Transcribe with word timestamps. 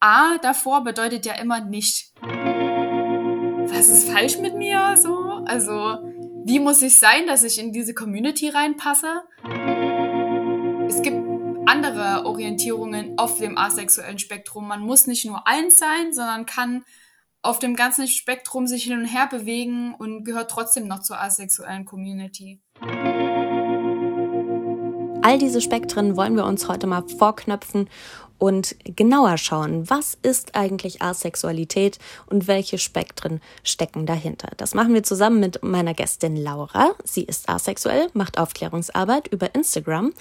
A 0.00 0.38
davor 0.38 0.84
bedeutet 0.84 1.26
ja 1.26 1.34
immer 1.34 1.60
nicht. 1.60 2.12
Was 2.22 3.88
ist 3.88 4.08
falsch 4.08 4.38
mit 4.38 4.54
mir? 4.54 4.96
So, 4.96 5.42
also 5.44 5.72
wie 6.44 6.60
muss 6.60 6.82
ich 6.82 6.98
sein, 7.00 7.26
dass 7.26 7.42
ich 7.42 7.58
in 7.58 7.72
diese 7.72 7.94
Community 7.94 8.48
reinpasse? 8.48 9.22
Es 10.86 11.02
gibt 11.02 11.18
andere 11.66 12.24
Orientierungen 12.26 13.18
auf 13.18 13.38
dem 13.38 13.58
asexuellen 13.58 14.20
Spektrum. 14.20 14.68
Man 14.68 14.80
muss 14.80 15.08
nicht 15.08 15.24
nur 15.24 15.46
eins 15.48 15.78
sein, 15.78 16.12
sondern 16.12 16.46
kann 16.46 16.84
auf 17.42 17.58
dem 17.58 17.74
ganzen 17.74 18.06
Spektrum 18.06 18.68
sich 18.68 18.84
hin 18.84 19.00
und 19.00 19.04
her 19.04 19.26
bewegen 19.28 19.94
und 19.94 20.22
gehört 20.22 20.50
trotzdem 20.50 20.86
noch 20.86 21.00
zur 21.00 21.20
asexuellen 21.20 21.84
Community. 21.84 22.60
All 25.22 25.38
diese 25.38 25.60
Spektren 25.60 26.16
wollen 26.16 26.36
wir 26.36 26.46
uns 26.46 26.68
heute 26.68 26.86
mal 26.86 27.02
vorknöpfen 27.06 27.90
und 28.38 28.76
genauer 28.84 29.36
schauen, 29.36 29.88
was 29.90 30.16
ist 30.22 30.54
eigentlich 30.54 31.02
Asexualität 31.02 31.98
und 32.26 32.46
welche 32.46 32.78
Spektren 32.78 33.40
stecken 33.64 34.06
dahinter. 34.06 34.50
Das 34.56 34.74
machen 34.74 34.94
wir 34.94 35.02
zusammen 35.02 35.40
mit 35.40 35.62
meiner 35.62 35.94
Gästin 35.94 36.36
Laura. 36.36 36.94
Sie 37.04 37.24
ist 37.24 37.48
asexuell, 37.48 38.08
macht 38.14 38.38
Aufklärungsarbeit 38.38 39.28
über 39.28 39.54
Instagram 39.54 40.12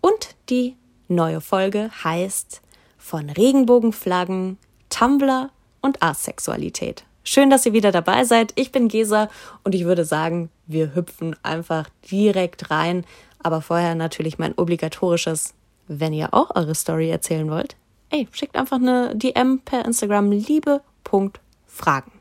und 0.00 0.34
die 0.50 0.76
neue 1.08 1.40
Folge 1.40 1.90
heißt 2.04 2.60
von 2.98 3.30
Regenbogenflaggen, 3.30 4.58
Tumblr 4.90 5.50
und 5.80 6.02
Asexualität. 6.02 7.04
Schön, 7.24 7.50
dass 7.50 7.66
ihr 7.66 7.72
wieder 7.72 7.92
dabei 7.92 8.24
seid. 8.24 8.52
Ich 8.56 8.72
bin 8.72 8.88
Gesa 8.88 9.28
und 9.64 9.74
ich 9.74 9.84
würde 9.84 10.04
sagen, 10.04 10.50
wir 10.66 10.94
hüpfen 10.94 11.36
einfach 11.42 11.88
direkt 12.10 12.70
rein. 12.70 13.04
Aber 13.38 13.60
vorher 13.60 13.94
natürlich 13.94 14.38
mein 14.38 14.54
obligatorisches 14.56 15.54
wenn 15.88 16.12
ihr 16.12 16.32
auch 16.32 16.54
eure 16.54 16.74
Story 16.74 17.10
erzählen 17.10 17.50
wollt, 17.50 17.76
ey, 18.10 18.28
schickt 18.32 18.56
einfach 18.56 18.76
eine 18.76 19.14
DM 19.16 19.60
per 19.64 19.84
Instagram 19.84 20.30
liebe.fragen. 20.30 22.12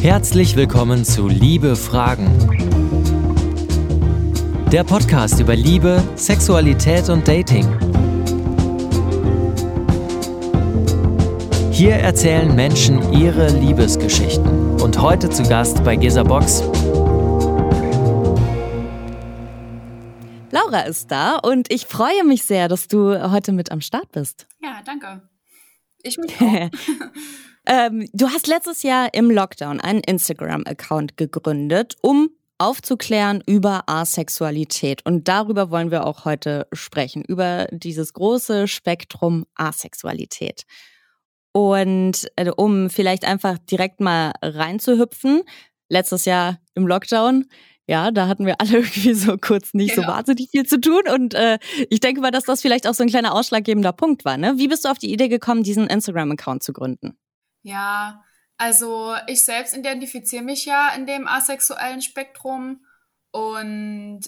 Herzlich 0.00 0.56
willkommen 0.56 1.04
zu 1.04 1.28
Liebe 1.28 1.76
Fragen. 1.76 2.30
Der 4.70 4.84
Podcast 4.84 5.40
über 5.40 5.56
Liebe, 5.56 6.02
Sexualität 6.16 7.08
und 7.08 7.26
Dating. 7.26 7.66
Hier 11.70 11.94
erzählen 11.94 12.54
Menschen 12.54 13.12
ihre 13.12 13.48
Liebesgeschichten. 13.48 14.80
Und 14.80 15.00
heute 15.00 15.28
zu 15.30 15.42
Gast 15.42 15.82
bei 15.82 15.96
Gesa 15.96 16.22
Box 16.22 16.62
Laura 20.54 20.82
ist 20.82 21.10
da 21.10 21.38
und 21.38 21.68
ich 21.72 21.86
freue 21.86 22.22
mich 22.22 22.44
sehr, 22.44 22.68
dass 22.68 22.86
du 22.86 23.32
heute 23.32 23.50
mit 23.50 23.72
am 23.72 23.80
Start 23.80 24.12
bist. 24.12 24.46
Ja, 24.62 24.82
danke. 24.86 25.28
Ich 26.04 26.16
mich 26.16 26.32
auch. 26.40 26.70
ähm, 27.66 28.08
du 28.12 28.28
hast 28.28 28.46
letztes 28.46 28.84
Jahr 28.84 29.12
im 29.14 29.32
Lockdown 29.32 29.80
einen 29.80 29.98
Instagram-Account 29.98 31.16
gegründet, 31.16 31.96
um 32.02 32.30
aufzuklären 32.58 33.42
über 33.44 33.88
Asexualität. 33.88 35.04
Und 35.04 35.26
darüber 35.26 35.72
wollen 35.72 35.90
wir 35.90 36.06
auch 36.06 36.24
heute 36.24 36.68
sprechen, 36.72 37.24
über 37.24 37.66
dieses 37.72 38.12
große 38.12 38.68
Spektrum 38.68 39.46
Asexualität. 39.56 40.66
Und 41.50 42.30
äh, 42.36 42.52
um 42.56 42.90
vielleicht 42.90 43.24
einfach 43.24 43.58
direkt 43.58 43.98
mal 43.98 44.30
reinzuhüpfen, 44.40 45.42
letztes 45.88 46.26
Jahr 46.26 46.60
im 46.76 46.86
Lockdown, 46.86 47.46
ja, 47.86 48.10
da 48.10 48.28
hatten 48.28 48.46
wir 48.46 48.60
alle 48.60 48.70
irgendwie 48.78 49.14
so 49.14 49.36
kurz 49.36 49.74
nicht 49.74 49.94
genau. 49.94 50.06
so 50.06 50.12
wahnsinnig 50.12 50.50
viel 50.50 50.66
zu 50.66 50.80
tun. 50.80 51.02
Und 51.12 51.34
äh, 51.34 51.58
ich 51.90 52.00
denke 52.00 52.20
mal, 52.20 52.30
dass 52.30 52.44
das 52.44 52.62
vielleicht 52.62 52.86
auch 52.86 52.94
so 52.94 53.02
ein 53.02 53.08
kleiner 53.08 53.34
ausschlaggebender 53.34 53.92
Punkt 53.92 54.24
war. 54.24 54.36
Ne? 54.36 54.54
Wie 54.56 54.68
bist 54.68 54.84
du 54.84 54.88
auf 54.88 54.98
die 54.98 55.12
Idee 55.12 55.28
gekommen, 55.28 55.62
diesen 55.62 55.88
Instagram-Account 55.88 56.62
zu 56.62 56.72
gründen? 56.72 57.18
Ja, 57.62 58.22
also 58.56 59.14
ich 59.26 59.44
selbst 59.44 59.76
identifiziere 59.76 60.44
mich 60.44 60.64
ja 60.64 60.90
in 60.94 61.06
dem 61.06 61.26
asexuellen 61.26 62.02
Spektrum 62.02 62.84
und 63.32 64.20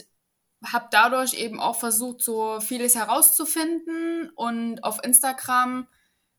habe 0.64 0.88
dadurch 0.90 1.34
eben 1.34 1.60
auch 1.60 1.76
versucht, 1.76 2.22
so 2.22 2.60
vieles 2.60 2.94
herauszufinden. 2.94 4.30
Und 4.34 4.82
auf 4.84 5.02
Instagram 5.04 5.86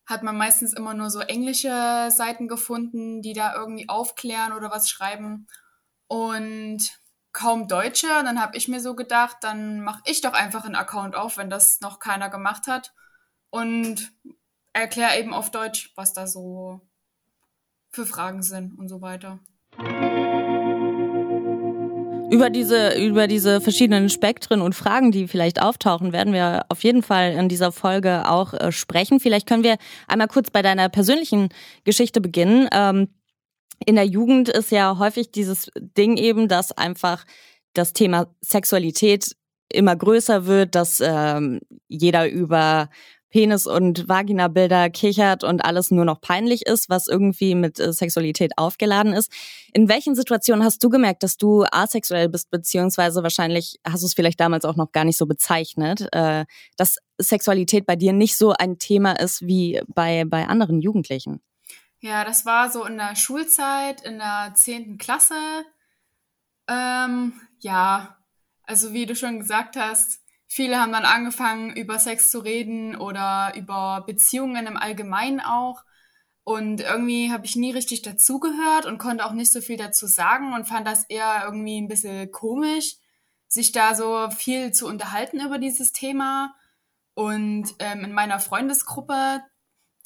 hat 0.06 0.22
man 0.22 0.36
meistens 0.36 0.72
immer 0.72 0.94
nur 0.94 1.10
so 1.10 1.20
englische 1.20 2.08
Seiten 2.10 2.48
gefunden, 2.48 3.22
die 3.22 3.32
da 3.32 3.54
irgendwie 3.54 3.88
aufklären 3.88 4.52
oder 4.52 4.70
was 4.70 4.88
schreiben. 4.88 5.46
Und 6.08 6.97
kaum 7.38 7.68
Deutsche. 7.68 8.08
Und 8.18 8.24
dann 8.24 8.40
habe 8.40 8.56
ich 8.56 8.66
mir 8.68 8.80
so 8.80 8.94
gedacht, 8.96 9.36
dann 9.42 9.80
mache 9.80 10.02
ich 10.06 10.20
doch 10.20 10.32
einfach 10.32 10.64
einen 10.64 10.74
Account 10.74 11.14
auf, 11.14 11.36
wenn 11.36 11.50
das 11.50 11.80
noch 11.80 12.00
keiner 12.00 12.28
gemacht 12.28 12.66
hat. 12.66 12.92
Und 13.50 14.12
erkläre 14.72 15.18
eben 15.18 15.32
auf 15.32 15.50
Deutsch, 15.50 15.92
was 15.94 16.12
da 16.12 16.26
so 16.26 16.80
für 17.90 18.06
Fragen 18.06 18.42
sind 18.42 18.76
und 18.78 18.88
so 18.88 19.00
weiter. 19.00 19.38
Über 22.30 22.50
diese, 22.50 22.98
über 23.00 23.26
diese 23.26 23.60
verschiedenen 23.60 24.10
Spektren 24.10 24.60
und 24.60 24.74
Fragen, 24.74 25.12
die 25.12 25.28
vielleicht 25.28 25.62
auftauchen, 25.62 26.12
werden 26.12 26.34
wir 26.34 26.66
auf 26.68 26.84
jeden 26.84 27.02
Fall 27.02 27.32
in 27.32 27.48
dieser 27.48 27.72
Folge 27.72 28.28
auch 28.28 28.52
äh, 28.52 28.70
sprechen. 28.70 29.18
Vielleicht 29.18 29.48
können 29.48 29.62
wir 29.62 29.78
einmal 30.08 30.28
kurz 30.28 30.50
bei 30.50 30.60
deiner 30.60 30.90
persönlichen 30.90 31.48
Geschichte 31.84 32.20
beginnen. 32.20 32.68
Ähm, 32.70 33.08
in 33.84 33.96
der 33.96 34.06
Jugend 34.06 34.48
ist 34.48 34.70
ja 34.70 34.98
häufig 34.98 35.30
dieses 35.30 35.70
Ding 35.78 36.16
eben, 36.16 36.48
dass 36.48 36.72
einfach 36.72 37.24
das 37.74 37.92
Thema 37.92 38.34
Sexualität 38.40 39.36
immer 39.70 39.96
größer 39.96 40.46
wird, 40.46 40.74
dass 40.74 41.00
ähm, 41.00 41.60
jeder 41.88 42.28
über 42.28 42.88
Penis- 43.30 43.66
und 43.66 44.08
Vaginabilder 44.08 44.88
kichert 44.88 45.44
und 45.44 45.60
alles 45.60 45.90
nur 45.90 46.04
noch 46.04 46.20
peinlich 46.20 46.62
ist, 46.66 46.88
was 46.88 47.08
irgendwie 47.08 47.54
mit 47.54 47.78
äh, 47.78 47.92
Sexualität 47.92 48.52
aufgeladen 48.56 49.12
ist. 49.12 49.30
In 49.74 49.88
welchen 49.88 50.14
Situationen 50.14 50.64
hast 50.64 50.82
du 50.82 50.88
gemerkt, 50.88 51.22
dass 51.22 51.36
du 51.36 51.64
asexuell 51.70 52.28
bist, 52.28 52.50
beziehungsweise 52.50 53.22
wahrscheinlich 53.22 53.78
hast 53.86 54.02
du 54.02 54.06
es 54.06 54.14
vielleicht 54.14 54.40
damals 54.40 54.64
auch 54.64 54.76
noch 54.76 54.92
gar 54.92 55.04
nicht 55.04 55.18
so 55.18 55.26
bezeichnet, 55.26 56.08
äh, 56.12 56.46
dass 56.76 56.96
Sexualität 57.18 57.84
bei 57.84 57.96
dir 57.96 58.12
nicht 58.12 58.36
so 58.36 58.52
ein 58.52 58.78
Thema 58.78 59.12
ist 59.12 59.42
wie 59.46 59.82
bei, 59.88 60.24
bei 60.26 60.46
anderen 60.46 60.80
Jugendlichen? 60.80 61.40
Ja, 62.00 62.24
das 62.24 62.46
war 62.46 62.70
so 62.70 62.84
in 62.84 62.96
der 62.96 63.16
Schulzeit, 63.16 64.02
in 64.02 64.18
der 64.18 64.52
zehnten 64.54 64.98
Klasse. 64.98 65.34
Ähm, 66.68 67.40
ja, 67.58 68.16
also 68.62 68.92
wie 68.92 69.06
du 69.06 69.16
schon 69.16 69.40
gesagt 69.40 69.76
hast, 69.76 70.20
viele 70.46 70.80
haben 70.80 70.92
dann 70.92 71.04
angefangen, 71.04 71.74
über 71.74 71.98
Sex 71.98 72.30
zu 72.30 72.38
reden 72.38 72.96
oder 72.96 73.52
über 73.56 74.04
Beziehungen 74.06 74.66
im 74.66 74.76
Allgemeinen 74.76 75.40
auch. 75.40 75.82
Und 76.44 76.80
irgendwie 76.80 77.32
habe 77.32 77.44
ich 77.46 77.56
nie 77.56 77.72
richtig 77.72 78.02
dazugehört 78.02 78.86
und 78.86 78.98
konnte 78.98 79.24
auch 79.26 79.32
nicht 79.32 79.52
so 79.52 79.60
viel 79.60 79.76
dazu 79.76 80.06
sagen 80.06 80.54
und 80.54 80.66
fand 80.66 80.86
das 80.86 81.04
eher 81.04 81.42
irgendwie 81.44 81.80
ein 81.80 81.88
bisschen 81.88 82.30
komisch, 82.30 82.96
sich 83.48 83.72
da 83.72 83.94
so 83.94 84.30
viel 84.30 84.72
zu 84.72 84.86
unterhalten 84.86 85.40
über 85.40 85.58
dieses 85.58 85.92
Thema. 85.92 86.54
Und 87.14 87.74
ähm, 87.80 88.04
in 88.04 88.12
meiner 88.12 88.40
Freundesgruppe, 88.40 89.42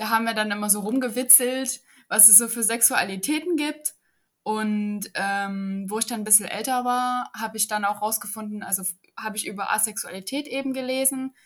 da 0.03 0.11
haben 0.11 0.25
wir 0.25 0.35
dann 0.35 0.51
immer 0.51 0.69
so 0.69 0.81
rumgewitzelt, 0.81 1.81
was 2.09 2.29
es 2.29 2.37
so 2.37 2.49
für 2.49 2.65
Sexualitäten 2.65 3.57
gibt. 3.57 3.95
Und 4.43 5.03
ähm, 5.15 5.87
wo 5.89 6.01
ich 6.01 6.07
dann 6.07 6.23
ein 6.23 6.25
bisschen 6.25 6.49
älter 6.49 6.85
war, 6.85 7.31
habe 7.33 7.57
ich 7.57 7.69
dann 7.69 7.85
auch 7.85 8.03
rausgefunden, 8.03 8.65
also 8.65 8.83
habe 9.17 9.37
ich 9.37 9.47
über 9.47 9.73
Asexualität 9.73 10.49
eben 10.49 10.73
gelesen. 10.73 11.37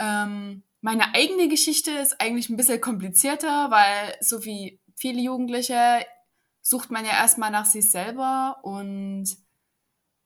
Ähm, 0.00 0.64
meine 0.80 1.14
eigene 1.14 1.46
Geschichte 1.46 1.92
ist 1.92 2.20
eigentlich 2.20 2.48
ein 2.48 2.56
bisschen 2.56 2.80
komplizierter, 2.80 3.70
weil 3.70 4.16
so 4.20 4.44
wie 4.44 4.80
viele 4.96 5.20
Jugendliche 5.20 6.04
sucht 6.60 6.90
man 6.90 7.04
ja 7.04 7.12
erstmal 7.12 7.52
nach 7.52 7.66
sich 7.66 7.88
selber 7.88 8.58
und 8.64 9.28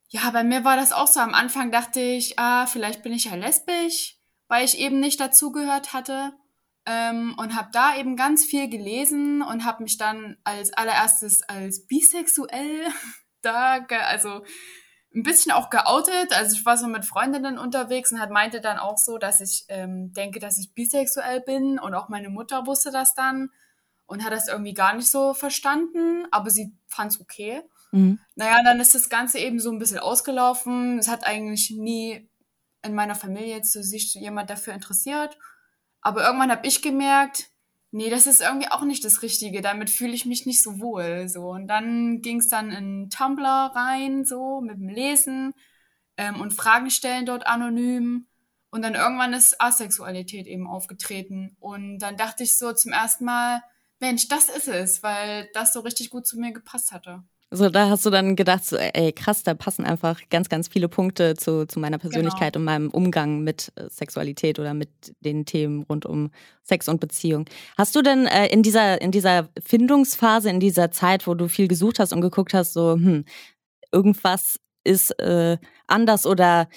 ja, 0.08 0.31
bei 0.31 0.44
mir 0.44 0.64
war 0.64 0.76
das 0.76 0.93
auch 0.93 1.08
so. 1.08 1.20
Am 1.20 1.34
Anfang 1.34 1.70
dachte 1.70 2.00
ich, 2.00 2.38
ah, 2.38 2.64
vielleicht 2.66 3.03
bin 3.03 3.12
ich 3.12 3.25
ja 3.25 3.34
lesbisch, 3.34 4.16
weil 4.48 4.64
ich 4.64 4.78
eben 4.78 4.98
nicht 4.98 5.20
dazugehört 5.20 5.93
hatte 5.93 6.32
ähm, 6.87 7.35
und 7.37 7.56
habe 7.56 7.69
da 7.73 7.97
eben 7.97 8.17
ganz 8.17 8.44
viel 8.44 8.69
gelesen 8.69 9.43
und 9.43 9.65
habe 9.65 9.83
mich 9.83 9.99
dann 9.99 10.37
als 10.44 10.73
allererstes 10.73 11.43
als 11.43 11.87
bisexuell 11.87 12.87
da, 13.43 13.85
also 14.06 14.44
ein 15.15 15.23
bisschen 15.23 15.53
auch 15.53 15.71
geoutet. 15.71 16.33
Also 16.37 16.56
ich 16.56 16.65
war 16.65 16.77
so 16.77 16.87
mit 16.87 17.05
Freundinnen 17.05 17.59
unterwegs 17.59 18.12
und 18.12 18.21
hat 18.21 18.31
meinte 18.31 18.61
dann 18.61 18.79
auch 18.79 18.99
so, 18.99 19.19
dass 19.19 19.41
ich 19.41 19.65
ähm, 19.69 20.12
denke, 20.12 20.38
dass 20.38 20.59
ich 20.59 20.75
bisexuell 20.75 21.41
bin 21.41 21.79
und 21.79 21.94
auch 21.94 22.09
meine 22.09 22.29
Mutter 22.29 22.67
wusste 22.67 22.91
das 22.91 23.15
dann 23.15 23.50
und 24.06 24.25
hat 24.25 24.32
das 24.32 24.49
irgendwie 24.49 24.75
gar 24.75 24.94
nicht 24.94 25.11
so 25.11 25.35
verstanden, 25.35 26.27
aber 26.31 26.50
sie 26.50 26.73
fand 26.87 27.12
es 27.12 27.21
okay. 27.21 27.62
Mhm. 27.91 28.21
Naja, 28.37 28.62
dann 28.62 28.79
ist 28.79 28.94
das 28.94 29.09
Ganze 29.09 29.39
eben 29.39 29.59
so 29.59 29.71
ein 29.71 29.79
bisschen 29.79 29.99
ausgelaufen. 29.99 30.99
Es 30.99 31.09
hat 31.09 31.27
eigentlich 31.27 31.71
nie 31.71 32.29
in 32.82 32.94
meiner 32.94 33.15
Familie 33.15 33.62
zu 33.62 33.82
sich 33.82 34.15
jemand 34.15 34.50
dafür 34.50 34.75
interessiert. 34.75 35.37
Aber 36.06 36.25
irgendwann 36.25 36.53
habe 36.53 36.64
ich 36.69 36.82
gemerkt, 36.82 37.50
nee, 37.91 38.11
das 38.11 38.29
ist 38.29 38.41
irgendwie 38.41 38.70
auch 38.70 38.85
nicht 38.85 39.05
das 39.05 39.23
Richtige. 39.23 39.61
Damit 39.61 39.91
fühle 39.91 40.12
ich 40.12 40.25
mich 40.25 40.47
nicht 40.47 40.62
so 40.62 40.79
wohl. 40.79 41.29
So. 41.29 41.49
Und 41.49 41.67
dann 41.67 42.23
ging 42.23 42.38
es 42.38 42.47
dann 42.47 42.70
in 42.70 43.11
Tumblr 43.11 43.73
rein, 43.75 44.25
so 44.25 44.61
mit 44.61 44.76
dem 44.76 44.88
Lesen 44.88 45.53
ähm, 46.17 46.41
und 46.41 46.53
Fragen 46.53 46.91
stellen 46.91 47.26
dort 47.26 47.49
anonym. 47.49 48.29
Und 48.70 48.82
dann 48.82 48.94
irgendwann 48.94 49.32
ist 49.32 49.61
Asexualität 49.61 50.47
eben 50.47 50.69
aufgetreten. 50.69 51.56
Und 51.58 51.99
dann 51.99 52.17
dachte 52.17 52.44
ich 52.44 52.56
so 52.56 52.73
zum 52.73 52.93
ersten 52.93 53.25
Mal, 53.25 53.64
Mensch, 53.99 54.29
das 54.29 54.49
ist 54.49 54.69
es, 54.69 55.03
weil 55.03 55.50
das 55.55 55.73
so 55.73 55.81
richtig 55.81 56.11
gut 56.11 56.25
zu 56.25 56.38
mir 56.38 56.53
gepasst 56.53 56.93
hatte. 56.93 57.25
So, 57.52 57.69
da 57.69 57.88
hast 57.88 58.04
du 58.04 58.10
dann 58.10 58.34
gedacht, 58.34 58.64
so, 58.64 58.76
ey, 58.76 59.12
krass, 59.12 59.44
da 59.44 59.54
passen 59.54 59.84
einfach 59.84 60.20
ganz, 60.31 60.48
ganz 60.48 60.66
viele 60.66 60.88
Punkte 60.88 61.37
zu, 61.37 61.64
zu 61.66 61.78
meiner 61.78 61.98
Persönlichkeit 61.98 62.54
genau. 62.54 62.62
und 62.62 62.64
meinem 62.64 62.90
Umgang 62.90 63.44
mit 63.44 63.72
äh, 63.76 63.88
Sexualität 63.88 64.58
oder 64.58 64.75
mit 64.75 64.90
den 65.20 65.46
Themen 65.46 65.84
rund 65.84 66.06
um 66.06 66.31
Sex 66.64 66.88
und 66.88 67.00
Beziehung. 67.00 67.44
Hast 67.78 67.94
du 67.94 68.02
denn 68.02 68.26
äh, 68.26 68.48
in 68.48 68.64
dieser, 68.64 69.00
in 69.00 69.12
dieser 69.12 69.48
Findungsphase, 69.64 70.50
in 70.50 70.58
dieser 70.58 70.90
Zeit, 70.90 71.28
wo 71.28 71.34
du 71.34 71.48
viel 71.48 71.69
gesucht 71.69 72.00
hast 72.00 72.12
und 72.12 72.20
geguckt 72.20 72.52
hast, 72.52 72.72
so, 72.72 72.94
hm, 72.94 73.25
irgendwas 73.93 74.58
ist 74.82 75.10
äh, 75.20 75.58
anders 75.87 76.26
oder 76.26 76.69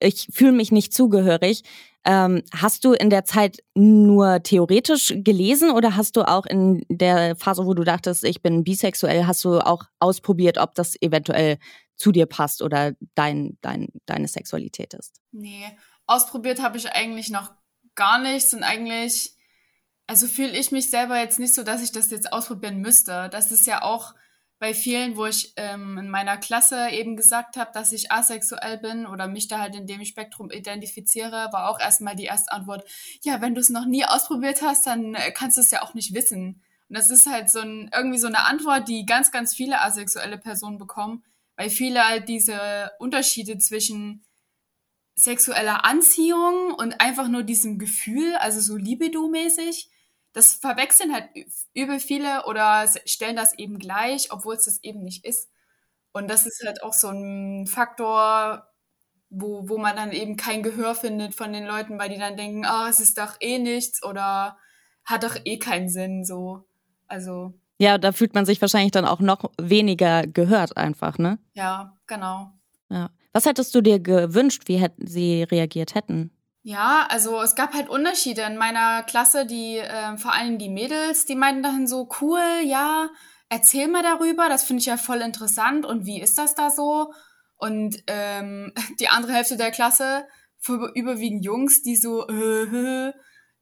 ich 0.00 0.28
fühle 0.32 0.52
mich 0.52 0.72
nicht 0.72 0.92
zugehörig, 0.92 1.62
ähm, 2.04 2.42
hast 2.52 2.84
du 2.84 2.92
in 2.92 3.10
der 3.10 3.24
Zeit 3.24 3.58
nur 3.74 4.42
theoretisch 4.42 5.14
gelesen 5.16 5.70
oder 5.70 5.96
hast 5.96 6.16
du 6.16 6.22
auch 6.22 6.46
in 6.46 6.84
der 6.88 7.36
Phase, 7.36 7.66
wo 7.66 7.74
du 7.74 7.84
dachtest, 7.84 8.24
ich 8.24 8.40
bin 8.40 8.64
bisexuell, 8.64 9.26
hast 9.26 9.44
du 9.44 9.58
auch 9.58 9.84
ausprobiert, 9.98 10.56
ob 10.56 10.74
das 10.74 11.00
eventuell 11.00 11.58
zu 11.96 12.12
dir 12.12 12.24
passt 12.24 12.62
oder 12.62 12.92
dein, 13.14 13.58
dein, 13.60 13.88
deine 14.06 14.28
Sexualität 14.28 14.94
ist? 14.94 15.20
Nee, 15.32 15.66
ausprobiert 16.06 16.62
habe 16.62 16.78
ich 16.78 16.90
eigentlich 16.90 17.28
noch 17.28 17.52
gar 17.94 18.18
nichts 18.18 18.54
und 18.54 18.62
eigentlich, 18.62 19.34
also 20.06 20.26
fühle 20.26 20.56
ich 20.56 20.72
mich 20.72 20.88
selber 20.88 21.20
jetzt 21.20 21.38
nicht 21.38 21.54
so, 21.54 21.62
dass 21.62 21.82
ich 21.82 21.92
das 21.92 22.10
jetzt 22.10 22.32
ausprobieren 22.32 22.80
müsste. 22.80 23.28
Das 23.30 23.52
ist 23.52 23.66
ja 23.66 23.82
auch 23.82 24.14
bei 24.60 24.74
vielen, 24.74 25.16
wo 25.16 25.24
ich 25.24 25.54
ähm, 25.56 25.96
in 25.96 26.10
meiner 26.10 26.36
Klasse 26.36 26.90
eben 26.90 27.16
gesagt 27.16 27.56
habe, 27.56 27.70
dass 27.72 27.92
ich 27.92 28.12
asexuell 28.12 28.76
bin 28.76 29.06
oder 29.06 29.26
mich 29.26 29.48
da 29.48 29.58
halt 29.58 29.74
in 29.74 29.86
dem 29.86 30.04
Spektrum 30.04 30.50
identifiziere, 30.50 31.48
war 31.50 31.70
auch 31.70 31.80
erstmal 31.80 32.14
die 32.14 32.26
erste 32.26 32.52
Antwort, 32.52 32.84
ja, 33.22 33.40
wenn 33.40 33.54
du 33.54 33.60
es 33.62 33.70
noch 33.70 33.86
nie 33.86 34.04
ausprobiert 34.04 34.60
hast, 34.60 34.86
dann 34.86 35.14
äh, 35.14 35.32
kannst 35.32 35.56
du 35.56 35.62
es 35.62 35.70
ja 35.70 35.80
auch 35.82 35.94
nicht 35.94 36.14
wissen. 36.14 36.62
Und 36.90 36.98
das 36.98 37.08
ist 37.08 37.24
halt 37.24 37.50
so 37.50 37.60
ein, 37.60 37.90
irgendwie 37.94 38.18
so 38.18 38.26
eine 38.26 38.44
Antwort, 38.44 38.86
die 38.86 39.06
ganz, 39.06 39.32
ganz 39.32 39.54
viele 39.54 39.80
asexuelle 39.80 40.36
Personen 40.36 40.76
bekommen, 40.76 41.24
weil 41.56 41.70
viele 41.70 42.06
halt 42.06 42.28
diese 42.28 42.90
Unterschiede 42.98 43.56
zwischen 43.56 44.24
sexueller 45.14 45.86
Anziehung 45.86 46.74
und 46.74 47.00
einfach 47.00 47.28
nur 47.28 47.44
diesem 47.44 47.78
Gefühl, 47.78 48.34
also 48.34 48.60
so 48.60 48.76
libido-mäßig, 48.76 49.88
das 50.32 50.54
verwechseln 50.54 51.12
halt 51.12 51.28
übel 51.74 51.98
viele 51.98 52.46
oder 52.46 52.86
stellen 53.04 53.36
das 53.36 53.56
eben 53.58 53.78
gleich, 53.78 54.28
obwohl 54.30 54.54
es 54.54 54.64
das 54.64 54.82
eben 54.82 55.02
nicht 55.02 55.24
ist. 55.24 55.48
Und 56.12 56.28
das 56.28 56.46
ist 56.46 56.62
halt 56.64 56.82
auch 56.82 56.92
so 56.92 57.08
ein 57.08 57.66
Faktor, 57.66 58.66
wo, 59.28 59.68
wo 59.68 59.78
man 59.78 59.96
dann 59.96 60.12
eben 60.12 60.36
kein 60.36 60.62
Gehör 60.62 60.94
findet 60.94 61.34
von 61.34 61.52
den 61.52 61.64
Leuten, 61.64 61.98
weil 61.98 62.08
die 62.08 62.18
dann 62.18 62.36
denken, 62.36 62.64
ah, 62.64 62.86
oh, 62.86 62.88
es 62.88 63.00
ist 63.00 63.18
doch 63.18 63.36
eh 63.40 63.58
nichts 63.58 64.02
oder 64.02 64.58
hat 65.04 65.22
doch 65.22 65.36
eh 65.44 65.58
keinen 65.58 65.88
Sinn, 65.88 66.24
so. 66.24 66.64
Also. 67.06 67.54
Ja, 67.78 67.96
da 67.96 68.12
fühlt 68.12 68.34
man 68.34 68.44
sich 68.44 68.60
wahrscheinlich 68.60 68.92
dann 68.92 69.06
auch 69.06 69.20
noch 69.20 69.50
weniger 69.60 70.26
gehört 70.26 70.76
einfach, 70.76 71.18
ne? 71.18 71.38
Ja, 71.54 71.96
genau. 72.06 72.52
Ja. 72.88 73.10
Was 73.32 73.46
hättest 73.46 73.74
du 73.74 73.80
dir 73.80 74.00
gewünscht, 74.00 74.64
wie 74.66 74.76
hätten 74.76 75.06
sie 75.06 75.44
reagiert 75.44 75.94
hätten? 75.94 76.32
Ja, 76.62 77.06
also 77.08 77.40
es 77.40 77.54
gab 77.54 77.72
halt 77.72 77.88
Unterschiede 77.88 78.42
in 78.42 78.58
meiner 78.58 79.02
Klasse, 79.04 79.46
die 79.46 79.78
äh, 79.78 80.18
vor 80.18 80.34
allem 80.34 80.58
die 80.58 80.68
Mädels, 80.68 81.24
die 81.24 81.34
meinten 81.34 81.62
dann 81.62 81.86
so, 81.86 82.08
cool, 82.20 82.42
ja, 82.64 83.08
erzähl 83.48 83.88
mal 83.88 84.02
darüber, 84.02 84.48
das 84.48 84.64
finde 84.64 84.80
ich 84.80 84.86
ja 84.86 84.98
voll 84.98 85.22
interessant 85.22 85.86
und 85.86 86.04
wie 86.04 86.20
ist 86.20 86.36
das 86.36 86.54
da 86.54 86.70
so? 86.70 87.12
Und 87.56 88.02
ähm, 88.06 88.72
die 89.00 89.08
andere 89.08 89.32
Hälfte 89.32 89.56
der 89.56 89.70
Klasse, 89.70 90.26
überwiegend 90.94 91.44
Jungs, 91.44 91.82
die 91.82 91.96
so, 91.96 92.28
äh, 92.28 92.64
äh, 92.64 93.12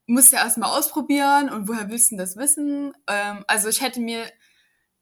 musst 0.06 0.32
ja 0.32 0.42
erstmal 0.42 0.76
ausprobieren 0.76 1.50
und 1.50 1.68
woher 1.68 1.90
willst 1.90 2.10
du 2.10 2.16
das 2.16 2.36
wissen? 2.36 2.92
Ähm, 3.06 3.44
also 3.46 3.68
ich 3.68 3.80
hätte 3.80 4.00
mir 4.00 4.24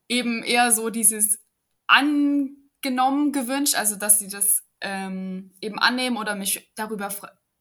eben 0.09 0.43
eher 0.43 0.71
so 0.73 0.91
dieses 0.91 1.39
angenommen 1.87 3.33
gewünscht, 3.33 3.77
also 3.77 3.97
dass 3.97 4.19
sie 4.19 4.29
das 4.29 4.65
ähm, 4.83 5.55
eben 5.63 5.79
annehmen 5.79 6.19
oder 6.19 6.35
mich 6.35 6.71
darüber 6.77 7.11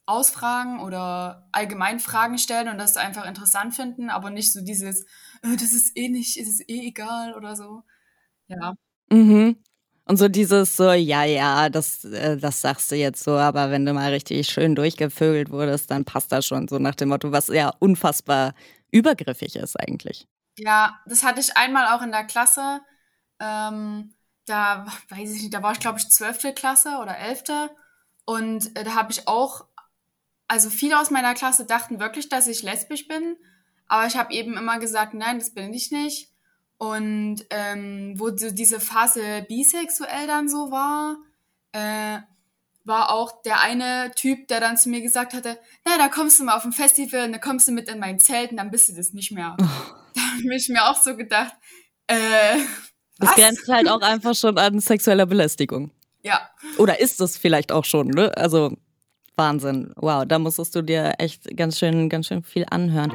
ausfragen 0.06 0.80
oder 0.80 1.48
allgemein 1.52 2.00
Fragen 2.00 2.38
stellen 2.38 2.70
und 2.70 2.78
das 2.78 2.98
einfach 2.98 3.26
interessant 3.26 3.74
finden, 3.76 4.10
aber 4.10 4.30
nicht 4.30 4.54
so 4.54 4.62
dieses, 4.62 5.04
äh, 5.42 5.56
das 5.56 5.74
ist 5.74 5.98
eh 5.98 6.10
nicht, 6.10 6.38
es 6.38 6.48
ist 6.48 6.70
eh 6.70 6.88
egal 6.88 7.34
oder 7.36 7.56
so. 7.56 7.84
Ja. 8.48 8.76
Mhm. 9.10 9.58
Und 10.08 10.18
so 10.18 10.28
dieses 10.28 10.78
so, 10.78 10.92
ja, 10.92 11.24
ja, 11.24 11.70
das, 11.70 12.06
äh, 12.06 12.38
das 12.38 12.62
sagst 12.62 12.92
du 12.92 12.96
jetzt 12.96 13.24
so, 13.24 13.32
aber 13.32 13.72
wenn 13.72 13.86
du 13.86 13.94
mal 13.94 14.12
richtig 14.12 14.48
schön 14.48 14.76
durchgevögelt 14.76 15.50
wurdest, 15.50 15.90
dann 15.90 16.06
passt 16.06 16.32
das 16.32 16.46
schon 16.46 16.68
so 16.68 16.78
nach 16.78 16.94
dem 16.94 17.10
Motto, 17.10 17.32
was 17.32 17.48
ja 17.48 17.74
unfassbar 17.80 18.54
übergriffig 18.92 19.56
ist 19.56 19.80
eigentlich. 19.80 20.28
Ja, 20.58 21.00
das 21.08 21.24
hatte 21.24 21.40
ich 21.40 21.58
einmal 21.58 21.88
auch 21.88 22.04
in 22.04 22.12
der 22.12 22.24
Klasse. 22.26 22.82
Ähm, 23.40 24.14
da 24.46 24.86
weiß 25.10 25.32
ich 25.32 25.42
nicht, 25.42 25.54
da 25.54 25.64
war 25.64 25.72
ich 25.72 25.80
glaube 25.80 25.98
ich 25.98 26.10
zwölfte 26.10 26.54
Klasse 26.54 27.00
oder 27.02 27.18
elfte. 27.18 27.72
Und 28.26 28.78
äh, 28.78 28.84
da 28.84 28.94
habe 28.94 29.12
ich 29.12 29.28
auch 29.28 29.66
also 30.48 30.70
viele 30.70 31.00
aus 31.00 31.12
meiner 31.12 31.34
Klasse 31.34 31.66
dachten 31.66 32.00
wirklich, 32.00 32.30
dass 32.30 32.48
ich 32.48 32.64
lesbisch 32.64 33.08
bin, 33.08 33.38
aber 33.88 34.08
ich 34.08 34.16
habe 34.16 34.34
eben 34.34 34.58
immer 34.58 34.80
gesagt, 34.80 35.14
nein, 35.14 35.40
das 35.40 35.52
bin 35.54 35.74
ich 35.74 35.92
nicht. 35.92 36.30
Und 36.78 37.46
ähm, 37.52 38.14
wo 38.18 38.30
diese 38.30 38.80
Phase 38.80 39.46
bisexuell 39.48 40.28
dann 40.28 40.50
so 40.50 40.72
war, 40.72 41.18
äh, 41.72 42.20
war 42.84 43.12
auch 43.12 43.42
der 43.44 43.62
eine 43.62 44.12
Typ, 44.16 44.48
der 44.48 44.60
dann 44.60 44.78
zu 44.78 44.90
mir 44.90 45.02
gesagt 45.02 45.34
hatte, 45.34 45.58
na, 45.86 45.98
da 45.98 46.08
kommst 46.10 46.40
du 46.40 46.44
mal 46.44 46.56
auf 46.56 46.66
ein 46.66 46.74
Festival, 46.74 47.32
da 47.32 47.38
kommst 47.38 47.68
du 47.68 47.72
mit 47.72 47.90
in 47.90 48.00
mein 48.00 48.20
Zelt 48.20 48.52
und 48.52 48.58
dann 48.58 48.72
bist 48.72 48.90
du 48.90 48.94
das 48.94 49.14
nicht 49.14 49.32
mehr. 49.32 49.56
Oh. 49.60 49.66
Da 50.16 50.22
habe 50.22 50.56
ich 50.56 50.70
mir 50.70 50.86
auch 50.86 51.02
so 51.02 51.16
gedacht, 51.16 51.54
äh, 52.08 52.58
das 53.18 53.30
was? 53.30 53.36
grenzt 53.36 53.68
halt 53.68 53.90
auch 53.90 54.02
einfach 54.02 54.36
schon 54.36 54.58
an 54.58 54.80
sexueller 54.80 55.26
Belästigung. 55.26 55.92
Ja. 56.24 56.50
Oder 56.78 57.00
ist 57.00 57.22
es 57.22 57.38
vielleicht 57.38 57.72
auch 57.72 57.86
schon, 57.86 58.08
ne? 58.08 58.36
Also 58.38 58.76
Wahnsinn. 59.38 59.92
Wow, 59.96 60.26
da 60.26 60.40
musstest 60.40 60.76
du 60.76 60.82
dir 60.82 61.14
echt 61.18 61.56
ganz 61.56 61.80
schön, 61.80 62.10
ganz 62.10 62.28
schön 62.28 62.44
viel 62.44 62.66
anhören. 62.70 63.12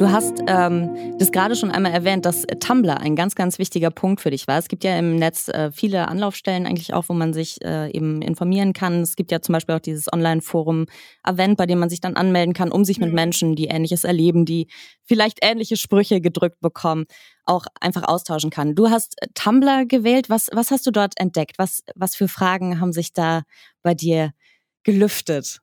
Du 0.00 0.10
hast 0.10 0.42
ähm, 0.46 1.18
das 1.18 1.30
gerade 1.30 1.54
schon 1.54 1.70
einmal 1.70 1.92
erwähnt, 1.92 2.24
dass 2.24 2.46
Tumblr 2.58 2.98
ein 2.98 3.16
ganz, 3.16 3.34
ganz 3.34 3.58
wichtiger 3.58 3.90
Punkt 3.90 4.22
für 4.22 4.30
dich 4.30 4.48
war. 4.48 4.58
Es 4.58 4.68
gibt 4.68 4.82
ja 4.82 4.98
im 4.98 5.16
Netz 5.16 5.48
äh, 5.48 5.70
viele 5.72 6.08
Anlaufstellen 6.08 6.66
eigentlich 6.66 6.94
auch, 6.94 7.10
wo 7.10 7.12
man 7.12 7.34
sich 7.34 7.62
äh, 7.62 7.90
eben 7.90 8.22
informieren 8.22 8.72
kann. 8.72 9.02
Es 9.02 9.14
gibt 9.14 9.30
ja 9.30 9.42
zum 9.42 9.52
Beispiel 9.52 9.74
auch 9.74 9.80
dieses 9.80 10.10
Online-Forum 10.10 10.86
Avent, 11.22 11.58
bei 11.58 11.66
dem 11.66 11.80
man 11.80 11.90
sich 11.90 12.00
dann 12.00 12.16
anmelden 12.16 12.54
kann, 12.54 12.72
um 12.72 12.86
sich 12.86 12.98
mit. 12.98 13.12
Menschen, 13.12 13.56
die 13.56 13.66
Ähnliches 13.66 14.04
erleben, 14.04 14.46
die 14.46 14.68
vielleicht 15.04 15.40
ähnliche 15.42 15.76
Sprüche 15.76 16.22
gedrückt 16.22 16.60
bekommen, 16.60 17.04
auch 17.44 17.66
einfach 17.78 18.04
austauschen 18.04 18.48
kann. 18.48 18.74
Du 18.74 18.88
hast 18.88 19.16
Tumblr 19.34 19.84
gewählt. 19.84 20.30
Was, 20.30 20.48
was 20.50 20.70
hast 20.70 20.86
du 20.86 20.92
dort 20.92 21.20
entdeckt? 21.20 21.58
Was, 21.58 21.82
was 21.94 22.14
für 22.14 22.28
Fragen 22.28 22.80
haben 22.80 22.94
sich 22.94 23.12
da 23.12 23.42
bei 23.82 23.92
dir 23.92 24.32
gelüftet? 24.82 25.60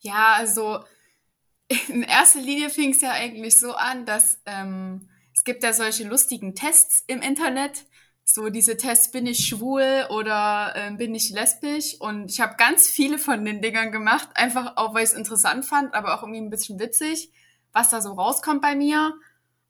Ja, 0.00 0.34
also 0.34 0.80
in 1.88 2.02
erster 2.02 2.40
Linie 2.40 2.70
fing 2.70 2.90
es 2.90 3.00
ja 3.00 3.12
eigentlich 3.12 3.58
so 3.58 3.72
an, 3.72 4.04
dass 4.04 4.40
ähm, 4.46 5.08
es 5.34 5.44
gibt 5.44 5.62
ja 5.62 5.72
solche 5.72 6.04
lustigen 6.04 6.54
Tests 6.54 7.04
im 7.06 7.20
Internet. 7.22 7.84
So 8.24 8.50
diese 8.50 8.76
Tests, 8.76 9.10
bin 9.10 9.26
ich 9.26 9.46
schwul 9.46 10.06
oder 10.10 10.72
äh, 10.76 10.92
bin 10.92 11.14
ich 11.14 11.30
lesbisch? 11.30 11.96
Und 12.00 12.30
ich 12.30 12.40
habe 12.40 12.56
ganz 12.56 12.86
viele 12.86 13.18
von 13.18 13.44
den 13.44 13.60
Dingern 13.60 13.90
gemacht, 13.90 14.28
einfach 14.34 14.76
auch, 14.76 14.94
weil 14.94 15.02
ich 15.02 15.10
es 15.10 15.16
interessant 15.16 15.64
fand, 15.64 15.92
aber 15.94 16.14
auch 16.14 16.22
irgendwie 16.22 16.40
ein 16.40 16.50
bisschen 16.50 16.78
witzig, 16.78 17.32
was 17.72 17.88
da 17.88 18.00
so 18.00 18.12
rauskommt 18.12 18.62
bei 18.62 18.76
mir. 18.76 19.14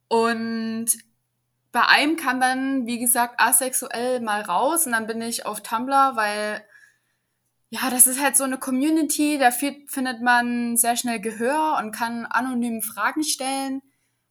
Und 0.08 0.86
bei 1.72 1.86
einem 1.86 2.16
kam 2.16 2.40
dann, 2.40 2.86
wie 2.86 2.98
gesagt, 2.98 3.40
asexuell 3.40 4.20
mal 4.20 4.42
raus 4.42 4.84
und 4.84 4.92
dann 4.92 5.06
bin 5.06 5.22
ich 5.22 5.46
auf 5.46 5.62
Tumblr, 5.62 6.12
weil 6.14 6.62
ja, 7.72 7.88
das 7.88 8.06
ist 8.06 8.20
halt 8.20 8.36
so 8.36 8.44
eine 8.44 8.58
Community, 8.58 9.38
da 9.38 9.50
findet 9.50 10.20
man 10.20 10.76
sehr 10.76 10.94
schnell 10.94 11.20
Gehör 11.20 11.78
und 11.78 11.90
kann 11.90 12.26
anonym 12.26 12.82
Fragen 12.82 13.24
stellen, 13.24 13.80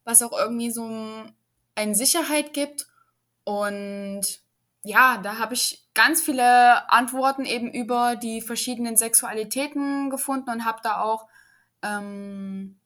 was 0.04 0.22
auch 0.22 0.30
irgendwie 0.30 0.70
so 0.70 0.88
eine 1.74 1.94
Sicherheit 1.96 2.52
gibt. 2.52 2.86
Und 3.42 4.22
ja, 4.84 5.18
da 5.18 5.40
habe 5.40 5.54
ich 5.54 5.84
ganz 5.92 6.22
viele 6.22 6.88
Antworten 6.92 7.44
eben 7.44 7.72
über 7.72 8.14
die 8.14 8.42
verschiedenen 8.42 8.96
Sexualitäten 8.96 10.08
gefunden 10.08 10.50
und 10.50 10.64
habe 10.64 10.78
da 10.84 11.00
auch 11.00 11.26
ähm, 11.82 12.78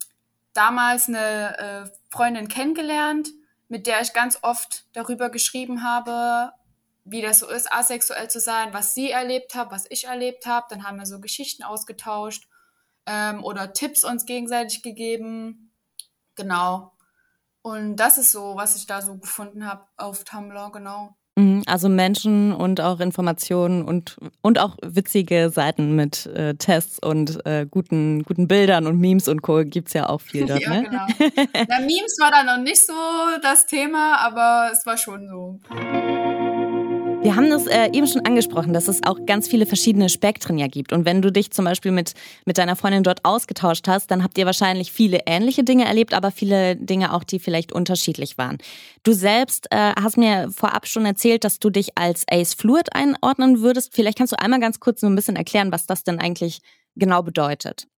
damals 0.54 1.08
eine 1.08 1.58
äh, 1.58 1.90
Freundin 2.08 2.48
kennengelernt, 2.48 3.28
mit 3.68 3.86
der 3.86 4.00
ich 4.00 4.14
ganz 4.14 4.38
oft 4.40 4.86
darüber 4.94 5.28
geschrieben 5.28 5.82
habe, 5.82 6.54
wie 7.06 7.22
das 7.22 7.38
so 7.38 7.48
ist, 7.48 7.72
asexuell 7.72 8.28
zu 8.28 8.40
sein, 8.40 8.74
was 8.74 8.94
sie 8.94 9.10
erlebt 9.10 9.54
hat, 9.54 9.70
was 9.70 9.86
ich 9.90 10.06
erlebt 10.06 10.44
habe. 10.44 10.66
Dann 10.68 10.84
haben 10.84 10.98
wir 10.98 11.06
so 11.06 11.20
Geschichten 11.20 11.62
ausgetauscht 11.62 12.48
ähm, 13.06 13.44
oder 13.44 13.72
Tipps 13.72 14.04
uns 14.04 14.26
gegenseitig 14.26 14.82
gegeben. 14.82 15.72
Genau. 16.34 16.92
Und 17.62 17.96
das 17.96 18.18
ist 18.18 18.32
so, 18.32 18.54
was 18.56 18.76
ich 18.76 18.86
da 18.86 19.02
so 19.02 19.16
gefunden 19.16 19.66
habe 19.66 19.86
auf 19.96 20.24
Tumblr, 20.24 20.70
genau. 20.72 21.16
Mhm, 21.38 21.62
also 21.66 21.88
Menschen 21.88 22.52
und 22.52 22.80
auch 22.80 22.98
Informationen 23.00 23.84
und, 23.84 24.16
und 24.40 24.58
auch 24.58 24.76
witzige 24.82 25.50
Seiten 25.50 25.94
mit 25.94 26.26
äh, 26.26 26.54
Tests 26.54 26.98
und 26.98 27.44
äh, 27.44 27.66
guten, 27.70 28.22
guten 28.22 28.48
Bildern 28.48 28.86
und 28.86 28.98
Memes 28.98 29.28
und 29.28 29.42
Co. 29.42 29.62
gibt 29.64 29.88
es 29.88 29.94
ja 29.94 30.08
auch 30.08 30.20
viel 30.20 30.46
dort. 30.46 30.60
ja, 30.60 30.70
ne? 30.70 30.82
genau. 30.84 31.06
Na, 31.68 31.80
Memes 31.80 32.18
war 32.20 32.30
da 32.30 32.42
noch 32.42 32.62
nicht 32.62 32.84
so 32.84 32.94
das 33.42 33.66
Thema, 33.66 34.16
aber 34.18 34.70
es 34.72 34.86
war 34.86 34.96
schon 34.96 35.28
so. 35.28 35.60
Wir 37.26 37.34
haben 37.34 37.50
das 37.50 37.66
äh, 37.66 37.90
eben 37.92 38.06
schon 38.06 38.24
angesprochen, 38.24 38.72
dass 38.72 38.86
es 38.86 39.02
auch 39.02 39.18
ganz 39.26 39.48
viele 39.48 39.66
verschiedene 39.66 40.08
Spektren 40.08 40.58
ja 40.58 40.68
gibt. 40.68 40.92
Und 40.92 41.04
wenn 41.04 41.22
du 41.22 41.32
dich 41.32 41.50
zum 41.50 41.64
Beispiel 41.64 41.90
mit, 41.90 42.14
mit 42.44 42.56
deiner 42.56 42.76
Freundin 42.76 43.02
dort 43.02 43.24
ausgetauscht 43.24 43.88
hast, 43.88 44.12
dann 44.12 44.22
habt 44.22 44.38
ihr 44.38 44.46
wahrscheinlich 44.46 44.92
viele 44.92 45.22
ähnliche 45.26 45.64
Dinge 45.64 45.86
erlebt, 45.86 46.14
aber 46.14 46.30
viele 46.30 46.76
Dinge 46.76 47.12
auch, 47.12 47.24
die 47.24 47.40
vielleicht 47.40 47.72
unterschiedlich 47.72 48.38
waren. 48.38 48.58
Du 49.02 49.12
selbst 49.12 49.66
äh, 49.72 49.92
hast 50.00 50.16
mir 50.16 50.52
vorab 50.52 50.86
schon 50.86 51.04
erzählt, 51.04 51.42
dass 51.42 51.58
du 51.58 51.68
dich 51.68 51.98
als 51.98 52.24
Ace 52.30 52.54
Fluid 52.54 52.94
einordnen 52.94 53.60
würdest. 53.60 53.92
Vielleicht 53.92 54.18
kannst 54.18 54.32
du 54.32 54.38
einmal 54.38 54.60
ganz 54.60 54.78
kurz 54.78 55.00
so 55.00 55.08
ein 55.08 55.16
bisschen 55.16 55.34
erklären, 55.34 55.72
was 55.72 55.84
das 55.86 56.04
denn 56.04 56.20
eigentlich 56.20 56.60
genau 56.94 57.24
bedeutet. 57.24 57.88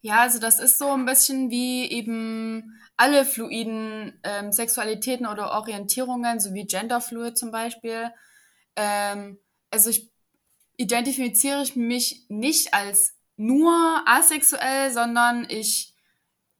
Ja, 0.00 0.22
also 0.22 0.40
das 0.40 0.58
ist 0.58 0.78
so 0.78 0.88
ein 0.88 1.06
bisschen 1.06 1.52
wie 1.52 1.88
eben 1.88 2.76
alle 2.96 3.24
fluiden 3.24 4.18
ähm, 4.24 4.50
Sexualitäten 4.50 5.28
oder 5.28 5.52
Orientierungen, 5.52 6.40
so 6.40 6.54
wie 6.54 6.66
Genderfluid 6.66 7.38
zum 7.38 7.52
Beispiel. 7.52 8.10
Ähm, 8.78 9.38
also 9.70 9.90
ich 9.90 10.10
identifiziere 10.76 11.62
ich 11.62 11.74
mich 11.74 12.24
nicht 12.28 12.72
als 12.72 13.16
nur 13.36 14.02
asexuell, 14.06 14.92
sondern 14.92 15.46
ich 15.50 15.94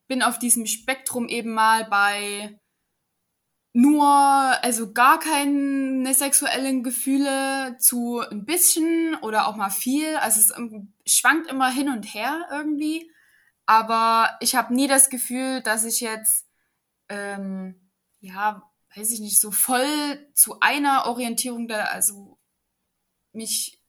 bin 0.08 0.22
auf 0.22 0.38
diesem 0.38 0.66
Spektrum 0.66 1.28
eben 1.28 1.52
mal 1.52 1.84
bei 1.84 2.58
nur, 3.72 4.04
also 4.04 4.92
gar 4.92 5.20
keine 5.20 6.12
sexuellen 6.12 6.82
Gefühle 6.82 7.76
zu 7.78 8.20
ein 8.20 8.44
bisschen 8.44 9.14
oder 9.22 9.46
auch 9.46 9.54
mal 9.54 9.70
viel. 9.70 10.16
Also 10.16 10.40
es 10.40 10.52
schwankt 11.14 11.48
immer 11.48 11.70
hin 11.70 11.88
und 11.88 12.02
her 12.02 12.48
irgendwie. 12.50 13.08
Aber 13.66 14.36
ich 14.40 14.56
habe 14.56 14.74
nie 14.74 14.88
das 14.88 15.10
Gefühl, 15.10 15.62
dass 15.62 15.84
ich 15.84 16.00
jetzt, 16.00 16.48
ähm, 17.08 17.90
ja, 18.20 18.67
weiß 18.96 19.10
ich 19.12 19.20
nicht, 19.20 19.40
so 19.40 19.50
voll 19.50 19.86
zu 20.34 20.60
einer 20.60 21.06
Orientierung 21.06 21.68
da, 21.68 21.84
also 21.84 22.38
mich 23.32 23.80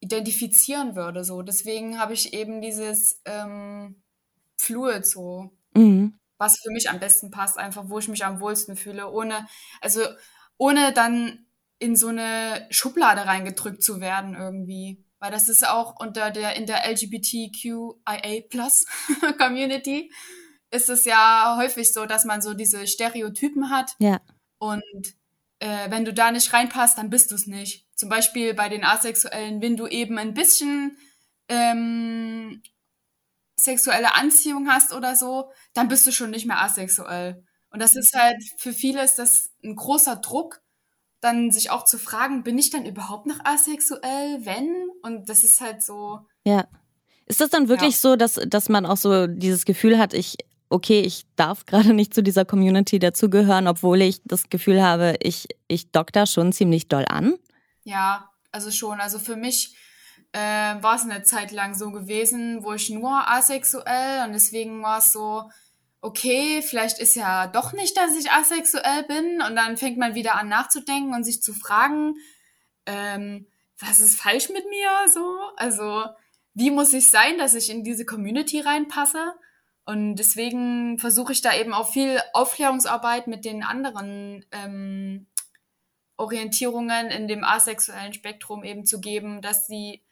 identifizieren 0.00 0.96
würde. 0.96 1.24
So. 1.24 1.42
Deswegen 1.42 1.98
habe 1.98 2.12
ich 2.12 2.34
eben 2.34 2.60
dieses 2.60 3.20
ähm, 3.24 4.02
Fluid 4.56 5.06
so, 5.06 5.50
mhm. 5.74 6.18
was 6.38 6.58
für 6.60 6.70
mich 6.72 6.90
am 6.90 7.00
besten 7.00 7.30
passt, 7.30 7.58
einfach 7.58 7.88
wo 7.88 7.98
ich 7.98 8.08
mich 8.08 8.24
am 8.24 8.40
wohlsten 8.40 8.76
fühle, 8.76 9.10
ohne, 9.10 9.46
also 9.80 10.00
ohne 10.56 10.92
dann 10.92 11.46
in 11.78 11.96
so 11.96 12.08
eine 12.08 12.66
Schublade 12.70 13.26
reingedrückt 13.26 13.82
zu 13.82 14.00
werden 14.00 14.34
irgendwie. 14.34 15.04
Weil 15.18 15.30
das 15.30 15.48
ist 15.48 15.66
auch 15.66 15.94
unter 16.00 16.32
der, 16.32 16.56
in 16.56 16.66
der 16.66 16.84
LGBTQIA 16.84 18.42
Plus 18.48 18.86
Community 19.38 20.10
ist 20.72 20.88
es 20.88 21.04
ja 21.04 21.56
häufig 21.58 21.92
so, 21.92 22.06
dass 22.06 22.24
man 22.24 22.42
so 22.42 22.54
diese 22.54 22.86
Stereotypen 22.86 23.70
hat. 23.70 23.92
Ja. 23.98 24.20
Und 24.58 24.82
äh, 25.58 25.90
wenn 25.90 26.04
du 26.04 26.12
da 26.12 26.32
nicht 26.32 26.52
reinpasst, 26.52 26.98
dann 26.98 27.10
bist 27.10 27.30
du 27.30 27.34
es 27.34 27.46
nicht. 27.46 27.86
Zum 27.94 28.08
Beispiel 28.08 28.54
bei 28.54 28.68
den 28.68 28.82
Asexuellen, 28.82 29.60
wenn 29.60 29.76
du 29.76 29.86
eben 29.86 30.18
ein 30.18 30.34
bisschen 30.34 30.96
ähm, 31.48 32.62
sexuelle 33.54 34.14
Anziehung 34.14 34.68
hast 34.70 34.92
oder 34.94 35.14
so, 35.14 35.52
dann 35.74 35.88
bist 35.88 36.06
du 36.06 36.12
schon 36.12 36.30
nicht 36.30 36.46
mehr 36.46 36.60
asexuell. 36.60 37.44
Und 37.70 37.80
das 37.80 37.94
ist 37.94 38.14
halt, 38.14 38.42
für 38.56 38.72
viele 38.72 39.04
ist 39.04 39.18
das 39.18 39.50
ein 39.62 39.76
großer 39.76 40.16
Druck, 40.16 40.62
dann 41.20 41.50
sich 41.50 41.70
auch 41.70 41.84
zu 41.84 41.98
fragen, 41.98 42.42
bin 42.42 42.58
ich 42.58 42.70
dann 42.70 42.86
überhaupt 42.86 43.26
noch 43.26 43.44
asexuell, 43.44 44.44
wenn? 44.44 44.74
Und 45.02 45.28
das 45.28 45.44
ist 45.44 45.60
halt 45.60 45.82
so. 45.82 46.20
Ja. 46.44 46.66
Ist 47.26 47.40
das 47.40 47.50
dann 47.50 47.68
wirklich 47.68 47.94
ja. 47.94 48.00
so, 48.00 48.16
dass, 48.16 48.40
dass 48.46 48.68
man 48.68 48.86
auch 48.86 48.96
so 48.96 49.26
dieses 49.26 49.64
Gefühl 49.64 49.98
hat, 49.98 50.14
ich 50.14 50.38
okay, 50.72 51.00
ich 51.00 51.26
darf 51.36 51.66
gerade 51.66 51.94
nicht 51.94 52.14
zu 52.14 52.22
dieser 52.22 52.44
Community 52.44 52.98
dazugehören, 52.98 53.68
obwohl 53.68 54.02
ich 54.02 54.20
das 54.24 54.48
Gefühl 54.48 54.82
habe, 54.82 55.16
ich, 55.20 55.48
ich 55.68 55.90
da 55.90 56.26
schon 56.26 56.52
ziemlich 56.52 56.88
doll 56.88 57.04
an? 57.08 57.34
Ja, 57.84 58.30
also 58.50 58.70
schon. 58.70 59.00
Also 59.00 59.18
für 59.18 59.36
mich 59.36 59.74
äh, 60.32 60.38
war 60.38 60.96
es 60.96 61.02
eine 61.02 61.22
Zeit 61.22 61.52
lang 61.52 61.74
so 61.74 61.90
gewesen, 61.90 62.64
wo 62.64 62.72
ich 62.72 62.90
nur 62.90 63.28
asexuell 63.28 64.26
und 64.26 64.32
deswegen 64.32 64.82
war 64.82 64.98
es 64.98 65.12
so, 65.12 65.50
okay, 66.00 66.62
vielleicht 66.62 66.98
ist 66.98 67.14
ja 67.14 67.46
doch 67.46 67.72
nicht, 67.72 67.96
dass 67.96 68.16
ich 68.16 68.30
asexuell 68.30 69.04
bin 69.04 69.40
und 69.42 69.56
dann 69.56 69.76
fängt 69.76 69.98
man 69.98 70.14
wieder 70.14 70.36
an 70.36 70.48
nachzudenken 70.48 71.14
und 71.14 71.24
sich 71.24 71.42
zu 71.42 71.54
fragen, 71.54 72.14
ähm, 72.86 73.46
was 73.78 74.00
ist 74.00 74.20
falsch 74.20 74.48
mit 74.48 74.68
mir 74.68 74.88
so? 75.12 75.38
Also 75.56 76.04
wie 76.54 76.70
muss 76.70 76.92
ich 76.92 77.10
sein, 77.10 77.38
dass 77.38 77.54
ich 77.54 77.70
in 77.70 77.84
diese 77.84 78.04
Community 78.04 78.60
reinpasse? 78.60 79.34
Und 79.84 80.16
deswegen 80.16 80.98
versuche 80.98 81.32
ich 81.32 81.40
da 81.40 81.54
eben 81.54 81.74
auch 81.74 81.88
viel 81.88 82.20
Aufklärungsarbeit 82.34 83.26
mit 83.26 83.44
den 83.44 83.64
anderen 83.64 84.44
ähm, 84.52 85.26
Orientierungen 86.16 87.08
in 87.10 87.26
dem 87.26 87.42
asexuellen 87.42 88.12
Spektrum 88.12 88.62
eben 88.62 88.86
zu 88.86 89.00
geben, 89.00 89.42
dass 89.42 89.66
sie 89.66 90.04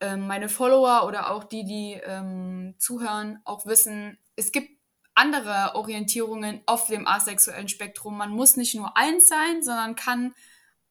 ähm, 0.00 0.26
meine 0.26 0.48
Follower 0.48 1.06
oder 1.06 1.32
auch 1.32 1.44
die, 1.44 1.64
die 1.64 2.00
ähm, 2.04 2.74
zuhören, 2.78 3.40
auch 3.44 3.64
wissen, 3.64 4.18
es 4.36 4.52
gibt 4.52 4.78
andere 5.14 5.74
Orientierungen 5.74 6.60
auf 6.66 6.86
dem 6.86 7.06
asexuellen 7.08 7.68
Spektrum. 7.68 8.16
Man 8.16 8.30
muss 8.30 8.56
nicht 8.56 8.74
nur 8.74 8.96
eins 8.96 9.28
sein, 9.28 9.62
sondern 9.62 9.96
kann 9.96 10.34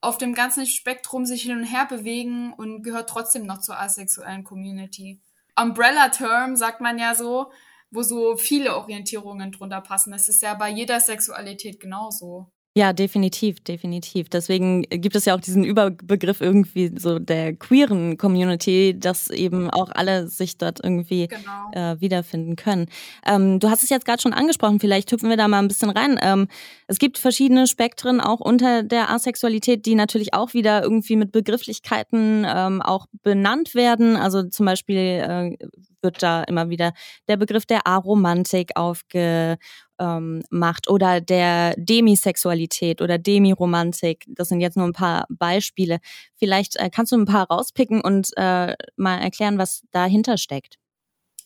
auf 0.02 0.18
dem 0.18 0.34
ganzen 0.34 0.66
Spektrum 0.66 1.26
sich 1.26 1.44
hin 1.44 1.58
und 1.58 1.64
her 1.64 1.86
bewegen 1.86 2.54
und 2.54 2.84
gehört 2.84 3.10
trotzdem 3.10 3.46
noch 3.46 3.62
zur 3.62 3.80
asexuellen 3.80 4.44
Community. 4.44 5.22
Umbrella-Term 5.56 6.56
sagt 6.56 6.82
man 6.82 7.00
ja 7.00 7.16
so, 7.16 7.52
wo 7.92 8.04
so 8.04 8.38
viele 8.38 8.76
Orientierungen 8.76 9.52
drunter 9.52 9.82
passen. 9.82 10.12
Das 10.12 10.28
ist 10.28 10.42
ja 10.42 10.54
bei 10.56 10.70
jeder 10.70 11.00
Sexualität 11.00 11.80
genauso. 11.80 12.52
Ja, 12.78 12.94
definitiv, 12.94 13.60
definitiv. 13.62 14.30
Deswegen 14.30 14.84
gibt 14.84 15.16
es 15.16 15.26
ja 15.26 15.34
auch 15.34 15.40
diesen 15.40 15.64
Überbegriff 15.64 16.42
irgendwie 16.42 16.92
so 16.96 17.18
der 17.18 17.56
queeren 17.56 18.20
Community, 18.20 18.96
dass 18.96 19.32
eben 19.32 19.72
auch 19.72 19.90
alle 19.96 20.28
sich 20.28 20.60
dort 20.60 20.84
irgendwie 20.84 21.28
genau. 21.28 21.72
äh, 21.72 22.00
wiederfinden 22.00 22.56
können. 22.56 22.86
Ähm, 23.26 23.60
du 23.60 23.72
hast 23.72 23.82
es 23.82 23.90
jetzt 23.90 24.06
gerade 24.06 24.22
schon 24.22 24.34
angesprochen, 24.34 24.80
vielleicht 24.80 25.12
hüpfen 25.12 25.28
wir 25.28 25.38
da 25.38 25.48
mal 25.48 25.58
ein 25.58 25.68
bisschen 25.68 25.90
rein. 25.90 26.20
Ähm, 26.22 26.48
es 26.86 27.00
gibt 27.00 27.18
verschiedene 27.18 27.66
Spektren 27.66 28.22
auch 28.22 28.42
unter 28.42 28.84
der 28.84 29.10
Asexualität, 29.10 29.88
die 29.88 29.96
natürlich 29.96 30.36
auch 30.36 30.54
wieder 30.54 30.84
irgendwie 30.84 31.16
mit 31.16 31.32
Begrifflichkeiten 31.32 32.46
ähm, 32.48 32.84
auch 32.84 33.08
benannt 33.24 33.74
werden. 33.74 34.16
Also 34.18 34.44
zum 34.44 34.68
Beispiel 34.68 34.98
äh, 34.98 35.58
wird 36.04 36.22
da 36.22 36.44
immer 36.44 36.70
wieder 36.70 36.94
der 37.28 37.38
Begriff 37.38 37.66
der 37.66 37.88
Aromantik 37.88 38.72
aufge 38.76 39.58
ähm, 40.00 40.44
macht 40.50 40.90
oder 40.90 41.22
der 41.22 41.74
Demisexualität 41.78 43.02
oder 43.02 43.18
Demiromantik. 43.18 44.26
Das 44.28 44.50
sind 44.50 44.62
jetzt 44.62 44.78
nur 44.78 44.86
ein 44.86 44.94
paar 44.94 45.26
Beispiele. 45.30 46.00
Vielleicht 46.36 46.76
äh, 46.78 46.90
kannst 46.90 47.12
du 47.12 47.18
ein 47.18 47.26
paar 47.26 47.48
rauspicken 47.48 48.02
und 48.02 48.30
äh, 48.38 48.76
mal 48.96 49.18
erklären, 49.18 49.58
was 49.58 49.84
dahinter 49.92 50.38
steckt. 50.38 50.78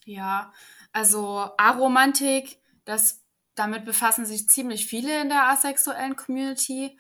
Ja, 0.06 0.52
also 0.92 1.50
Aromantik, 1.58 2.60
das 2.86 3.22
damit 3.56 3.86
befassen 3.86 4.26
sich 4.26 4.48
ziemlich 4.48 4.88
viele 4.88 5.22
in 5.22 5.30
der 5.30 5.50
asexuellen 5.50 6.16
Community. 6.16 6.98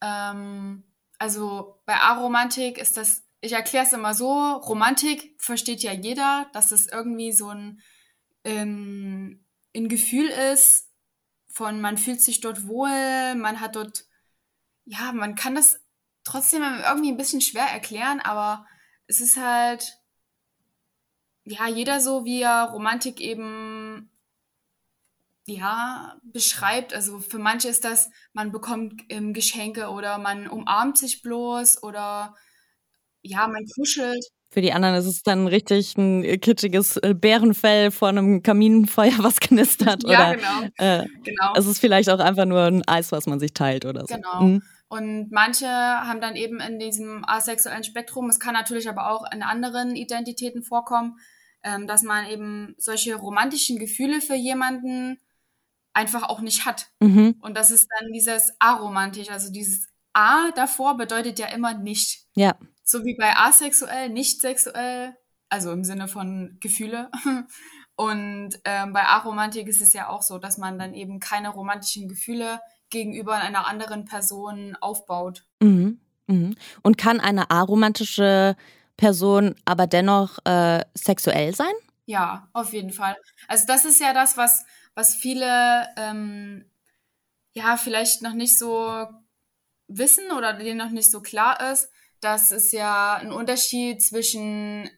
Ähm, 0.00 0.84
also 1.18 1.80
bei 1.86 1.94
Aromantik 1.94 2.78
ist 2.78 2.96
das, 2.96 3.24
ich 3.40 3.52
erkläre 3.52 3.86
es 3.86 3.92
immer 3.92 4.14
so, 4.14 4.32
Romantik 4.54 5.36
versteht 5.38 5.82
ja 5.82 5.92
jeder, 5.92 6.46
dass 6.52 6.72
es 6.72 6.86
irgendwie 6.86 7.32
so 7.32 7.48
ein 7.48 7.80
ähm, 8.44 9.44
ein 9.74 9.88
Gefühl 9.88 10.28
ist 10.28 10.88
von 11.48 11.80
man 11.80 11.98
fühlt 11.98 12.20
sich 12.22 12.40
dort 12.40 12.66
wohl, 12.66 13.34
man 13.34 13.60
hat 13.60 13.76
dort, 13.76 14.06
ja, 14.86 15.12
man 15.12 15.34
kann 15.34 15.54
das 15.54 15.80
trotzdem 16.24 16.62
irgendwie 16.62 17.10
ein 17.12 17.16
bisschen 17.16 17.40
schwer 17.40 17.66
erklären, 17.66 18.20
aber 18.20 18.66
es 19.06 19.20
ist 19.20 19.36
halt, 19.36 19.98
ja, 21.44 21.66
jeder 21.68 22.00
so, 22.00 22.24
wie 22.24 22.42
er 22.42 22.70
Romantik 22.72 23.20
eben, 23.20 24.10
ja, 25.46 26.16
beschreibt. 26.22 26.94
Also 26.94 27.18
für 27.20 27.38
manche 27.38 27.68
ist 27.68 27.84
das, 27.84 28.10
man 28.32 28.52
bekommt 28.52 29.02
ähm, 29.08 29.32
Geschenke 29.34 29.88
oder 29.90 30.18
man 30.18 30.48
umarmt 30.48 30.98
sich 30.98 31.22
bloß 31.22 31.82
oder 31.82 32.36
ja, 33.22 33.48
man 33.48 33.66
kuschelt. 33.76 34.24
Für 34.52 34.60
die 34.60 34.74
anderen 34.74 34.96
ist 34.96 35.06
es 35.06 35.22
dann 35.22 35.46
richtig 35.46 35.96
ein 35.96 36.38
kitschiges 36.38 36.98
äh, 36.98 37.14
Bärenfell 37.14 37.90
vor 37.90 38.08
einem 38.08 38.42
Kaminfeuer, 38.42 39.14
was 39.18 39.40
knistert. 39.40 40.04
Ja, 40.06 40.32
oder, 40.32 40.36
genau. 40.36 40.68
Äh, 40.76 41.06
genau. 41.24 41.54
Es 41.56 41.64
ist 41.64 41.78
vielleicht 41.78 42.10
auch 42.10 42.18
einfach 42.18 42.44
nur 42.44 42.60
ein 42.64 42.86
Eis, 42.86 43.12
was 43.12 43.24
man 43.26 43.40
sich 43.40 43.54
teilt 43.54 43.86
oder 43.86 44.02
so. 44.06 44.14
Genau. 44.14 44.42
Mhm. 44.42 44.62
Und 44.88 45.32
manche 45.32 45.66
haben 45.66 46.20
dann 46.20 46.36
eben 46.36 46.60
in 46.60 46.78
diesem 46.78 47.24
asexuellen 47.26 47.82
Spektrum, 47.82 48.28
es 48.28 48.38
kann 48.38 48.52
natürlich 48.52 48.90
aber 48.90 49.10
auch 49.10 49.24
in 49.32 49.42
anderen 49.42 49.96
Identitäten 49.96 50.62
vorkommen, 50.62 51.18
ähm, 51.62 51.86
dass 51.86 52.02
man 52.02 52.26
eben 52.26 52.74
solche 52.76 53.14
romantischen 53.14 53.78
Gefühle 53.78 54.20
für 54.20 54.34
jemanden 54.34 55.18
einfach 55.94 56.28
auch 56.28 56.42
nicht 56.42 56.66
hat. 56.66 56.88
Mhm. 57.00 57.36
Und 57.40 57.56
das 57.56 57.70
ist 57.70 57.88
dann 57.98 58.12
dieses 58.12 58.52
aromantisch, 58.58 59.30
also 59.30 59.50
dieses 59.50 59.88
A 60.12 60.50
davor 60.50 60.98
bedeutet 60.98 61.38
ja 61.38 61.46
immer 61.46 61.72
nicht. 61.72 62.26
Ja. 62.34 62.54
So 62.84 63.04
wie 63.04 63.16
bei 63.16 63.36
asexuell, 63.36 64.08
nicht 64.08 64.40
sexuell, 64.40 65.16
also 65.48 65.72
im 65.72 65.84
Sinne 65.84 66.08
von 66.08 66.56
Gefühle. 66.60 67.10
Und 67.96 68.58
ähm, 68.64 68.92
bei 68.92 69.04
Aromantik 69.04 69.68
ist 69.68 69.82
es 69.82 69.92
ja 69.92 70.08
auch 70.08 70.22
so, 70.22 70.38
dass 70.38 70.58
man 70.58 70.78
dann 70.78 70.94
eben 70.94 71.20
keine 71.20 71.50
romantischen 71.50 72.08
Gefühle 72.08 72.60
gegenüber 72.90 73.36
einer 73.36 73.66
anderen 73.66 74.04
Person 74.04 74.76
aufbaut. 74.80 75.44
Mhm. 75.60 76.00
Mhm. 76.26 76.56
Und 76.82 76.98
kann 76.98 77.20
eine 77.20 77.50
aromantische 77.50 78.56
Person 78.96 79.54
aber 79.64 79.86
dennoch 79.86 80.38
äh, 80.44 80.84
sexuell 80.94 81.54
sein? 81.54 81.72
Ja, 82.06 82.48
auf 82.52 82.72
jeden 82.72 82.92
Fall. 82.92 83.16
Also 83.48 83.66
das 83.66 83.84
ist 83.84 84.00
ja 84.00 84.12
das, 84.12 84.36
was, 84.36 84.64
was 84.94 85.14
viele 85.14 85.88
ähm, 85.96 86.64
ja 87.54 87.76
vielleicht 87.76 88.22
noch 88.22 88.34
nicht 88.34 88.58
so 88.58 89.06
wissen 89.88 90.30
oder 90.36 90.54
denen 90.54 90.78
noch 90.78 90.90
nicht 90.90 91.10
so 91.10 91.20
klar 91.20 91.72
ist, 91.72 91.90
dass 92.22 92.52
es 92.52 92.72
ja 92.72 93.14
ein 93.14 93.32
Unterschied 93.32 94.00
zwischen 94.00 94.88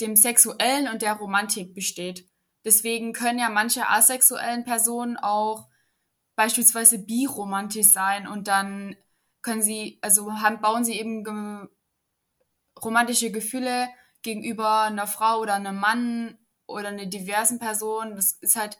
dem 0.00 0.16
Sexuellen 0.16 0.88
und 0.88 1.02
der 1.02 1.12
Romantik 1.12 1.74
besteht. 1.74 2.26
Deswegen 2.64 3.12
können 3.12 3.38
ja 3.38 3.50
manche 3.50 3.88
asexuellen 3.88 4.64
Personen 4.64 5.16
auch 5.16 5.68
beispielsweise 6.36 6.98
biromantisch 6.98 7.88
sein 7.88 8.26
und 8.26 8.48
dann 8.48 8.96
können 9.42 9.62
sie, 9.62 9.98
also 10.00 10.32
haben, 10.40 10.60
bauen 10.60 10.84
sie 10.84 10.98
eben 10.98 11.22
ge 11.22 11.68
romantische 12.82 13.30
Gefühle 13.30 13.90
gegenüber 14.22 14.82
einer 14.82 15.06
Frau 15.06 15.40
oder 15.40 15.54
einem 15.54 15.78
Mann 15.78 16.38
oder 16.66 16.88
einer 16.88 17.06
diversen 17.06 17.58
Person. 17.58 18.16
Das 18.16 18.32
ist 18.32 18.56
halt 18.56 18.78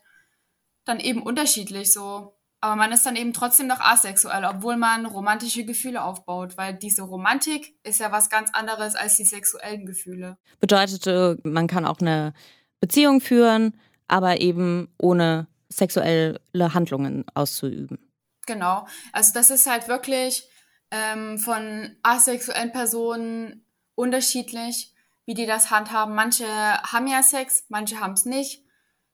dann 0.84 1.00
eben 1.00 1.22
unterschiedlich 1.22 1.92
so. 1.92 2.39
Aber 2.62 2.76
man 2.76 2.92
ist 2.92 3.06
dann 3.06 3.16
eben 3.16 3.32
trotzdem 3.32 3.66
noch 3.66 3.80
asexuell, 3.80 4.44
obwohl 4.44 4.76
man 4.76 5.06
romantische 5.06 5.64
Gefühle 5.64 6.04
aufbaut, 6.04 6.58
weil 6.58 6.74
diese 6.74 7.02
Romantik 7.02 7.74
ist 7.84 8.00
ja 8.00 8.12
was 8.12 8.28
ganz 8.28 8.50
anderes 8.52 8.96
als 8.96 9.16
die 9.16 9.24
sexuellen 9.24 9.86
Gefühle. 9.86 10.36
Bedeutet, 10.60 11.06
äh, 11.06 11.36
man 11.42 11.66
kann 11.66 11.86
auch 11.86 12.00
eine 12.00 12.34
Beziehung 12.80 13.22
führen, 13.22 13.80
aber 14.08 14.40
eben 14.40 14.88
ohne 14.98 15.46
sexuelle 15.70 16.40
Handlungen 16.74 17.24
auszuüben. 17.34 17.98
Genau. 18.46 18.86
Also 19.12 19.32
das 19.32 19.50
ist 19.50 19.70
halt 19.70 19.88
wirklich 19.88 20.44
ähm, 20.90 21.38
von 21.38 21.96
asexuellen 22.02 22.72
Personen 22.72 23.64
unterschiedlich, 23.94 24.92
wie 25.24 25.34
die 25.34 25.46
das 25.46 25.70
handhaben. 25.70 26.14
Manche 26.14 26.46
haben 26.46 27.06
ja 27.06 27.22
Sex, 27.22 27.64
manche 27.68 28.00
haben 28.00 28.14
es 28.14 28.24
nicht. 28.26 28.64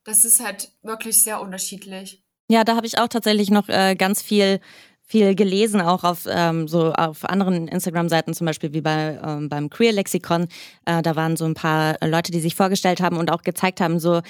Das 0.04 0.24
ist 0.24 0.40
halt 0.40 0.72
wirklich 0.82 1.22
sehr 1.22 1.40
unterschiedlich. 1.40 2.25
Ja, 2.48 2.62
da 2.64 2.76
habe 2.76 2.86
ich 2.86 2.98
auch 2.98 3.08
tatsächlich 3.08 3.50
noch 3.50 3.68
äh, 3.68 3.94
ganz 3.96 4.22
viel 4.22 4.60
viel 5.08 5.36
gelesen, 5.36 5.80
auch 5.80 6.02
auf 6.02 6.26
ähm, 6.28 6.66
so 6.66 6.92
auf 6.92 7.24
anderen 7.24 7.68
Instagram-Seiten, 7.68 8.34
zum 8.34 8.44
Beispiel 8.44 8.72
wie 8.72 8.80
bei 8.80 9.20
ähm, 9.24 9.48
beim 9.48 9.70
Queer 9.70 9.92
Lexikon. 9.92 10.48
Äh, 10.84 11.00
da 11.02 11.14
waren 11.14 11.36
so 11.36 11.44
ein 11.44 11.54
paar 11.54 11.96
Leute, 12.04 12.32
die 12.32 12.40
sich 12.40 12.56
vorgestellt 12.56 13.00
haben 13.00 13.16
und 13.16 13.30
auch 13.30 13.42
gezeigt 13.42 13.80
haben, 13.80 14.00
so 14.00 14.20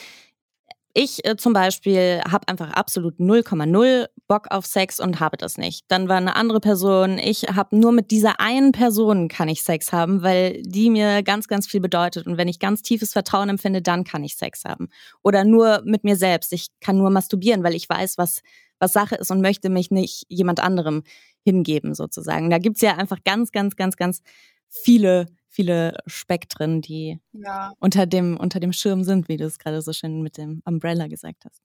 ich 0.99 1.26
äh, 1.26 1.37
zum 1.37 1.53
Beispiel 1.53 2.23
habe 2.26 2.49
einfach 2.49 2.71
absolut 2.71 3.21
0,0 3.21 4.07
Bock 4.26 4.47
auf 4.50 4.65
Sex 4.65 4.99
und 4.99 5.21
habe 5.21 5.37
das 5.37 5.59
nicht. 5.59 5.85
Dann 5.88 6.09
war 6.09 6.17
eine 6.17 6.37
andere 6.37 6.59
Person, 6.59 7.19
ich 7.19 7.43
habe 7.55 7.76
nur 7.76 7.93
mit 7.93 8.11
dieser 8.11 8.41
einen 8.41 8.73
Person 8.73 9.29
kann 9.29 9.50
ich 9.50 9.62
Sex 9.62 9.93
haben, 9.93 10.23
weil 10.23 10.62
die 10.62 10.88
mir 10.88 11.23
ganz, 11.23 11.49
ganz 11.49 11.67
viel 11.67 11.81
bedeutet. 11.81 12.26
Und 12.26 12.38
wenn 12.38 12.49
ich 12.49 12.61
ganz 12.61 12.81
tiefes 12.81 13.12
Vertrauen 13.12 13.50
empfinde, 13.50 13.83
dann 13.83 14.05
kann 14.05 14.25
ich 14.25 14.37
Sex 14.37 14.65
haben. 14.65 14.88
Oder 15.23 15.45
nur 15.45 15.83
mit 15.85 16.03
mir 16.03 16.17
selbst. 16.17 16.55
Ich 16.55 16.69
kann 16.81 16.97
nur 16.97 17.11
masturbieren, 17.11 17.62
weil 17.62 17.75
ich 17.75 17.87
weiß, 17.87 18.17
was, 18.17 18.41
was 18.79 18.95
Sache 18.95 19.17
ist 19.17 19.31
und 19.31 19.43
möchte 19.43 19.69
mich 19.69 19.91
nicht 19.91 20.25
jemand 20.31 20.61
anderem 20.61 21.03
hingeben, 21.45 21.95
sozusagen. 21.95 22.49
Da 22.49 22.57
gibt's 22.57 22.81
ja 22.81 22.97
einfach 22.97 23.19
ganz, 23.23 23.53
ganz, 23.53 23.76
ganz, 23.76 23.99
ganz 23.99 24.23
viele 24.71 25.26
viele 25.57 25.97
Spektren, 26.07 26.83
die 26.83 27.19
ja. 27.33 27.73
unter, 27.81 28.07
dem, 28.07 28.37
unter 28.37 28.61
dem 28.61 28.73
Schirm 28.73 29.03
sind, 29.03 29.29
wie 29.29 29.39
du 29.39 29.45
es 29.45 29.59
gerade 29.59 29.81
so 29.81 29.93
schön 29.93 30.21
mit 30.21 30.37
dem 30.37 30.61
Umbrella 30.67 31.09
gesagt 31.09 31.45
hast. 31.47 31.63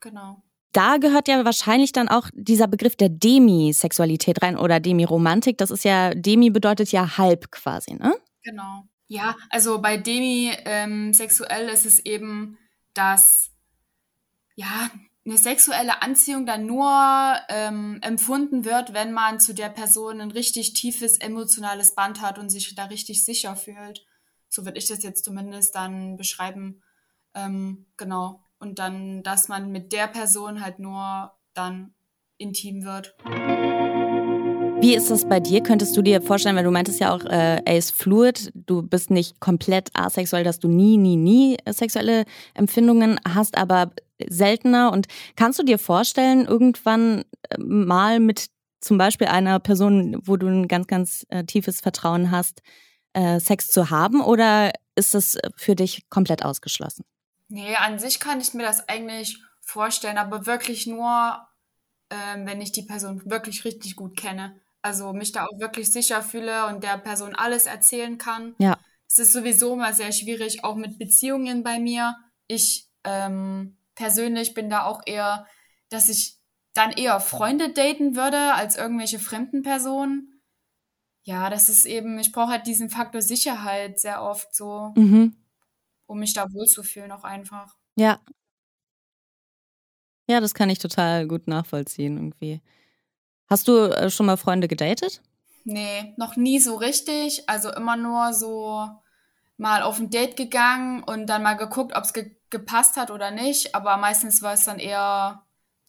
Genau. 0.00 0.42
Da 0.72 0.98
gehört 0.98 1.28
ja 1.28 1.44
wahrscheinlich 1.44 1.92
dann 1.92 2.08
auch 2.08 2.28
dieser 2.34 2.66
Begriff 2.66 2.96
der 2.96 3.08
Demisexualität 3.08 4.42
rein 4.42 4.58
oder 4.58 4.80
Demiromantik. 4.80 5.56
Das 5.56 5.70
ist 5.70 5.84
ja, 5.84 6.12
Demi 6.14 6.50
bedeutet 6.50 6.92
ja 6.92 7.16
halb 7.16 7.50
quasi, 7.50 7.94
ne? 7.94 8.14
Genau. 8.42 8.84
Ja, 9.06 9.36
also 9.48 9.80
bei 9.80 9.96
demisexuell 9.96 11.68
ähm, 11.68 11.74
ist 11.74 11.86
es 11.86 11.98
eben, 12.00 12.58
dass 12.92 13.50
ja 14.56 14.90
eine 15.28 15.38
sexuelle 15.38 16.00
Anziehung 16.02 16.46
dann 16.46 16.64
nur 16.64 16.90
ähm, 17.48 17.98
empfunden 18.00 18.64
wird, 18.64 18.94
wenn 18.94 19.12
man 19.12 19.40
zu 19.40 19.54
der 19.54 19.68
Person 19.68 20.20
ein 20.20 20.30
richtig 20.30 20.72
tiefes 20.72 21.18
emotionales 21.18 21.94
Band 21.94 22.22
hat 22.22 22.38
und 22.38 22.48
sich 22.48 22.74
da 22.74 22.84
richtig 22.84 23.24
sicher 23.24 23.54
fühlt. 23.54 24.06
So 24.48 24.64
würde 24.64 24.78
ich 24.78 24.86
das 24.86 25.02
jetzt 25.02 25.24
zumindest 25.24 25.74
dann 25.74 26.16
beschreiben. 26.16 26.82
Ähm, 27.34 27.86
genau. 27.98 28.42
Und 28.58 28.78
dann, 28.78 29.22
dass 29.22 29.48
man 29.48 29.70
mit 29.70 29.92
der 29.92 30.06
Person 30.08 30.62
halt 30.62 30.78
nur 30.78 31.32
dann 31.52 31.94
intim 32.38 32.84
wird. 32.84 33.14
Wie 34.80 34.94
ist 34.94 35.10
das 35.10 35.28
bei 35.28 35.40
dir? 35.40 35.62
Könntest 35.62 35.96
du 35.96 36.02
dir 36.02 36.22
vorstellen, 36.22 36.56
weil 36.56 36.64
du 36.64 36.70
meintest 36.70 37.00
ja 37.00 37.12
auch, 37.12 37.24
äh, 37.24 37.60
er 37.64 37.76
ist 37.76 37.94
fluid, 37.94 38.52
du 38.54 38.80
bist 38.82 39.10
nicht 39.10 39.40
komplett 39.40 39.90
asexuell, 39.92 40.44
dass 40.44 40.60
du 40.60 40.68
nie, 40.68 40.96
nie, 40.96 41.16
nie 41.16 41.56
sexuelle 41.68 42.24
Empfindungen 42.54 43.20
hast, 43.26 43.58
aber 43.58 43.90
seltener. 44.26 44.92
Und 44.92 45.06
kannst 45.36 45.58
du 45.58 45.62
dir 45.62 45.78
vorstellen, 45.78 46.46
irgendwann 46.46 47.24
äh, 47.48 47.58
mal 47.58 48.20
mit 48.20 48.46
zum 48.80 48.98
Beispiel 48.98 49.26
einer 49.26 49.58
Person, 49.58 50.18
wo 50.24 50.36
du 50.36 50.46
ein 50.46 50.68
ganz, 50.68 50.86
ganz 50.86 51.26
äh, 51.30 51.44
tiefes 51.44 51.80
Vertrauen 51.80 52.30
hast, 52.30 52.62
äh, 53.12 53.40
Sex 53.40 53.68
zu 53.68 53.90
haben? 53.90 54.20
Oder 54.20 54.72
ist 54.94 55.14
das 55.14 55.38
für 55.56 55.74
dich 55.74 56.08
komplett 56.10 56.44
ausgeschlossen? 56.44 57.04
Nee, 57.48 57.76
an 57.76 57.98
sich 57.98 58.20
kann 58.20 58.40
ich 58.40 58.54
mir 58.54 58.64
das 58.64 58.88
eigentlich 58.88 59.38
vorstellen, 59.60 60.18
aber 60.18 60.46
wirklich 60.46 60.86
nur, 60.86 61.38
ähm, 62.10 62.46
wenn 62.46 62.60
ich 62.60 62.72
die 62.72 62.82
Person 62.82 63.22
wirklich 63.24 63.64
richtig 63.64 63.96
gut 63.96 64.16
kenne. 64.16 64.60
Also 64.82 65.12
mich 65.12 65.32
da 65.32 65.44
auch 65.44 65.58
wirklich 65.58 65.90
sicher 65.90 66.22
fühle 66.22 66.66
und 66.66 66.84
der 66.84 66.98
Person 66.98 67.34
alles 67.34 67.66
erzählen 67.66 68.16
kann. 68.18 68.54
Ja. 68.58 68.78
Es 69.08 69.18
ist 69.18 69.32
sowieso 69.32 69.74
mal 69.76 69.94
sehr 69.94 70.12
schwierig, 70.12 70.62
auch 70.64 70.76
mit 70.76 70.98
Beziehungen 70.98 71.62
bei 71.62 71.78
mir. 71.78 72.14
Ich 72.46 72.88
ähm, 73.04 73.77
persönlich 73.98 74.54
bin 74.54 74.70
da 74.70 74.84
auch 74.84 75.02
eher, 75.06 75.46
dass 75.90 76.08
ich 76.08 76.38
dann 76.72 76.92
eher 76.92 77.18
Freunde 77.18 77.72
daten 77.72 78.14
würde 78.14 78.54
als 78.54 78.76
irgendwelche 78.76 79.18
fremden 79.18 79.62
Personen. 79.62 80.40
Ja, 81.24 81.50
das 81.50 81.68
ist 81.68 81.84
eben, 81.84 82.16
ich 82.20 82.30
brauche 82.30 82.52
halt 82.52 82.66
diesen 82.68 82.90
Faktor 82.90 83.20
Sicherheit 83.20 83.98
sehr 83.98 84.22
oft 84.22 84.54
so, 84.54 84.92
mhm. 84.94 85.36
um 86.06 86.20
mich 86.20 86.32
da 86.32 86.46
wohlzufühlen 86.52 87.10
auch 87.10 87.24
einfach. 87.24 87.74
Ja. 87.96 88.20
Ja, 90.28 90.40
das 90.40 90.54
kann 90.54 90.70
ich 90.70 90.78
total 90.78 91.26
gut 91.26 91.48
nachvollziehen 91.48 92.16
irgendwie. 92.16 92.62
Hast 93.48 93.66
du 93.66 93.90
äh, 93.90 94.10
schon 94.10 94.26
mal 94.26 94.36
Freunde 94.36 94.68
gedatet? 94.68 95.22
Nee, 95.64 96.14
noch 96.16 96.36
nie 96.36 96.60
so 96.60 96.76
richtig. 96.76 97.48
Also 97.48 97.72
immer 97.72 97.96
nur 97.96 98.32
so 98.32 98.88
mal 99.58 99.82
auf 99.82 99.98
ein 99.98 100.10
Date 100.10 100.36
gegangen 100.36 101.02
und 101.02 101.26
dann 101.26 101.42
mal 101.42 101.54
geguckt, 101.54 101.94
ob 101.94 102.04
es 102.04 102.12
ge 102.12 102.34
gepasst 102.50 102.96
hat 102.96 103.10
oder 103.10 103.30
nicht. 103.30 103.74
Aber 103.74 103.98
meistens 103.98 104.40
war 104.40 104.54
es 104.54 104.64
dann 104.64 104.78
eher 104.78 105.44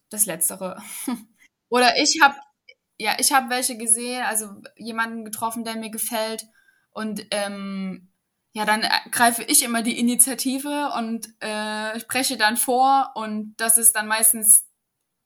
das 0.10 0.26
Letztere. 0.26 0.84
oder 1.70 1.96
ich 1.98 2.20
habe 2.22 2.36
ja, 3.00 3.16
ich 3.18 3.32
habe 3.32 3.50
welche 3.50 3.78
gesehen, 3.78 4.24
also 4.24 4.48
jemanden 4.76 5.24
getroffen, 5.24 5.64
der 5.64 5.78
mir 5.78 5.90
gefällt. 5.90 6.46
Und 6.92 7.26
ähm, 7.32 8.10
ja, 8.52 8.66
dann 8.66 8.84
äh, 8.84 8.90
greife 9.12 9.44
ich 9.44 9.64
immer 9.64 9.82
die 9.82 9.98
Initiative 10.00 10.92
und 10.98 11.30
äh, 11.42 11.98
spreche 12.00 12.36
dann 12.38 12.58
vor. 12.58 13.12
Und 13.16 13.56
das 13.56 13.78
ist 13.78 13.96
dann 13.96 14.08
meistens, 14.08 14.66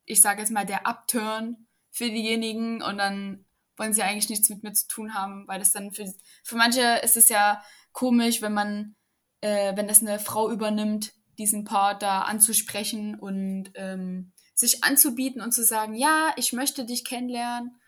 ich 0.05 0.21
sage 0.21 0.41
jetzt 0.41 0.51
mal, 0.51 0.67
der 0.67 0.85
Upturn 0.85 1.67
für 1.89 2.09
diejenigen 2.09 2.83
und 2.83 2.99
dann 2.99 3.45
wollen 3.77 3.93
sie 3.93 4.03
eigentlich 4.03 4.29
nichts 4.29 4.49
mit 4.49 4.63
mir 4.63 4.73
zu 4.73 4.87
tun 4.87 5.13
haben, 5.13 5.47
weil 5.47 5.59
das 5.59 5.71
dann 5.71 5.91
für, 5.91 6.11
für 6.43 6.55
manche 6.55 6.99
ist 7.03 7.17
es 7.17 7.29
ja 7.29 7.63
komisch, 7.91 8.41
wenn 8.41 8.53
man, 8.53 8.95
äh, 9.41 9.75
wenn 9.75 9.87
das 9.87 10.01
eine 10.01 10.19
Frau 10.19 10.51
übernimmt, 10.51 11.13
diesen 11.37 11.63
Part 11.63 12.01
da 12.03 12.21
anzusprechen 12.21 13.19
und 13.19 13.71
ähm, 13.75 14.33
sich 14.53 14.83
anzubieten 14.83 15.41
und 15.41 15.53
zu 15.53 15.63
sagen, 15.63 15.95
ja, 15.95 16.31
ich 16.37 16.53
möchte 16.53 16.85
dich 16.85 17.03
kennenlernen. 17.03 17.79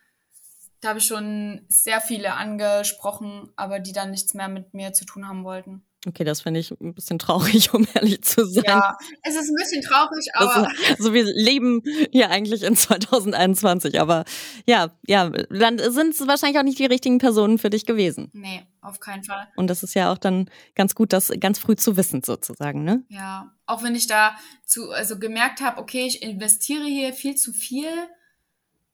Da 0.82 0.90
habe 0.90 1.00
ich 1.00 1.06
schon 1.06 1.66
sehr 1.68 2.02
viele 2.02 2.34
angesprochen, 2.34 3.52
aber 3.56 3.80
die 3.80 3.94
dann 3.94 4.12
nichts 4.12 4.34
mehr 4.34 4.48
mit 4.48 4.74
mir 4.74 4.94
zu 4.94 5.06
tun 5.06 5.28
haben 5.28 5.44
wollten. 5.44 5.86
Okay, 6.08 6.24
das 6.24 6.42
finde 6.42 6.60
ich 6.60 6.72
ein 6.72 6.94
bisschen 6.94 7.20
traurig, 7.20 7.74
um 7.74 7.88
ehrlich 7.94 8.22
zu 8.24 8.46
sein. 8.46 8.64
Ja, 8.66 8.98
es 9.24 9.36
ist 9.36 9.50
ein 9.50 9.56
bisschen 9.56 9.82
traurig, 9.82 10.28
aber. 10.34 10.70
Ist, 10.72 11.00
also 11.00 11.14
wir 11.14 11.24
leben 11.24 11.82
hier 12.12 12.30
eigentlich 12.30 12.64
in 12.64 12.76
2021, 12.76 14.00
aber 14.00 14.26
ja, 14.66 14.92
ja, 15.08 15.30
dann 15.30 15.80
sind 15.80 16.14
es 16.14 16.28
wahrscheinlich 16.28 16.60
auch 16.60 16.64
nicht 16.64 16.80
die 16.80 16.86
richtigen 16.86 17.18
Personen 17.18 17.58
für 17.58 17.70
dich 17.70 17.86
gewesen. 17.86 18.30
Nee, 18.34 18.66
auf 18.82 19.00
keinen 19.00 19.24
Fall. 19.24 19.48
Und 19.56 19.68
das 19.68 19.84
ist 19.84 19.96
ja 19.96 20.12
auch 20.12 20.18
dann 20.18 20.50
ganz 20.76 20.96
gut, 20.96 21.14
das 21.14 21.32
ganz 21.40 21.60
früh 21.60 21.76
zu 21.76 21.98
wissen, 21.98 22.22
sozusagen, 22.24 22.84
ne? 22.84 23.04
Ja, 23.10 23.52
auch 23.66 23.84
wenn 23.84 23.96
ich 23.96 24.08
da 24.08 24.36
zu, 24.66 24.92
also 24.92 25.18
gemerkt 25.18 25.62
habe, 25.62 25.80
okay, 25.80 26.06
ich 26.06 26.22
investiere 26.22 26.86
hier 26.86 27.14
viel 27.14 27.36
zu 27.36 27.52
viel 27.52 27.90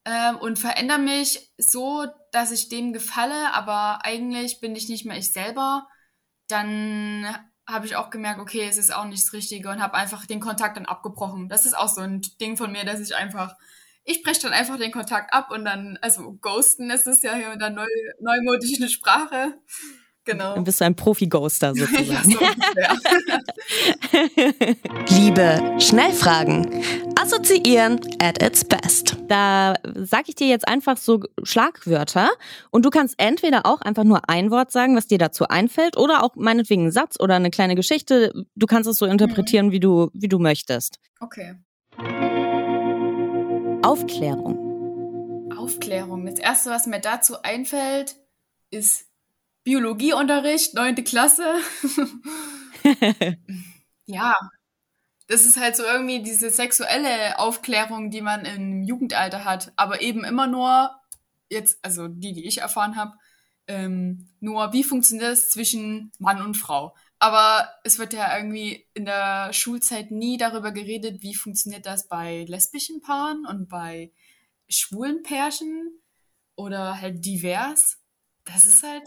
ähm, 0.05 0.37
und 0.37 0.57
verändere 0.57 0.99
mich 0.99 1.51
so, 1.57 2.05
dass 2.31 2.51
ich 2.51 2.69
dem 2.69 2.93
gefalle, 2.93 3.53
aber 3.53 4.03
eigentlich 4.03 4.59
bin 4.59 4.75
ich 4.75 4.89
nicht 4.89 5.05
mehr 5.05 5.17
ich 5.17 5.31
selber, 5.31 5.87
dann 6.51 7.25
habe 7.67 7.85
ich 7.85 7.95
auch 7.95 8.09
gemerkt, 8.09 8.39
okay, 8.39 8.67
es 8.67 8.77
ist 8.77 8.93
auch 8.93 9.05
nicht 9.05 9.23
das 9.23 9.33
Richtige 9.33 9.69
und 9.69 9.81
habe 9.81 9.93
einfach 9.95 10.25
den 10.25 10.39
Kontakt 10.39 10.77
dann 10.77 10.85
abgebrochen. 10.85 11.49
Das 11.49 11.65
ist 11.65 11.77
auch 11.77 11.87
so 11.87 12.01
ein 12.01 12.21
Ding 12.39 12.57
von 12.57 12.71
mir, 12.71 12.85
dass 12.85 12.99
ich 12.99 13.15
einfach, 13.15 13.55
ich 14.03 14.23
breche 14.23 14.41
dann 14.41 14.53
einfach 14.53 14.77
den 14.77 14.91
Kontakt 14.91 15.33
ab 15.33 15.51
und 15.51 15.65
dann, 15.65 15.97
also 16.01 16.33
ghosten 16.41 16.89
ist 16.89 17.07
es 17.07 17.21
ja 17.21 17.35
hier 17.35 17.53
in 17.53 17.59
der 17.59 17.69
neu, 17.69 17.87
neumodischen 18.19 18.89
Sprache. 18.89 19.53
Genau. 20.23 20.53
Dann 20.53 20.63
bist 20.63 20.79
du 20.79 20.85
ein 20.85 20.95
Profi-Ghoster 20.95 21.73
sozusagen. 21.73 22.05
ja, 22.05 22.21
so 22.23 22.37
Liebe 25.15 25.75
Schnellfragen. 25.79 26.83
Assoziieren 27.19 27.99
at 28.19 28.41
its 28.41 28.63
best. 28.63 29.17
Da 29.27 29.75
sage 29.95 30.25
ich 30.27 30.35
dir 30.35 30.47
jetzt 30.47 30.67
einfach 30.67 30.97
so 30.97 31.21
Schlagwörter 31.43 32.29
und 32.69 32.85
du 32.85 32.91
kannst 32.91 33.15
entweder 33.17 33.65
auch 33.65 33.81
einfach 33.81 34.03
nur 34.03 34.29
ein 34.29 34.51
Wort 34.51 34.71
sagen, 34.71 34.95
was 34.95 35.07
dir 35.07 35.17
dazu 35.17 35.47
einfällt, 35.47 35.97
oder 35.97 36.23
auch 36.23 36.35
meinetwegen 36.35 36.83
einen 36.83 36.91
Satz 36.91 37.19
oder 37.19 37.35
eine 37.35 37.49
kleine 37.49 37.75
Geschichte. 37.75 38.31
Du 38.55 38.67
kannst 38.67 38.89
es 38.89 38.97
so 38.97 39.07
interpretieren, 39.07 39.67
mhm. 39.67 39.71
wie 39.71 39.79
du, 39.79 40.09
wie 40.13 40.27
du 40.27 40.37
möchtest. 40.37 40.99
Okay. 41.19 41.55
Aufklärung. 43.83 45.51
Aufklärung. 45.57 46.25
Das 46.25 46.39
erste, 46.39 46.69
was 46.69 46.85
mir 46.85 46.99
dazu 47.01 47.41
einfällt, 47.41 48.15
ist 48.69 49.10
Biologieunterricht, 49.63 50.73
neunte 50.73 51.03
Klasse. 51.03 51.55
ja, 54.05 54.33
das 55.27 55.45
ist 55.45 55.59
halt 55.59 55.75
so 55.75 55.83
irgendwie 55.83 56.21
diese 56.21 56.49
sexuelle 56.49 57.39
Aufklärung, 57.39 58.09
die 58.09 58.21
man 58.21 58.45
im 58.45 58.83
Jugendalter 58.83 59.45
hat, 59.45 59.71
aber 59.75 60.01
eben 60.01 60.23
immer 60.23 60.47
nur 60.47 60.91
jetzt, 61.49 61.79
also 61.83 62.07
die, 62.07 62.33
die 62.33 62.45
ich 62.45 62.59
erfahren 62.59 62.95
habe, 62.95 63.13
ähm, 63.67 64.29
nur 64.39 64.73
wie 64.73 64.83
funktioniert 64.83 65.31
das 65.31 65.49
zwischen 65.49 66.11
Mann 66.17 66.41
und 66.41 66.55
Frau. 66.55 66.95
Aber 67.19 67.69
es 67.83 67.99
wird 67.99 68.13
ja 68.13 68.35
irgendwie 68.35 68.87
in 68.93 69.05
der 69.05 69.53
Schulzeit 69.53 70.11
nie 70.11 70.37
darüber 70.37 70.71
geredet, 70.71 71.21
wie 71.21 71.35
funktioniert 71.35 71.85
das 71.85 72.07
bei 72.07 72.45
lesbischen 72.47 73.01
Paaren 73.01 73.45
und 73.45 73.69
bei 73.69 74.11
schwulen 74.67 75.21
Pärchen 75.21 76.01
oder 76.55 76.99
halt 76.99 77.23
divers. 77.23 77.99
Das 78.43 78.65
ist 78.65 78.83
halt 78.83 79.03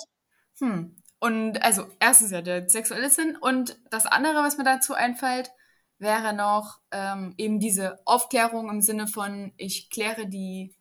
hm. 0.61 0.97
Und 1.21 1.62
also 1.62 1.87
erstens 2.01 2.33
ja 2.33 2.43
der 2.43 2.69
sexuelle 2.69 3.09
Sinn 3.09 3.37
und 3.37 3.79
das 3.90 4.05
andere, 4.07 4.43
was 4.43 4.59
mir 4.59 4.64
dazu 4.64 4.95
einfällt, 4.95 5.51
wäre 5.99 6.35
noch 6.35 6.81
ähm, 6.90 7.35
eben 7.38 7.61
diese 7.61 7.99
Aufklärung 8.07 8.69
im 8.69 8.81
Sinne 8.81 9.07
von, 9.07 9.53
ich 9.57 9.88
kläre 9.90 10.27
die 10.29 10.77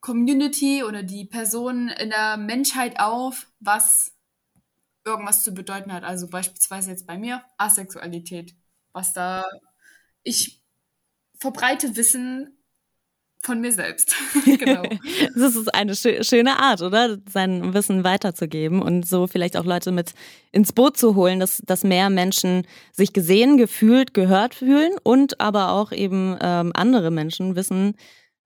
Community 0.00 0.82
oder 0.82 1.04
die 1.04 1.24
Personen 1.24 1.88
in 1.88 2.10
der 2.10 2.36
Menschheit 2.36 2.98
auf, 2.98 3.46
was 3.60 4.12
irgendwas 5.04 5.42
zu 5.42 5.54
bedeuten 5.54 5.92
hat. 5.92 6.04
Also 6.04 6.28
beispielsweise 6.28 6.90
jetzt 6.90 7.06
bei 7.06 7.16
mir 7.16 7.44
Asexualität, 7.58 8.56
was 8.92 9.12
da 9.12 9.44
ich 10.24 10.62
verbreite 11.38 11.96
Wissen 11.96 12.61
von 13.42 13.60
mir 13.60 13.72
selbst. 13.72 14.14
genau. 14.44 14.82
Das 15.34 15.56
ist 15.56 15.74
eine 15.74 15.94
schöne 15.94 16.58
Art, 16.58 16.80
oder? 16.80 17.18
Sein 17.28 17.74
Wissen 17.74 18.04
weiterzugeben 18.04 18.80
und 18.80 19.06
so 19.06 19.26
vielleicht 19.26 19.56
auch 19.56 19.64
Leute 19.64 19.92
mit 19.92 20.12
ins 20.52 20.72
Boot 20.72 20.96
zu 20.96 21.14
holen, 21.14 21.40
dass, 21.40 21.58
dass 21.66 21.84
mehr 21.84 22.08
Menschen 22.08 22.66
sich 22.92 23.12
gesehen, 23.12 23.56
gefühlt, 23.56 24.14
gehört 24.14 24.54
fühlen 24.54 24.92
und 25.02 25.40
aber 25.40 25.72
auch 25.72 25.92
eben 25.92 26.36
ähm, 26.40 26.72
andere 26.74 27.10
Menschen 27.10 27.56
wissen, 27.56 27.94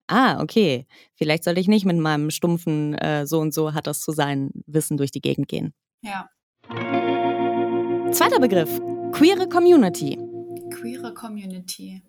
ah, 0.09 0.41
okay, 0.41 0.87
vielleicht 1.15 1.45
sollte 1.45 1.61
ich 1.61 1.69
nicht 1.69 1.85
mit 1.85 1.99
meinem 1.99 2.31
stumpfen 2.31 2.95
äh, 2.95 3.27
so 3.27 3.41
und 3.41 3.53
so 3.53 3.75
hat 3.75 3.87
das 3.87 4.01
zu 4.01 4.13
sein 4.13 4.51
Wissen 4.67 4.97
durch 4.97 5.11
die 5.11 5.21
Gegend 5.21 5.49
gehen. 5.49 5.75
Ja. 6.03 6.29
Zweiter 8.13 8.41
Begriff, 8.41 8.81
queere 9.13 9.49
Community. 9.49 10.19
Queere 10.71 11.13
Community 11.13 12.03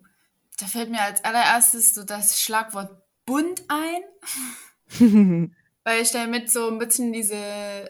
da 0.58 0.66
fällt 0.66 0.90
mir 0.90 1.00
als 1.00 1.24
allererstes 1.24 1.94
so 1.94 2.04
das 2.04 2.42
Schlagwort 2.42 2.90
bunt 3.24 3.62
ein. 3.68 4.02
Weil 5.84 6.02
ich 6.02 6.10
damit 6.10 6.50
so 6.50 6.68
ein 6.68 6.78
bisschen 6.78 7.12
diese 7.12 7.36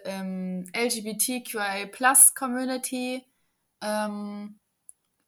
ähm, 0.05 0.67
LGBTQI-Plus-Community 0.77 3.25
ähm, 3.81 4.59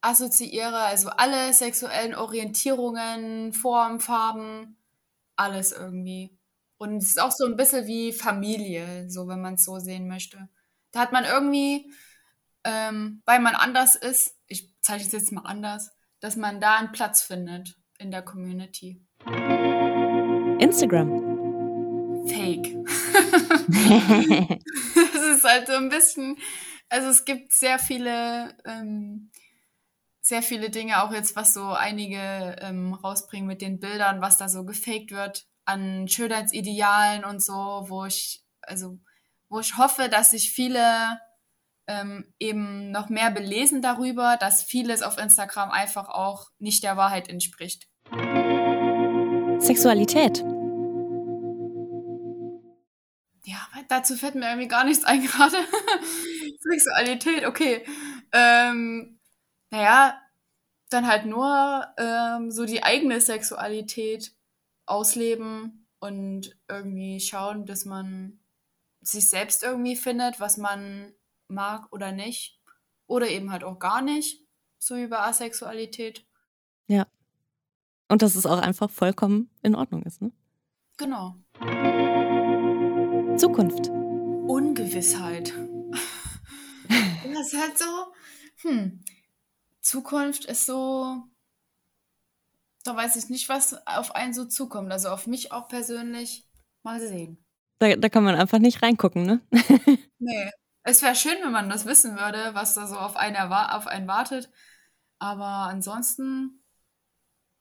assoziiere. 0.01 0.79
Also 0.79 1.11
alle 1.11 1.53
sexuellen 1.53 2.15
Orientierungen, 2.15 3.53
Formen, 3.53 4.01
Farben, 4.01 4.79
alles 5.37 5.73
irgendwie. 5.73 6.39
Und 6.77 6.97
es 6.99 7.11
ist 7.11 7.21
auch 7.21 7.33
so 7.33 7.47
ein 7.47 7.57
bisschen 7.57 7.87
wie 7.87 8.13
Familie, 8.13 9.11
so 9.11 9.29
wenn 9.29 9.41
man 9.41 9.55
es 9.55 9.65
so 9.65 9.79
sehen 9.79 10.09
möchte. 10.09 10.49
Da 10.93 11.01
hat 11.01 11.13
man 11.13 11.25
irgendwie, 11.25 11.91
ähm, 12.65 13.23
weil 13.25 13.41
man 13.41 13.55
anders 13.55 13.97
ist, 13.97 14.37
ich 14.47 14.75
zeichne 14.81 15.07
es 15.07 15.13
jetzt 15.13 15.33
mal 15.33 15.43
anders, 15.43 15.91
dass 16.21 16.37
man 16.37 16.61
da 16.61 16.77
einen 16.77 16.93
Platz 16.93 17.23
findet 17.23 17.77
in 17.99 18.11
der 18.11 18.23
Community. 18.23 19.03
Instagram. 20.59 22.27
Fake. 22.27 22.77
Es 25.13 25.37
ist 25.37 25.45
halt 25.45 25.67
so 25.67 25.75
ein 25.75 25.89
bisschen, 25.89 26.37
also 26.89 27.09
es 27.09 27.25
gibt 27.25 27.53
sehr 27.53 27.79
viele, 27.79 28.55
ähm, 28.65 29.31
sehr 30.21 30.43
viele 30.43 30.71
Dinge, 30.71 31.03
auch 31.03 31.13
jetzt, 31.13 31.37
was 31.37 31.55
so 31.55 31.69
einige 31.71 32.57
ähm, 32.61 32.95
rausbringen 32.95 33.47
mit 33.47 33.63
den 33.63 33.81
Bildern, 33.81 34.21
was 34.21 34.37
da 34.37 34.49
so 34.49 34.65
gefaked 34.65 35.13
wird 35.13 35.47
an 35.65 36.09
Schönheitsidealen 36.09 37.25
und 37.25 37.43
so, 37.43 37.85
wo 37.89 38.05
ich, 38.05 38.45
also, 38.63 38.99
wo 39.49 39.61
ich 39.61 39.77
hoffe, 39.77 40.09
dass 40.09 40.31
sich 40.31 40.53
viele 40.53 41.19
ähm, 41.91 42.33
eben 42.39 42.93
noch 42.93 43.09
mehr 43.09 43.31
belesen 43.33 43.83
darüber, 43.83 44.37
dass 44.39 44.63
vieles 44.63 45.03
auf 45.03 45.19
Instagram 45.19 45.71
einfach 45.71 46.09
auch 46.09 46.49
nicht 46.59 46.85
der 46.85 46.97
Wahrheit 46.97 47.29
entspricht. 47.29 47.89
Sexualität. 49.59 50.39
Ja, 53.45 53.67
dazu 53.89 54.15
fällt 54.15 54.37
mir 54.37 54.47
irgendwie 54.47 54.69
gar 54.69 54.85
nichts 54.85 55.05
ein 55.05 55.23
gerade. 55.27 55.57
Sexualität, 56.61 57.45
okay. 57.47 57.85
Ähm, 58.33 59.19
naja, 59.71 60.21
dann 60.91 61.09
halt 61.09 61.27
nur 61.27 61.87
ähm, 61.99 62.53
so 62.53 62.67
die 62.67 62.85
eigene 62.85 63.21
Sexualität 63.21 64.33
ausleben 64.87 65.89
und 65.99 66.57
irgendwie 66.69 67.19
schauen, 67.19 67.67
dass 67.67 67.85
man 67.85 68.39
sich 69.01 69.29
selbst 69.29 69.63
irgendwie 69.63 69.97
findet, 69.97 70.39
was 70.39 70.57
man 70.57 71.15
mag 71.51 71.93
oder 71.93 72.13
nicht. 72.13 72.61
Oder 73.07 73.29
eben 73.29 73.51
halt 73.51 73.65
auch 73.65 73.79
gar 73.79 74.03
nicht, 74.03 74.47
so 74.79 74.97
wie 74.97 75.09
bei 75.09 75.19
Asexualität. 75.19 76.25
Ja. 76.87 77.07
Und 78.09 78.23
dass 78.23 78.35
es 78.35 78.47
auch 78.47 78.61
einfach 78.61 78.91
vollkommen 78.91 79.51
in 79.63 79.75
Ordnung 79.75 80.03
ist, 80.03 80.23
ne? 80.23 80.33
Genau. 80.97 81.37
Zukunft. 83.37 83.89
Ungewissheit. 83.89 85.53
das 86.89 87.53
ist 87.53 87.61
halt 87.61 87.79
so, 87.79 87.85
hm, 88.63 89.01
Zukunft 89.81 90.45
ist 90.45 90.67
so, 90.67 91.23
da 92.85 92.97
weiß 92.97 93.17
ich 93.17 93.29
nicht, 93.31 93.49
was 93.49 93.87
auf 93.87 94.15
einen 94.15 94.35
so 94.35 94.45
zukommt. 94.45 94.93
Also 94.93 95.09
auf 95.09 95.27
mich 95.27 95.53
auch 95.53 95.69
persönlich 95.69 96.47
mal 96.83 97.01
sehen. 97.01 97.39
Da, 97.79 97.97
da 97.97 98.09
kann 98.09 98.25
man 98.25 98.35
einfach 98.35 98.59
nicht 98.59 98.83
reingucken, 98.83 99.25
ne? 99.25 99.41
nee. 100.19 100.51
Es 100.83 101.03
wäre 101.03 101.15
schön, 101.15 101.37
wenn 101.43 101.53
man 101.53 101.69
das 101.69 101.85
wissen 101.85 102.17
würde, 102.17 102.55
was 102.55 102.75
da 102.75 102.87
so 102.87 102.97
auf 102.97 103.17
einen, 103.17 103.37
auf 103.37 103.87
einen 103.87 104.09
wartet. 104.09 104.51
Aber 105.19 105.69
ansonsten, 105.69 106.63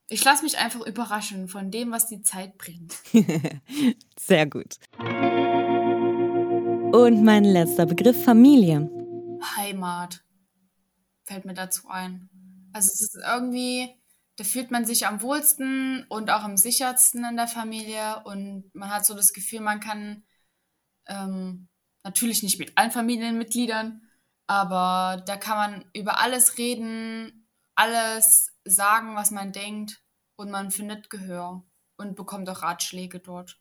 ich 0.07 0.23
lasse 0.23 0.43
mich 0.43 0.57
einfach 0.57 0.85
überraschen 0.85 1.49
von 1.49 1.69
dem, 1.69 1.91
was 1.91 2.07
die 2.07 2.21
Zeit 2.21 2.57
bringt. 2.57 2.95
Sehr 4.19 4.45
gut. 4.45 4.77
Und 6.91 7.23
mein 7.23 7.43
letzter 7.43 7.85
Begriff, 7.85 8.23
Familie. 8.23 8.89
Heimat 9.57 10.23
fällt 11.25 11.45
mir 11.45 11.53
dazu 11.53 11.89
ein. 11.89 12.29
Also 12.71 12.87
es 12.93 13.01
ist 13.01 13.17
irgendwie, 13.23 13.89
da 14.37 14.45
fühlt 14.45 14.71
man 14.71 14.85
sich 14.85 15.05
am 15.05 15.21
wohlsten 15.21 16.05
und 16.07 16.31
auch 16.31 16.43
am 16.43 16.55
sichersten 16.55 17.25
in 17.25 17.35
der 17.35 17.47
Familie 17.47 18.21
und 18.23 18.71
man 18.73 18.89
hat 18.89 19.05
so 19.05 19.13
das 19.13 19.33
Gefühl, 19.33 19.59
man 19.59 19.79
kann 19.79 20.23
ähm, 21.07 21.67
Natürlich 22.03 22.43
nicht 22.43 22.59
mit 22.59 22.77
allen 22.77 22.91
Familienmitgliedern, 22.91 24.01
aber 24.47 25.21
da 25.25 25.37
kann 25.37 25.57
man 25.57 25.85
über 25.93 26.19
alles 26.19 26.57
reden, 26.57 27.47
alles 27.75 28.57
sagen, 28.63 29.15
was 29.15 29.31
man 29.31 29.51
denkt 29.51 30.01
und 30.37 30.49
man 30.49 30.71
findet 30.71 31.09
Gehör 31.09 31.63
und 31.97 32.15
bekommt 32.15 32.49
auch 32.49 32.61
Ratschläge 32.61 33.19
dort. 33.19 33.59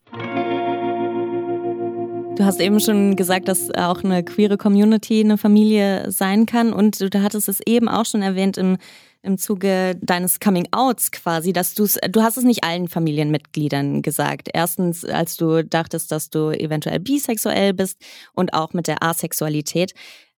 Du 2.39 2.45
hast 2.45 2.61
eben 2.61 2.79
schon 2.79 3.17
gesagt, 3.17 3.49
dass 3.49 3.69
auch 3.71 4.01
eine 4.01 4.23
queere 4.23 4.55
Community 4.55 5.19
eine 5.19 5.37
Familie 5.37 6.09
sein 6.09 6.45
kann 6.45 6.71
und 6.71 7.13
du 7.13 7.21
hattest 7.21 7.49
es 7.49 7.59
eben 7.65 7.89
auch 7.89 8.05
schon 8.05 8.21
erwähnt 8.21 8.57
im 8.57 8.77
im 9.21 9.37
Zuge 9.37 9.97
deines 10.01 10.39
Coming-outs 10.39 11.11
quasi, 11.11 11.51
dass 11.51 11.73
du 11.73 11.83
es, 11.83 11.99
du 12.09 12.21
hast 12.21 12.37
es 12.37 12.45
nicht 12.45 12.63
allen 12.63 12.87
Familienmitgliedern 12.87 14.01
gesagt. 14.01 14.47
Erstens, 14.53 15.03
als 15.03 15.35
du 15.35 15.65
dachtest, 15.65 16.13
dass 16.13 16.29
du 16.29 16.51
eventuell 16.51 17.01
bisexuell 17.01 17.73
bist 17.73 18.01
und 18.31 18.53
auch 18.53 18.71
mit 18.71 18.87
der 18.87 19.03
Asexualität. 19.03 19.93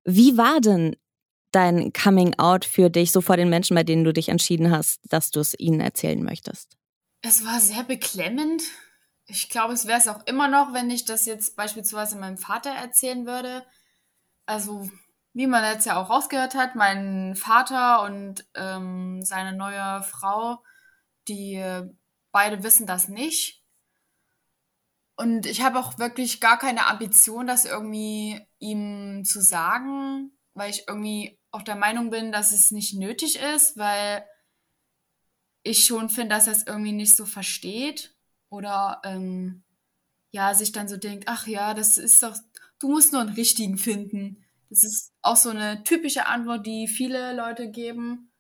Wie 0.05 0.37
war 0.37 0.61
denn 0.61 0.95
dein 1.51 1.91
Coming-out 1.91 2.63
für 2.63 2.89
dich, 2.89 3.11
so 3.11 3.19
vor 3.19 3.35
den 3.35 3.49
Menschen, 3.49 3.75
bei 3.75 3.83
denen 3.83 4.05
du 4.05 4.13
dich 4.13 4.29
entschieden 4.29 4.71
hast, 4.71 5.01
dass 5.09 5.31
du 5.31 5.41
es 5.41 5.53
ihnen 5.59 5.81
erzählen 5.81 6.23
möchtest? 6.23 6.77
Es 7.21 7.43
war 7.43 7.59
sehr 7.59 7.83
beklemmend. 7.83 8.63
Ich 9.31 9.47
glaube, 9.47 9.73
es 9.73 9.85
wäre 9.85 9.99
es 9.99 10.07
auch 10.07 10.25
immer 10.25 10.47
noch, 10.47 10.73
wenn 10.73 10.89
ich 10.89 11.05
das 11.05 11.27
jetzt 11.27 11.55
beispielsweise 11.55 12.17
meinem 12.17 12.39
Vater 12.39 12.71
erzählen 12.71 13.27
würde. 13.27 13.63
Also 14.47 14.89
wie 15.33 15.45
man 15.45 15.63
jetzt 15.63 15.85
ja 15.85 16.01
auch 16.01 16.09
rausgehört 16.09 16.55
hat, 16.55 16.73
mein 16.73 17.35
Vater 17.35 18.01
und 18.01 18.43
ähm, 18.55 19.23
seine 19.23 19.55
neue 19.55 20.01
Frau, 20.01 20.63
die 21.27 21.63
beide 22.31 22.63
wissen 22.63 22.87
das 22.87 23.07
nicht. 23.07 23.63
Und 25.15 25.45
ich 25.45 25.61
habe 25.61 25.77
auch 25.77 25.99
wirklich 25.99 26.41
gar 26.41 26.57
keine 26.57 26.87
Ambition, 26.87 27.45
das 27.45 27.65
irgendwie 27.65 28.41
ihm 28.57 29.23
zu 29.25 29.41
sagen, 29.41 30.31
weil 30.55 30.71
ich 30.71 30.87
irgendwie 30.87 31.39
auch 31.51 31.61
der 31.61 31.75
Meinung 31.75 32.09
bin, 32.09 32.31
dass 32.31 32.51
es 32.51 32.71
nicht 32.71 32.97
nötig 32.97 33.37
ist, 33.37 33.77
weil 33.77 34.25
ich 35.61 35.85
schon 35.85 36.09
finde, 36.09 36.35
dass 36.35 36.47
er 36.47 36.53
es 36.53 36.65
irgendwie 36.65 36.93
nicht 36.93 37.15
so 37.15 37.25
versteht 37.25 38.15
oder 38.49 39.01
ähm, 39.03 39.63
ja, 40.31 40.53
sich 40.53 40.71
dann 40.71 40.87
so 40.87 40.97
denkt, 40.97 41.25
ach 41.27 41.47
ja, 41.47 41.73
das 41.73 41.97
ist 41.97 42.21
doch, 42.21 42.35
du 42.79 42.89
musst 42.89 43.11
nur 43.11 43.21
einen 43.21 43.33
richtigen 43.33 43.77
finden. 43.77 44.43
Das 44.69 44.83
ist 44.83 45.13
auch 45.21 45.35
so 45.35 45.49
eine 45.49 45.83
typische 45.83 46.27
Antwort, 46.27 46.65
die 46.65 46.87
viele 46.87 47.33
Leute 47.33 47.71
geben. 47.71 48.31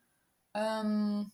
Ähm, 0.53 1.31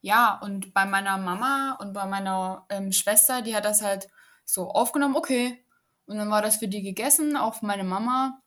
ja, 0.00 0.38
und 0.42 0.72
bei 0.72 0.86
meiner 0.86 1.18
Mama 1.18 1.76
und 1.80 1.92
bei 1.92 2.06
meiner 2.06 2.64
ähm, 2.70 2.92
Schwester, 2.92 3.42
die 3.42 3.54
hat 3.54 3.66
das 3.66 3.82
halt 3.82 4.08
so 4.44 4.70
aufgenommen, 4.70 5.16
okay. 5.16 5.62
Und 6.06 6.16
dann 6.16 6.30
war 6.30 6.42
das 6.42 6.56
für 6.56 6.68
die 6.68 6.82
gegessen, 6.82 7.36
auch 7.36 7.60
meine 7.62 7.84
Mama. 7.84 8.40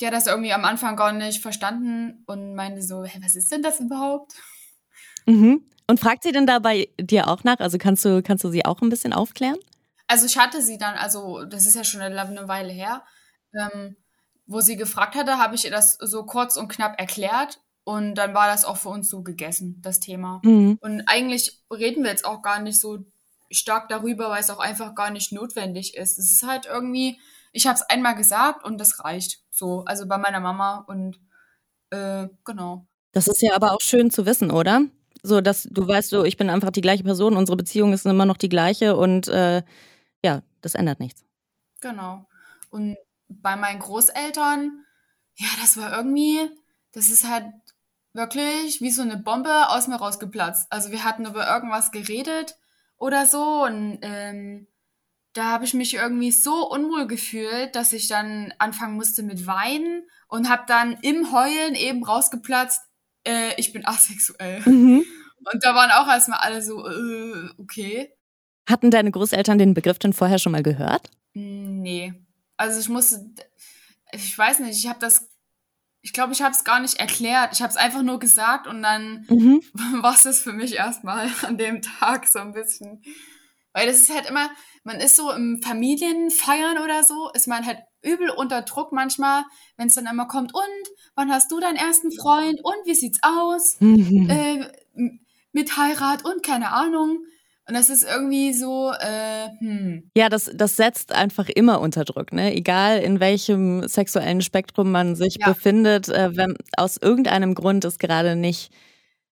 Die 0.00 0.06
hat 0.06 0.14
das 0.14 0.26
irgendwie 0.26 0.52
am 0.52 0.64
Anfang 0.64 0.96
gar 0.96 1.12
nicht 1.12 1.42
verstanden 1.42 2.24
und 2.26 2.54
meinte 2.54 2.82
so, 2.82 3.04
hey, 3.04 3.22
was 3.22 3.36
ist 3.36 3.52
denn 3.52 3.62
das 3.62 3.80
überhaupt? 3.80 4.34
Mhm. 5.26 5.70
Und 5.86 6.00
fragt 6.00 6.22
sie 6.22 6.32
denn 6.32 6.46
da 6.46 6.58
bei 6.58 6.88
dir 6.98 7.28
auch 7.28 7.44
nach? 7.44 7.58
Also 7.60 7.78
kannst 7.78 8.04
du, 8.04 8.22
kannst 8.22 8.44
du 8.44 8.50
sie 8.50 8.64
auch 8.64 8.80
ein 8.80 8.88
bisschen 8.88 9.12
aufklären? 9.12 9.58
Also 10.06 10.26
ich 10.26 10.38
hatte 10.38 10.62
sie 10.62 10.78
dann, 10.78 10.94
also 10.96 11.44
das 11.44 11.66
ist 11.66 11.76
ja 11.76 11.84
schon 11.84 12.00
eine 12.00 12.48
Weile 12.48 12.72
her, 12.72 13.02
ähm, 13.54 13.96
wo 14.46 14.60
sie 14.60 14.76
gefragt 14.76 15.14
hatte, 15.14 15.38
habe 15.38 15.54
ich 15.54 15.64
ihr 15.64 15.70
das 15.70 15.96
so 16.00 16.24
kurz 16.24 16.56
und 16.56 16.68
knapp 16.68 16.98
erklärt 16.98 17.60
und 17.84 18.14
dann 18.14 18.34
war 18.34 18.46
das 18.46 18.64
auch 18.64 18.76
für 18.76 18.88
uns 18.88 19.08
so 19.08 19.22
gegessen, 19.22 19.80
das 19.82 20.00
Thema. 20.00 20.40
Mhm. 20.42 20.78
Und 20.80 21.02
eigentlich 21.06 21.62
reden 21.70 22.02
wir 22.02 22.10
jetzt 22.10 22.24
auch 22.24 22.42
gar 22.42 22.60
nicht 22.60 22.80
so 22.80 23.04
stark 23.50 23.88
darüber, 23.88 24.30
weil 24.30 24.40
es 24.40 24.50
auch 24.50 24.58
einfach 24.58 24.94
gar 24.94 25.10
nicht 25.10 25.32
notwendig 25.32 25.96
ist. 25.96 26.18
Es 26.18 26.30
ist 26.30 26.46
halt 26.46 26.66
irgendwie, 26.66 27.18
ich 27.52 27.66
habe 27.66 27.76
es 27.76 27.82
einmal 27.82 28.14
gesagt 28.14 28.64
und 28.64 28.78
das 28.78 29.04
reicht. 29.04 29.40
So, 29.50 29.84
also 29.84 30.06
bei 30.06 30.18
meiner 30.18 30.40
Mama 30.40 30.84
und 30.86 31.20
äh, 31.90 32.28
genau. 32.44 32.86
Das 33.12 33.28
ist 33.28 33.42
ja 33.42 33.54
aber 33.54 33.72
auch 33.72 33.80
schön 33.80 34.10
zu 34.10 34.26
wissen, 34.26 34.50
oder? 34.50 34.82
So, 35.26 35.40
dass 35.40 35.62
du 35.70 35.88
weißt, 35.88 36.10
so, 36.10 36.22
ich 36.22 36.36
bin 36.36 36.50
einfach 36.50 36.70
die 36.70 36.82
gleiche 36.82 37.02
Person, 37.02 37.38
unsere 37.38 37.56
Beziehung 37.56 37.94
ist 37.94 38.04
immer 38.04 38.26
noch 38.26 38.36
die 38.36 38.50
gleiche 38.50 38.94
und 38.94 39.26
äh, 39.28 39.62
ja, 40.22 40.42
das 40.60 40.74
ändert 40.74 41.00
nichts. 41.00 41.24
Genau. 41.80 42.26
Und 42.68 42.98
bei 43.28 43.56
meinen 43.56 43.78
Großeltern, 43.78 44.84
ja, 45.36 45.48
das 45.62 45.78
war 45.78 45.96
irgendwie, 45.96 46.40
das 46.92 47.08
ist 47.08 47.26
halt 47.26 47.46
wirklich 48.12 48.82
wie 48.82 48.90
so 48.90 49.00
eine 49.00 49.16
Bombe 49.16 49.70
aus 49.70 49.88
mir 49.88 49.96
rausgeplatzt. 49.96 50.70
Also 50.70 50.90
wir 50.90 51.04
hatten 51.04 51.24
über 51.24 51.48
irgendwas 51.48 51.90
geredet 51.90 52.58
oder 52.98 53.24
so 53.24 53.64
und 53.64 54.00
ähm, 54.02 54.66
da 55.32 55.44
habe 55.44 55.64
ich 55.64 55.72
mich 55.72 55.94
irgendwie 55.94 56.32
so 56.32 56.70
unwohl 56.70 57.06
gefühlt, 57.06 57.74
dass 57.74 57.94
ich 57.94 58.08
dann 58.08 58.52
anfangen 58.58 58.96
musste 58.96 59.22
mit 59.22 59.46
Weinen 59.46 60.02
und 60.28 60.50
habe 60.50 60.64
dann 60.66 60.98
im 61.00 61.32
Heulen 61.32 61.74
eben 61.74 62.04
rausgeplatzt, 62.04 62.82
äh, 63.24 63.54
ich 63.56 63.72
bin 63.72 63.86
asexuell. 63.86 64.60
Mhm. 64.66 65.04
Und 65.52 65.64
da 65.64 65.74
waren 65.74 65.90
auch 65.90 66.08
erstmal 66.08 66.38
alle 66.40 66.62
so, 66.62 66.86
äh, 66.88 67.48
okay. 67.58 68.10
Hatten 68.68 68.90
deine 68.90 69.10
Großeltern 69.10 69.58
den 69.58 69.74
Begriff 69.74 69.98
denn 69.98 70.12
vorher 70.12 70.38
schon 70.38 70.52
mal 70.52 70.62
gehört? 70.62 71.10
Nee. 71.34 72.14
Also 72.56 72.80
ich 72.80 72.88
musste, 72.88 73.30
ich 74.12 74.36
weiß 74.36 74.60
nicht, 74.60 74.78
ich 74.78 74.88
habe 74.88 75.00
das, 75.00 75.28
ich 76.00 76.12
glaube, 76.12 76.32
ich 76.32 76.42
habe 76.42 76.54
es 76.54 76.64
gar 76.64 76.80
nicht 76.80 76.98
erklärt. 76.98 77.50
Ich 77.52 77.60
habe 77.60 77.70
es 77.70 77.76
einfach 77.76 78.02
nur 78.02 78.18
gesagt 78.18 78.66
und 78.66 78.82
dann 78.82 79.26
mhm. 79.28 79.60
war 80.02 80.14
es 80.14 80.22
das 80.22 80.40
für 80.40 80.52
mich 80.52 80.76
erstmal 80.76 81.28
an 81.42 81.58
dem 81.58 81.82
Tag 81.82 82.26
so 82.26 82.38
ein 82.38 82.52
bisschen. 82.52 83.02
Weil 83.74 83.86
das 83.86 83.96
ist 83.96 84.14
halt 84.14 84.30
immer, 84.30 84.48
man 84.84 85.00
ist 85.00 85.16
so 85.16 85.30
im 85.32 85.60
Familienfeiern 85.60 86.78
oder 86.78 87.02
so, 87.02 87.30
ist 87.34 87.48
man 87.48 87.66
halt 87.66 87.78
übel 88.02 88.30
unter 88.30 88.62
Druck 88.62 88.92
manchmal, 88.92 89.42
wenn 89.76 89.88
es 89.88 89.94
dann 89.94 90.06
immer 90.06 90.26
kommt, 90.26 90.54
und 90.54 90.62
wann 91.16 91.30
hast 91.30 91.50
du 91.50 91.60
deinen 91.60 91.76
ersten 91.76 92.12
Freund 92.12 92.60
und 92.62 92.76
wie 92.86 92.94
sieht's 92.94 93.18
aus? 93.22 93.76
Mhm. 93.80 94.30
Äh, 94.30 95.10
mit 95.52 95.76
Heirat 95.76 96.24
und 96.24 96.42
keine 96.42 96.72
Ahnung. 96.72 97.18
Und 97.66 97.74
das 97.74 97.88
ist 97.88 98.04
irgendwie 98.04 98.52
so, 98.52 98.92
äh, 98.92 99.48
hm. 99.58 100.10
Ja, 100.14 100.28
das, 100.28 100.50
das 100.54 100.76
setzt 100.76 101.12
einfach 101.12 101.48
immer 101.48 101.80
unter 101.80 102.04
Druck, 102.04 102.32
ne? 102.32 102.54
Egal 102.54 102.98
in 102.98 103.20
welchem 103.20 103.88
sexuellen 103.88 104.42
Spektrum 104.42 104.92
man 104.92 105.16
sich 105.16 105.38
ja. 105.40 105.48
befindet, 105.48 106.10
äh, 106.10 106.36
wenn 106.36 106.56
aus 106.76 106.98
irgendeinem 106.98 107.54
Grund 107.54 107.86
es 107.86 107.98
gerade 107.98 108.36
nicht, 108.36 108.70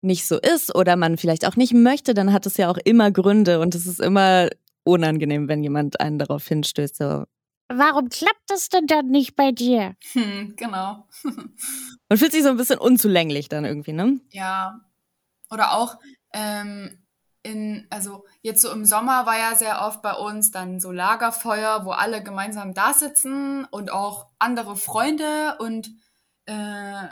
nicht 0.02 0.28
so 0.28 0.38
ist 0.38 0.76
oder 0.76 0.96
man 0.96 1.18
vielleicht 1.18 1.46
auch 1.46 1.56
nicht 1.56 1.74
möchte, 1.74 2.14
dann 2.14 2.34
hat 2.34 2.46
es 2.46 2.58
ja 2.58 2.70
auch 2.70 2.78
immer 2.78 3.12
Gründe 3.12 3.60
und 3.60 3.76
es 3.76 3.86
ist 3.86 4.00
immer 4.00 4.50
unangenehm, 4.84 5.48
wenn 5.48 5.64
jemand 5.64 6.00
einen 6.00 6.20
darauf 6.20 6.48
hinstößt. 6.48 6.96
So. 6.96 7.26
Warum 7.70 8.10
klappt 8.10 8.44
das 8.48 8.70
denn 8.70 8.88
dann 8.88 9.08
nicht 9.08 9.36
bei 9.36 9.52
dir? 9.52 9.96
Hm, 10.14 10.54
genau. 10.56 11.08
Man 12.10 12.18
fühlt 12.18 12.32
sich 12.32 12.44
so 12.44 12.50
ein 12.50 12.58
bisschen 12.58 12.80
unzulänglich 12.80 13.50
dann 13.50 13.66
irgendwie, 13.66 13.94
ne? 13.94 14.20
Ja. 14.32 14.80
Oder 15.50 15.74
auch, 15.74 15.98
ähm, 16.34 17.04
in, 17.44 17.88
also 17.90 18.26
jetzt 18.42 18.62
so 18.62 18.72
im 18.72 18.86
Sommer 18.86 19.26
war 19.26 19.38
ja 19.38 19.56
sehr 19.56 19.82
oft 19.82 20.02
bei 20.02 20.14
uns 20.14 20.52
dann 20.52 20.80
so 20.80 20.92
Lagerfeuer, 20.92 21.86
wo 21.86 21.92
alle 21.92 22.24
gemeinsam 22.24 22.74
da 22.74 22.94
sitzen 22.94 23.66
und 23.66 23.92
auch 23.92 24.28
andere 24.40 24.76
Freunde 24.76 25.58
und 25.60 25.90
äh, 26.46 27.08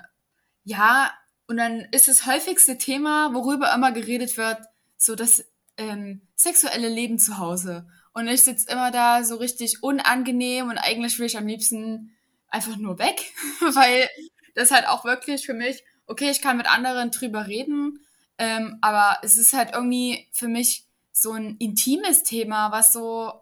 ja, 0.64 1.12
und 1.48 1.58
dann 1.58 1.82
ist 1.92 2.08
das 2.08 2.26
häufigste 2.26 2.78
Thema, 2.78 3.34
worüber 3.34 3.74
immer 3.74 3.92
geredet 3.92 4.38
wird, 4.38 4.60
so 4.98 5.16
das 5.16 5.46
ähm, 5.78 6.22
sexuelle 6.36 6.90
Leben 6.90 7.20
zu 7.20 7.38
Hause. 7.38 7.88
Und 8.14 8.28
ich 8.28 8.44
sitze 8.44 8.72
immer 8.72 8.92
da 8.92 9.24
so 9.24 9.36
richtig 9.36 9.84
unangenehm 9.84 10.70
und 10.70 10.78
eigentlich 10.78 11.20
will 11.20 11.26
ich 11.26 11.38
am 11.38 11.48
liebsten 11.48 12.16
einfach 12.48 12.78
nur 12.78 12.98
weg, 12.98 13.34
weil 13.74 14.10
das 14.56 14.72
halt 14.72 14.88
auch 14.88 15.04
wirklich 15.04 15.46
für 15.46 15.54
mich, 15.54 15.84
okay, 16.08 16.32
ich 16.32 16.42
kann 16.42 16.58
mit 16.58 16.72
anderen 16.72 17.12
drüber 17.12 17.48
reden, 17.48 18.00
ähm, 18.38 18.78
aber 18.82 19.18
es 19.22 19.38
ist 19.38 19.54
halt 19.54 19.74
irgendwie 19.74 20.28
für 20.32 20.48
mich 20.48 20.88
so 21.12 21.34
ein 21.34 21.58
intimes 21.58 22.24
Thema, 22.24 22.72
was 22.72 22.92
so, 22.94 23.34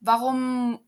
warum, 0.00 0.80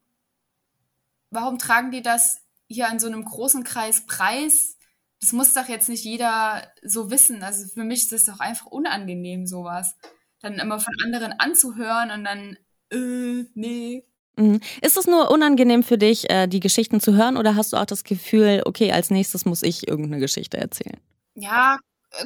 warum 1.31 1.59
tragen 1.59 1.91
die 1.91 2.03
das 2.03 2.43
hier 2.69 2.89
in 2.89 3.01
so 3.01 3.07
einem 3.07 3.25
großen 3.25 3.65
Kreis 3.65 4.07
preis? 4.07 4.77
Das 5.21 5.33
muss 5.33 5.55
doch 5.55 5.69
jetzt 5.69 5.89
nicht 5.89 6.05
jeder 6.05 6.63
so 6.83 7.11
wissen. 7.11 7.43
Also 7.43 7.69
für 7.69 7.85
mich 7.85 8.03
ist 8.03 8.13
das 8.13 8.25
doch 8.25 8.41
einfach 8.41 8.67
unangenehm, 8.67 9.47
sowas. 9.47 9.97
Dann 10.41 10.55
immer 10.55 10.81
von 10.81 10.95
anderen 11.05 11.33
anzuhören 11.33 12.11
und 12.11 12.25
dann, 12.25 12.57
äh, 12.91 13.45
nee, 13.55 14.05
mhm. 14.37 14.61
ist 14.81 14.97
es 14.97 15.07
nur 15.07 15.31
unangenehm 15.31 15.83
für 15.83 15.99
dich, 15.99 16.31
äh, 16.31 16.47
die 16.47 16.61
Geschichten 16.61 17.01
zu 17.01 17.15
hören, 17.15 17.37
oder 17.37 17.57
hast 17.57 17.73
du 17.73 17.77
auch 17.77 17.85
das 17.85 18.05
Gefühl, 18.05 18.63
okay, 18.65 18.93
als 18.93 19.11
nächstes 19.11 19.45
muss 19.45 19.63
ich 19.63 19.87
irgendeine 19.87 20.21
Geschichte 20.21 20.57
erzählen? 20.57 20.99
Ja, 21.35 21.77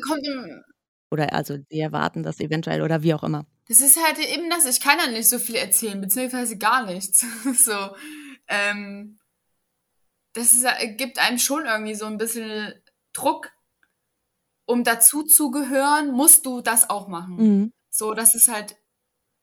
kommt 0.06 0.24
im, 0.24 0.62
oder 1.14 1.32
also 1.32 1.56
die 1.56 1.80
erwarten 1.80 2.22
das 2.22 2.40
eventuell 2.40 2.82
oder 2.82 3.02
wie 3.02 3.14
auch 3.14 3.22
immer. 3.22 3.46
Das 3.68 3.80
ist 3.80 4.02
halt 4.04 4.18
eben 4.18 4.50
das, 4.50 4.66
ich 4.66 4.80
kann 4.80 4.98
ja 4.98 5.06
nicht 5.06 5.28
so 5.28 5.38
viel 5.38 5.54
erzählen, 5.54 6.00
beziehungsweise 6.00 6.58
gar 6.58 6.84
nichts. 6.86 7.24
so, 7.64 7.96
ähm, 8.48 9.18
das 10.32 10.52
ist, 10.52 10.66
gibt 10.96 11.18
einem 11.18 11.38
schon 11.38 11.64
irgendwie 11.66 11.94
so 11.94 12.06
ein 12.06 12.18
bisschen 12.18 12.74
Druck, 13.14 13.52
um 14.66 14.84
dazu 14.84 15.22
zu 15.22 15.50
gehören, 15.50 16.12
musst 16.12 16.44
du 16.44 16.60
das 16.60 16.90
auch 16.90 17.08
machen. 17.08 17.36
Mhm. 17.36 17.72
So, 17.90 18.12
das 18.12 18.34
ist 18.34 18.48
halt 18.48 18.76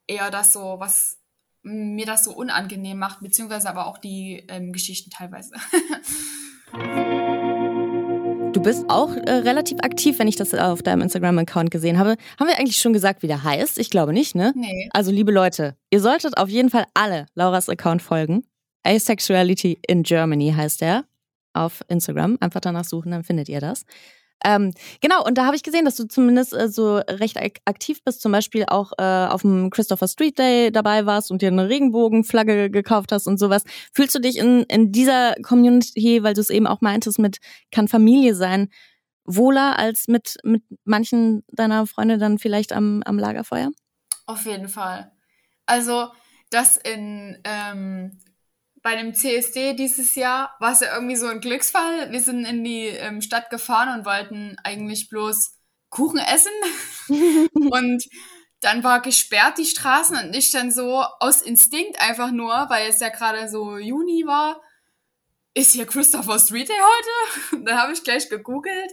eher 0.06 0.30
das 0.30 0.52
so, 0.52 0.76
was 0.78 1.18
mir 1.62 2.06
das 2.06 2.24
so 2.24 2.32
unangenehm 2.32 2.98
macht, 2.98 3.20
beziehungsweise 3.20 3.68
aber 3.68 3.86
auch 3.86 3.98
die 3.98 4.44
ähm, 4.48 4.72
Geschichten 4.72 5.10
teilweise. 5.10 5.54
Du 8.52 8.60
bist 8.60 8.84
auch 8.88 9.14
äh, 9.16 9.30
relativ 9.30 9.78
aktiv, 9.80 10.18
wenn 10.18 10.28
ich 10.28 10.36
das 10.36 10.52
auf 10.54 10.82
deinem 10.82 11.02
Instagram-Account 11.02 11.70
gesehen 11.70 11.98
habe. 11.98 12.16
Haben 12.38 12.48
wir 12.48 12.58
eigentlich 12.58 12.78
schon 12.78 12.92
gesagt, 12.92 13.22
wie 13.22 13.26
der 13.26 13.42
heißt? 13.42 13.78
Ich 13.78 13.90
glaube 13.90 14.12
nicht, 14.12 14.34
ne? 14.34 14.52
Nee. 14.54 14.90
Also, 14.92 15.10
liebe 15.10 15.32
Leute, 15.32 15.76
ihr 15.90 16.00
solltet 16.00 16.36
auf 16.36 16.48
jeden 16.48 16.68
Fall 16.68 16.84
alle 16.94 17.26
Lauras 17.34 17.68
Account 17.68 18.02
folgen. 18.02 18.44
Asexuality 18.84 19.78
in 19.86 20.02
Germany 20.02 20.52
heißt 20.54 20.82
er 20.82 21.04
auf 21.52 21.82
Instagram. 21.88 22.38
Einfach 22.40 22.60
danach 22.60 22.84
suchen, 22.84 23.12
dann 23.12 23.24
findet 23.24 23.48
ihr 23.48 23.60
das. 23.60 23.84
Ähm, 24.44 24.72
genau, 25.00 25.24
und 25.24 25.38
da 25.38 25.46
habe 25.46 25.56
ich 25.56 25.62
gesehen, 25.62 25.84
dass 25.84 25.96
du 25.96 26.06
zumindest 26.06 26.52
äh, 26.52 26.68
so 26.68 26.96
recht 26.96 27.36
ak 27.36 27.60
aktiv 27.64 28.02
bist, 28.04 28.22
zum 28.22 28.32
Beispiel 28.32 28.64
auch 28.66 28.92
äh, 28.98 29.02
auf 29.02 29.42
dem 29.42 29.70
Christopher 29.70 30.08
Street 30.08 30.38
Day 30.38 30.72
dabei 30.72 31.06
warst 31.06 31.30
und 31.30 31.42
dir 31.42 31.48
eine 31.48 31.68
Regenbogenflagge 31.68 32.70
gekauft 32.70 33.12
hast 33.12 33.26
und 33.26 33.38
sowas. 33.38 33.62
Fühlst 33.92 34.14
du 34.14 34.18
dich 34.18 34.38
in, 34.38 34.64
in 34.64 34.90
dieser 34.90 35.34
Community, 35.42 36.22
weil 36.22 36.34
du 36.34 36.40
es 36.40 36.50
eben 36.50 36.66
auch 36.66 36.80
meintest, 36.80 37.18
mit 37.18 37.38
kann 37.70 37.86
Familie 37.86 38.34
sein, 38.34 38.68
wohler 39.24 39.78
als 39.78 40.08
mit, 40.08 40.36
mit 40.42 40.64
manchen 40.84 41.44
deiner 41.52 41.86
Freunde 41.86 42.18
dann 42.18 42.38
vielleicht 42.38 42.72
am, 42.72 43.02
am 43.04 43.18
Lagerfeuer? 43.18 43.70
Auf 44.26 44.44
jeden 44.46 44.68
Fall. 44.68 45.12
Also, 45.66 46.08
das 46.50 46.76
in 46.76 47.38
ähm, 47.44 48.18
bei 48.82 48.96
dem 48.96 49.14
CSD 49.14 49.74
dieses 49.74 50.14
Jahr 50.14 50.56
war 50.58 50.72
es 50.72 50.80
ja 50.80 50.94
irgendwie 50.94 51.16
so 51.16 51.26
ein 51.26 51.40
Glücksfall. 51.40 52.10
Wir 52.10 52.20
sind 52.20 52.44
in 52.44 52.64
die 52.64 52.86
ähm, 52.86 53.20
Stadt 53.20 53.48
gefahren 53.50 53.98
und 53.98 54.04
wollten 54.04 54.56
eigentlich 54.64 55.08
bloß 55.08 55.56
Kuchen 55.88 56.18
essen. 56.18 56.52
und 57.54 58.04
dann 58.60 58.84
war 58.84 59.00
gesperrt 59.00 59.58
die 59.58 59.64
Straßen 59.64 60.16
und 60.16 60.34
ich 60.34 60.50
dann 60.50 60.70
so 60.70 61.04
aus 61.20 61.42
Instinkt 61.42 62.00
einfach 62.00 62.30
nur, 62.30 62.52
weil 62.68 62.88
es 62.88 63.00
ja 63.00 63.08
gerade 63.08 63.48
so 63.48 63.76
Juni 63.76 64.24
war, 64.26 64.60
ist 65.54 65.72
hier 65.72 65.86
Christopher 65.86 66.38
Street 66.38 66.68
Day 66.68 66.76
heute? 66.78 67.64
Dann 67.64 67.76
habe 67.76 67.92
ich 67.92 68.02
gleich 68.02 68.30
gegoogelt 68.30 68.90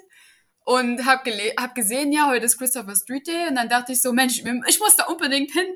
und 0.65 1.05
habe 1.05 1.31
hab 1.57 1.73
gesehen, 1.73 2.11
ja, 2.11 2.27
heute 2.27 2.45
ist 2.45 2.57
Christopher 2.57 2.95
Street 2.95 3.27
Day. 3.27 3.47
Und 3.47 3.55
dann 3.55 3.69
dachte 3.69 3.93
ich 3.93 4.01
so, 4.01 4.11
Mensch, 4.11 4.43
ich 4.67 4.79
muss 4.79 4.95
da 4.97 5.05
unbedingt 5.05 5.51
hin. 5.51 5.67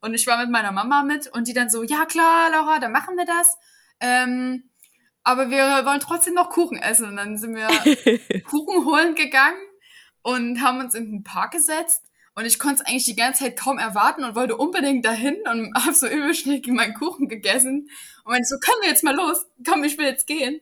Und 0.00 0.14
ich 0.14 0.26
war 0.26 0.38
mit 0.38 0.50
meiner 0.50 0.72
Mama 0.72 1.02
mit 1.02 1.28
und 1.28 1.48
die 1.48 1.54
dann 1.54 1.70
so, 1.70 1.82
ja 1.82 2.04
klar, 2.04 2.50
Laura, 2.50 2.78
dann 2.78 2.92
machen 2.92 3.16
wir 3.16 3.24
das. 3.24 3.56
Ähm, 4.00 4.70
aber 5.22 5.50
wir 5.50 5.84
wollen 5.84 6.00
trotzdem 6.00 6.34
noch 6.34 6.50
Kuchen 6.50 6.78
essen. 6.78 7.08
Und 7.08 7.16
dann 7.16 7.38
sind 7.38 7.56
wir 7.56 7.66
Kuchen 8.44 8.84
holen 8.84 9.14
gegangen 9.14 9.58
und 10.22 10.60
haben 10.62 10.80
uns 10.80 10.94
in 10.94 11.10
den 11.10 11.24
Park 11.24 11.52
gesetzt. 11.52 12.04
Und 12.34 12.44
ich 12.44 12.58
konnte 12.58 12.82
es 12.82 12.88
eigentlich 12.88 13.06
die 13.06 13.16
ganze 13.16 13.44
Zeit 13.44 13.56
kaum 13.56 13.78
erwarten 13.78 14.22
und 14.22 14.36
wollte 14.36 14.56
unbedingt 14.56 15.04
dahin 15.04 15.36
und 15.50 15.72
habe 15.84 15.94
so 15.94 16.06
übel 16.06 16.34
schnell 16.34 16.60
meinen 16.66 16.94
Kuchen 16.94 17.28
gegessen. 17.28 17.88
Und 18.24 18.32
meinte 18.32 18.46
so, 18.46 18.58
können 18.58 18.82
wir 18.82 18.90
jetzt 18.90 19.04
mal 19.04 19.16
los? 19.16 19.46
Komm, 19.66 19.84
ich 19.84 19.96
will 19.98 20.06
jetzt 20.06 20.26
gehen. 20.26 20.60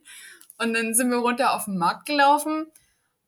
Und 0.59 0.75
dann 0.75 0.94
sind 0.94 1.11
wir 1.11 1.18
runter 1.18 1.55
auf 1.55 1.64
den 1.64 1.77
Markt 1.77 2.07
gelaufen 2.07 2.70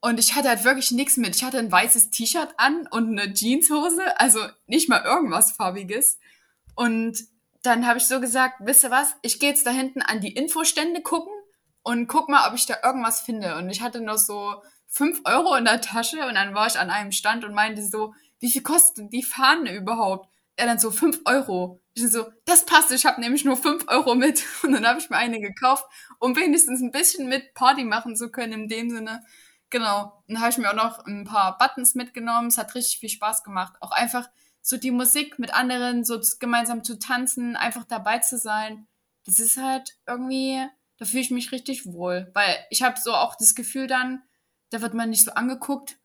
und 0.00 0.20
ich 0.20 0.34
hatte 0.34 0.48
halt 0.48 0.64
wirklich 0.64 0.90
nichts 0.90 1.16
mit. 1.16 1.34
Ich 1.34 1.44
hatte 1.44 1.58
ein 1.58 1.72
weißes 1.72 2.10
T-Shirt 2.10 2.54
an 2.58 2.86
und 2.90 3.18
eine 3.18 3.32
Jeanshose, 3.32 4.18
also 4.20 4.40
nicht 4.66 4.88
mal 4.88 5.02
irgendwas 5.04 5.52
farbiges. 5.52 6.18
Und 6.74 7.18
dann 7.62 7.86
habe 7.86 7.98
ich 7.98 8.06
so 8.06 8.20
gesagt, 8.20 8.56
wisst 8.60 8.84
ihr 8.84 8.90
was, 8.90 9.16
ich 9.22 9.40
gehe 9.40 9.50
jetzt 9.50 9.66
da 9.66 9.70
hinten 9.70 10.02
an 10.02 10.20
die 10.20 10.32
Infostände 10.32 11.02
gucken 11.02 11.32
und 11.82 12.06
guck 12.06 12.28
mal, 12.28 12.48
ob 12.48 12.54
ich 12.54 12.66
da 12.66 12.76
irgendwas 12.84 13.20
finde. 13.20 13.56
Und 13.56 13.70
ich 13.70 13.80
hatte 13.80 14.00
noch 14.00 14.18
so 14.18 14.62
fünf 14.86 15.20
Euro 15.24 15.54
in 15.56 15.64
der 15.64 15.80
Tasche 15.80 16.26
und 16.26 16.34
dann 16.34 16.54
war 16.54 16.66
ich 16.66 16.78
an 16.78 16.90
einem 16.90 17.12
Stand 17.12 17.44
und 17.44 17.54
meinte 17.54 17.82
so, 17.82 18.14
wie 18.38 18.50
viel 18.50 18.62
kostet 18.62 19.12
die 19.12 19.22
Fahne 19.22 19.74
überhaupt? 19.74 20.28
Er 20.56 20.66
dann 20.66 20.78
so, 20.78 20.90
fünf 20.90 21.20
Euro. 21.26 21.80
Ich 21.94 22.10
so, 22.10 22.26
das 22.44 22.64
passt, 22.64 22.90
ich 22.92 23.04
habe 23.04 23.20
nämlich 23.20 23.44
nur 23.44 23.56
fünf 23.56 23.84
Euro 23.88 24.14
mit. 24.14 24.42
Und 24.62 24.72
dann 24.72 24.86
habe 24.86 24.98
ich 24.98 25.10
mir 25.10 25.16
eine 25.16 25.40
gekauft, 25.40 25.84
um 26.18 26.34
wenigstens 26.34 26.80
ein 26.80 26.92
bisschen 26.92 27.28
mit 27.28 27.54
Party 27.54 27.84
machen 27.84 28.16
zu 28.16 28.30
können, 28.30 28.52
in 28.52 28.68
dem 28.68 28.90
Sinne. 28.90 29.22
Genau. 29.70 30.22
Dann 30.28 30.40
habe 30.40 30.50
ich 30.50 30.58
mir 30.58 30.70
auch 30.70 30.74
noch 30.74 31.06
ein 31.06 31.24
paar 31.24 31.58
Buttons 31.58 31.94
mitgenommen. 31.94 32.48
Es 32.48 32.58
hat 32.58 32.74
richtig 32.74 32.98
viel 32.98 33.08
Spaß 33.08 33.42
gemacht. 33.42 33.74
Auch 33.80 33.92
einfach 33.92 34.28
so 34.62 34.76
die 34.76 34.90
Musik 34.90 35.38
mit 35.38 35.54
anderen 35.54 36.04
so 36.04 36.20
gemeinsam 36.38 36.84
zu 36.84 36.98
tanzen, 36.98 37.56
einfach 37.56 37.84
dabei 37.84 38.18
zu 38.18 38.38
sein. 38.38 38.86
Das 39.24 39.38
ist 39.38 39.56
halt 39.56 39.96
irgendwie, 40.06 40.64
da 40.98 41.04
fühle 41.04 41.22
ich 41.22 41.30
mich 41.30 41.52
richtig 41.52 41.86
wohl. 41.86 42.30
Weil 42.34 42.56
ich 42.70 42.82
habe 42.82 42.98
so 43.00 43.14
auch 43.14 43.36
das 43.36 43.54
Gefühl 43.54 43.86
dann, 43.86 44.22
da 44.70 44.80
wird 44.80 44.94
man 44.94 45.10
nicht 45.10 45.24
so 45.24 45.32
angeguckt 45.32 45.98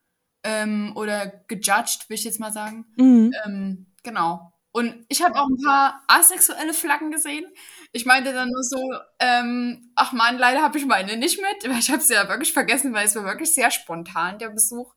ähm, 0.43 0.93
oder 0.95 1.27
gejudged, 1.47 2.09
will 2.09 2.15
ich 2.15 2.23
jetzt 2.23 2.39
mal 2.39 2.53
sagen. 2.53 2.85
Mhm. 2.97 3.31
Ähm, 3.45 3.85
genau. 4.03 4.53
Und 4.73 5.05
ich 5.09 5.21
habe 5.21 5.35
auch 5.39 5.47
ein 5.49 5.61
paar 5.63 6.03
asexuelle 6.07 6.73
Flaggen 6.73 7.11
gesehen. 7.11 7.45
Ich 7.91 8.05
meinte 8.05 8.31
dann 8.33 8.49
nur 8.49 8.63
so, 8.63 8.93
ähm, 9.19 9.91
ach 9.95 10.13
man, 10.13 10.37
leider 10.37 10.61
habe 10.61 10.77
ich 10.77 10.85
meine 10.85 11.17
nicht 11.17 11.41
mit, 11.41 11.71
ich 11.79 11.91
habe 11.91 12.01
sie 12.01 12.13
ja 12.13 12.29
wirklich 12.29 12.53
vergessen, 12.53 12.93
weil 12.93 13.05
es 13.05 13.15
war 13.15 13.25
wirklich 13.25 13.53
sehr 13.53 13.71
spontan, 13.71 14.39
der 14.39 14.49
Besuch. 14.49 14.93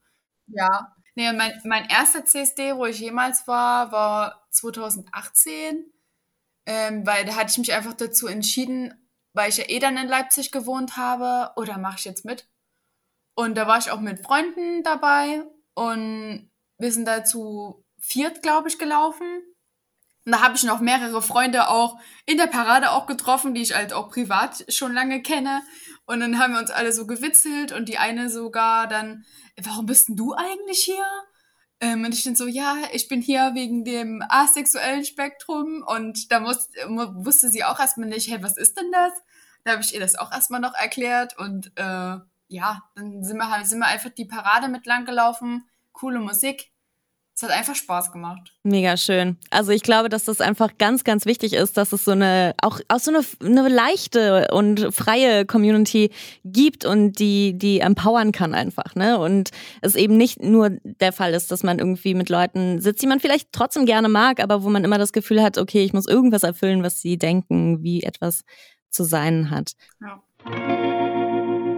Ja. 0.47 0.95
Nee, 1.17 1.33
mein, 1.33 1.53
mein 1.65 1.89
erster 1.89 2.25
CSD, 2.25 2.77
wo 2.77 2.87
ich 2.87 2.99
jemals 3.01 3.47
war, 3.47 3.93
war 3.93 4.47
2018. 4.51 5.91
Ähm, 6.67 7.07
weil 7.07 7.25
da 7.25 7.37
hatte 7.37 7.51
ich 7.51 7.59
mich 7.59 7.73
einfach 7.75 7.93
dazu 7.95 8.27
entschieden, 8.27 8.95
weil 9.35 9.51
ich 9.51 9.59
ja 9.59 9.65
eh 9.69 9.79
dann 9.81 9.99
in 9.99 10.09
Leipzig 10.09 10.51
gewohnt 10.51 10.97
habe, 10.97 11.53
oder 11.57 11.79
mache 11.79 11.99
ich 11.99 12.05
jetzt 12.05 12.25
mit? 12.25 12.49
Und 13.35 13.57
da 13.57 13.67
war 13.67 13.79
ich 13.79 13.91
auch 13.91 14.01
mit 14.01 14.21
Freunden 14.21 14.83
dabei 14.83 15.43
und 15.75 16.51
wir 16.79 16.93
sind 16.93 17.07
dazu 17.07 17.85
viert, 17.99 18.43
glaube 18.43 18.69
ich, 18.69 18.79
gelaufen. 18.79 19.43
Und 20.25 20.33
da 20.33 20.43
habe 20.43 20.57
ich 20.57 20.63
noch 20.63 20.81
mehrere 20.81 21.21
Freunde 21.21 21.69
auch 21.69 21.99
in 22.25 22.39
der 22.39 22.47
Parade 22.47 22.91
auch 22.93 23.07
getroffen, 23.07 23.55
die 23.55 23.63
ich 23.63 23.75
halt 23.75 23.93
auch 23.93 24.11
privat 24.11 24.65
schon 24.73 24.93
lange 24.93 25.21
kenne. 25.23 25.63
Und 26.07 26.21
dann 26.21 26.39
haben 26.39 26.55
wir 26.55 26.61
uns 26.61 26.71
alle 26.71 26.93
so 26.93 27.07
gewitzelt 27.07 27.73
und 27.73 27.89
die 27.89 27.99
eine 27.99 28.31
sogar 28.31 28.87
dann, 28.87 29.25
warum 29.63 29.87
bist 29.87 30.09
denn 30.09 30.17
du 30.17 30.35
eigentlich 30.35 30.83
hier? 30.83 31.05
Ähm, 31.81 32.05
und 32.05 32.15
ich 32.15 32.25
dann 32.25 32.37
so, 32.37 32.47
ja, 32.47 32.77
ich 32.93 33.09
bin 33.09 33.21
hier 33.21 33.53
wegen 33.55 33.85
dem 33.85 34.23
asexuellen 34.29 35.05
Spektrum. 35.05 35.85
Und 35.87 36.33
da 36.33 36.41
muss, 36.41 36.69
wusste 36.87 37.51
sie 37.51 37.65
auch 37.65 37.79
erstmal 37.79 38.09
nicht, 38.09 38.31
hey, 38.31 38.43
was 38.43 38.57
ist 38.57 38.79
denn 38.79 38.91
das? 38.93 39.13
Da 39.65 39.73
habe 39.73 39.83
ich 39.83 39.93
ihr 39.93 40.01
das 40.01 40.15
auch 40.15 40.33
erstmal 40.33 40.61
noch 40.61 40.75
erklärt. 40.75 41.37
Und 41.39 41.73
äh, 41.77 42.17
ja, 42.49 42.83
dann 42.95 43.25
sind 43.25 43.37
wir, 43.37 43.51
halt, 43.51 43.67
sind 43.67 43.81
wir 43.81 43.87
einfach 43.87 44.11
die 44.11 44.25
Parade 44.25 44.69
mit 44.69 44.87
lang 44.87 45.05
gelaufen. 45.05 45.69
Coole 45.93 46.21
Musik. 46.21 46.71
Es 47.37 47.43
hat 47.43 47.51
einfach 47.51 47.75
Spaß 47.75 48.13
gemacht. 48.13 48.53
Mega 48.63 48.97
schön. 48.97 49.39
Also 49.51 49.73
ich 49.73 49.83
glaube, 49.83 50.09
dass 50.09 50.23
das 50.25 50.41
einfach 50.41 50.79
ganz, 50.79 51.03
ganz 51.03 51.27
wichtig 51.27 51.53
ist, 51.53 51.77
dass 51.77 51.93
es 51.93 52.05
so 52.05 52.13
eine, 52.13 52.55
auch, 52.63 52.79
auch 52.87 53.01
so 53.01 53.11
eine, 53.11 53.25
eine 53.43 53.69
leichte 53.69 54.49
und 54.53 54.95
freie 54.95 55.45
Community 55.45 56.11
gibt 56.45 56.85
und 56.85 57.19
die, 57.19 57.59
die 57.59 57.81
empowern 57.81 58.31
kann 58.31 58.55
einfach, 58.55 58.95
ne? 58.95 59.19
Und 59.19 59.51
es 59.81 59.97
eben 59.97 60.17
nicht 60.17 60.43
nur 60.43 60.71
der 60.85 61.13
Fall 61.13 61.35
ist, 61.35 61.51
dass 61.51 61.65
man 61.65 61.81
irgendwie 61.81 62.15
mit 62.15 62.29
Leuten 62.29 62.81
sitzt, 62.81 63.03
die 63.03 63.09
man 63.09 63.19
vielleicht 63.19 63.51
trotzdem 63.51 63.85
gerne 63.85 64.09
mag, 64.09 64.41
aber 64.41 64.63
wo 64.63 64.71
man 64.71 64.85
immer 64.85 64.99
das 64.99 65.13
Gefühl 65.13 65.43
hat, 65.43 65.59
okay, 65.59 65.83
ich 65.83 65.93
muss 65.93 66.07
irgendwas 66.07 66.45
erfüllen, 66.45 66.85
was 66.85 67.01
sie 67.01 67.19
denken, 67.19 67.83
wie 67.83 68.05
etwas 68.05 68.45
zu 68.91 69.03
sein 69.03 69.51
hat. 69.51 69.73
Ja. 70.01 70.23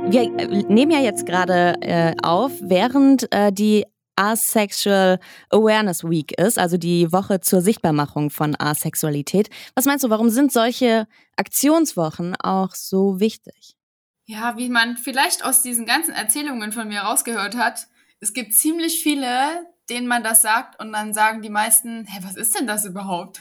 Wir 0.09 0.23
äh, 0.23 0.63
nehmen 0.69 0.93
ja 0.93 1.01
jetzt 1.01 1.25
gerade 1.25 1.81
äh, 1.81 2.15
auf, 2.23 2.53
während 2.61 3.33
äh, 3.33 3.51
die 3.53 3.87
Asexual 4.17 5.21
Awareness 5.51 6.05
Week 6.05 6.33
ist, 6.39 6.59
also 6.59 6.77
die 6.77 7.13
Woche 7.13 7.41
zur 7.41 7.61
Sichtbarmachung 7.61 8.31
von 8.31 8.57
Asexualität. 8.59 9.51
Was 9.75 9.85
meinst 9.85 10.05
du, 10.05 10.11
warum 10.11 10.31
sind 10.31 10.53
solche 10.53 11.07
Aktionswochen 11.37 12.35
auch 12.37 12.75
so 12.75 13.21
wichtig? 13.21 13.77
Ja, 14.25 14.57
wie 14.57 14.69
man 14.69 14.97
vielleicht 14.97 15.45
aus 15.45 15.63
diesen 15.63 15.87
ganzen 15.87 16.13
Erzählungen 16.13 16.73
von 16.73 16.89
mir 16.89 17.01
rausgehört 17.01 17.57
hat, 17.57 17.87
es 18.21 18.33
gibt 18.33 18.55
ziemlich 18.55 19.03
viele, 19.03 19.67
denen 19.89 20.09
man 20.09 20.25
das 20.25 20.43
sagt 20.43 20.81
und 20.81 20.93
dann 20.93 21.15
sagen 21.15 21.43
die 21.43 21.51
meisten, 21.51 22.07
hey, 22.07 22.25
was 22.25 22.37
ist 22.37 22.59
denn 22.59 22.67
das 22.67 22.85
überhaupt? 22.85 23.41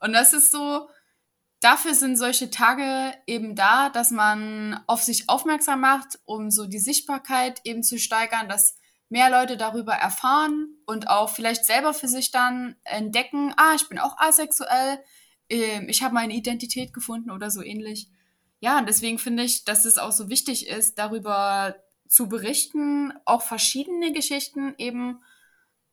Und 0.00 0.12
das 0.12 0.32
ist 0.32 0.50
so, 0.50 0.88
dafür 1.60 1.94
sind 1.94 2.16
solche 2.16 2.50
Tage 2.50 3.14
eben 3.26 3.54
da, 3.54 3.90
dass 3.90 4.10
man 4.10 4.80
auf 4.86 5.02
sich 5.02 5.28
aufmerksam 5.28 5.80
macht, 5.80 6.18
um 6.24 6.50
so 6.50 6.66
die 6.66 6.78
Sichtbarkeit 6.78 7.60
eben 7.64 7.82
zu 7.82 7.98
steigern, 7.98 8.48
dass 8.48 8.79
mehr 9.10 9.28
Leute 9.28 9.56
darüber 9.56 9.92
erfahren 9.92 10.76
und 10.86 11.08
auch 11.08 11.28
vielleicht 11.28 11.66
selber 11.66 11.92
für 11.92 12.08
sich 12.08 12.30
dann 12.30 12.76
entdecken, 12.84 13.52
ah, 13.56 13.74
ich 13.74 13.88
bin 13.88 13.98
auch 13.98 14.16
asexuell, 14.18 15.00
ähm, 15.50 15.88
ich 15.88 16.02
habe 16.02 16.14
meine 16.14 16.32
Identität 16.32 16.94
gefunden 16.94 17.30
oder 17.30 17.50
so 17.50 17.60
ähnlich. 17.62 18.08
Ja, 18.60 18.78
und 18.78 18.88
deswegen 18.88 19.18
finde 19.18 19.42
ich, 19.42 19.64
dass 19.64 19.84
es 19.84 19.98
auch 19.98 20.12
so 20.12 20.28
wichtig 20.28 20.68
ist, 20.68 20.98
darüber 20.98 21.76
zu 22.08 22.28
berichten, 22.28 23.12
auch 23.24 23.42
verschiedene 23.42 24.12
Geschichten 24.12 24.74
eben 24.78 25.20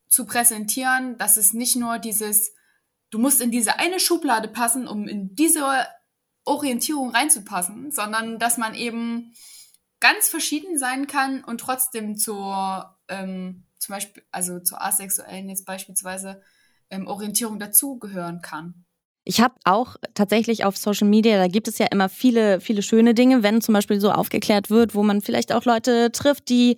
zu 0.08 0.26
präsentieren, 0.26 1.18
dass 1.18 1.38
es 1.38 1.54
nicht 1.54 1.76
nur 1.76 2.00
dieses, 2.00 2.54
du 3.10 3.20
musst 3.20 3.42
in 3.42 3.52
diese 3.52 3.80
eine 3.80 4.00
Schublade 4.00 4.48
passen, 4.48 4.88
um 4.88 5.08
in 5.08 5.36
diese 5.36 5.88
Orientierung 6.44 7.12
reinzupassen, 7.12 7.92
sondern 7.92 8.38
dass 8.38 8.58
man 8.58 8.76
eben 8.76 9.34
ganz 10.00 10.30
verschieden 10.30 10.78
sein 10.78 11.08
kann 11.08 11.44
und 11.44 11.60
trotzdem 11.60 12.18
zur 12.18 12.97
ähm, 13.10 13.66
zum 13.80 13.94
Beispiel, 13.94 14.24
also 14.32 14.60
zur 14.60 14.82
asexuellen 14.82 15.50
jetzt 15.50 15.66
beispielsweise 15.66 16.42
ähm, 16.90 17.08
Orientierung 17.08 17.60
dazugehören 17.60 18.42
kann. 18.42 18.86
Ich 19.24 19.42
habe 19.42 19.56
auch 19.66 19.98
tatsächlich 20.14 20.64
auf 20.64 20.78
Social 20.78 21.08
Media, 21.08 21.38
da 21.38 21.48
gibt 21.48 21.68
es 21.68 21.78
ja 21.80 21.88
immer 21.92 22.08
viele, 22.08 22.62
viele 22.62 22.82
schöne 22.82 23.14
Dinge, 23.14 23.44
wenn 23.44 23.62
zum 23.62 23.74
Beispiel 23.74 24.00
so 24.00 24.12
aufgeklärt 24.12 24.70
wird, 24.70 24.96
wo 24.96 25.04
man 25.04 25.22
vielleicht 25.22 25.52
auch 25.52 25.66
Leute 25.66 26.12
trifft, 26.14 26.50
die 26.50 26.78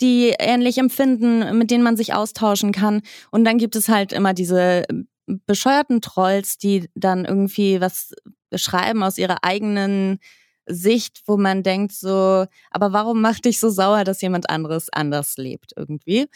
die 0.00 0.34
ähnlich 0.38 0.78
empfinden, 0.78 1.58
mit 1.58 1.70
denen 1.70 1.82
man 1.82 1.96
sich 1.96 2.14
austauschen 2.14 2.72
kann. 2.72 3.02
Und 3.30 3.44
dann 3.44 3.58
gibt 3.58 3.76
es 3.76 3.88
halt 3.88 4.12
immer 4.12 4.32
diese 4.32 4.84
bescheuerten 5.26 6.00
Trolls, 6.00 6.58
die 6.58 6.88
dann 6.94 7.24
irgendwie 7.24 7.80
was 7.80 8.12
beschreiben 8.50 9.02
aus 9.02 9.18
ihrer 9.18 9.38
eigenen 9.42 10.20
Sicht, 10.68 11.22
wo 11.26 11.36
man 11.36 11.62
denkt 11.62 11.92
so, 11.92 12.46
aber 12.70 12.92
warum 12.92 13.20
macht 13.20 13.44
dich 13.44 13.58
so 13.58 13.68
sauer, 13.68 14.04
dass 14.04 14.20
jemand 14.20 14.50
anderes 14.50 14.88
anders 14.92 15.36
lebt 15.36 15.72
irgendwie? 15.76 16.26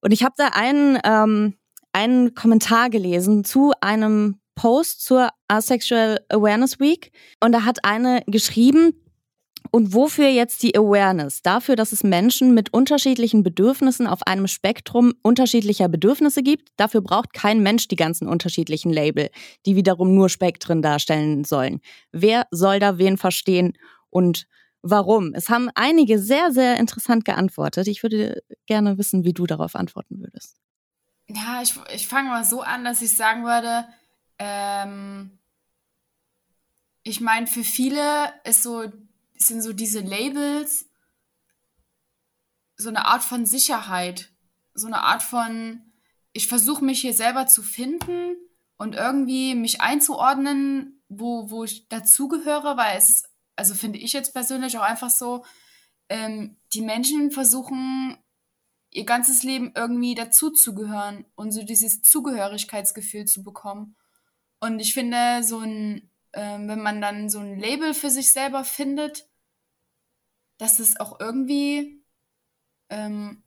Und 0.00 0.12
ich 0.12 0.22
habe 0.24 0.34
da 0.36 0.48
einen, 0.48 0.98
ähm, 1.04 1.56
einen 1.92 2.34
Kommentar 2.34 2.90
gelesen 2.90 3.44
zu 3.44 3.72
einem 3.80 4.38
Post 4.54 5.04
zur 5.04 5.28
Asexual 5.48 6.20
Awareness 6.28 6.80
Week 6.80 7.12
und 7.40 7.52
da 7.52 7.64
hat 7.64 7.84
eine 7.84 8.22
geschrieben, 8.26 8.92
und 9.70 9.94
wofür 9.94 10.28
jetzt 10.28 10.62
die 10.62 10.76
Awareness? 10.76 11.42
Dafür, 11.42 11.76
dass 11.76 11.92
es 11.92 12.02
Menschen 12.02 12.54
mit 12.54 12.72
unterschiedlichen 12.72 13.42
Bedürfnissen 13.42 14.06
auf 14.06 14.22
einem 14.26 14.46
Spektrum 14.46 15.14
unterschiedlicher 15.22 15.88
Bedürfnisse 15.88 16.42
gibt. 16.42 16.68
Dafür 16.76 17.00
braucht 17.00 17.32
kein 17.32 17.62
Mensch 17.62 17.88
die 17.88 17.96
ganzen 17.96 18.28
unterschiedlichen 18.28 18.92
Label, 18.92 19.30
die 19.64 19.76
wiederum 19.76 20.14
nur 20.14 20.28
Spektren 20.28 20.82
darstellen 20.82 21.44
sollen. 21.44 21.80
Wer 22.12 22.46
soll 22.50 22.80
da 22.80 22.98
wen 22.98 23.16
verstehen 23.16 23.74
und 24.10 24.46
warum? 24.82 25.32
Es 25.34 25.48
haben 25.48 25.70
einige 25.74 26.18
sehr, 26.18 26.52
sehr 26.52 26.78
interessant 26.78 27.24
geantwortet. 27.24 27.88
Ich 27.88 28.02
würde 28.02 28.42
gerne 28.66 28.98
wissen, 28.98 29.24
wie 29.24 29.32
du 29.32 29.46
darauf 29.46 29.74
antworten 29.74 30.20
würdest. 30.20 30.56
Ja, 31.28 31.60
ich, 31.62 31.74
ich 31.94 32.06
fange 32.06 32.28
mal 32.28 32.44
so 32.44 32.62
an, 32.62 32.84
dass 32.84 33.02
ich 33.02 33.14
sagen 33.14 33.44
würde, 33.44 33.86
ähm, 34.38 35.38
ich 37.02 37.20
meine, 37.20 37.46
für 37.46 37.62
viele 37.62 38.32
ist 38.44 38.62
so, 38.62 38.84
sind 39.38 39.62
so 39.62 39.72
diese 39.72 40.00
Labels 40.00 40.86
so 42.76 42.88
eine 42.88 43.06
Art 43.06 43.24
von 43.24 43.46
Sicherheit, 43.46 44.30
so 44.74 44.86
eine 44.86 45.02
Art 45.02 45.22
von, 45.22 45.82
ich 46.32 46.46
versuche 46.48 46.84
mich 46.84 47.00
hier 47.00 47.14
selber 47.14 47.46
zu 47.46 47.62
finden 47.62 48.36
und 48.76 48.94
irgendwie 48.94 49.54
mich 49.54 49.80
einzuordnen, 49.80 51.02
wo, 51.08 51.50
wo 51.50 51.64
ich 51.64 51.88
dazugehöre, 51.88 52.76
weil 52.76 52.98
es, 52.98 53.24
also 53.56 53.74
finde 53.74 53.98
ich 53.98 54.12
jetzt 54.12 54.34
persönlich 54.34 54.76
auch 54.76 54.82
einfach 54.82 55.10
so, 55.10 55.44
ähm, 56.08 56.56
die 56.74 56.82
Menschen 56.82 57.30
versuchen 57.30 58.18
ihr 58.90 59.04
ganzes 59.04 59.42
Leben 59.42 59.72
irgendwie 59.74 60.14
dazuzugehören 60.14 61.24
und 61.34 61.52
so 61.52 61.62
dieses 61.62 62.02
Zugehörigkeitsgefühl 62.02 63.24
zu 63.24 63.42
bekommen. 63.42 63.96
Und 64.60 64.80
ich 64.80 64.94
finde, 64.94 65.42
so 65.42 65.58
ein, 65.60 66.10
äh, 66.32 66.58
wenn 66.58 66.82
man 66.82 67.00
dann 67.00 67.30
so 67.30 67.38
ein 67.38 67.58
Label 67.58 67.94
für 67.94 68.10
sich 68.10 68.32
selber 68.32 68.64
findet, 68.64 69.28
dass 70.58 70.78
es 70.78 70.98
auch 70.98 71.20
irgendwie 71.20 72.02
ähm, 72.88 73.42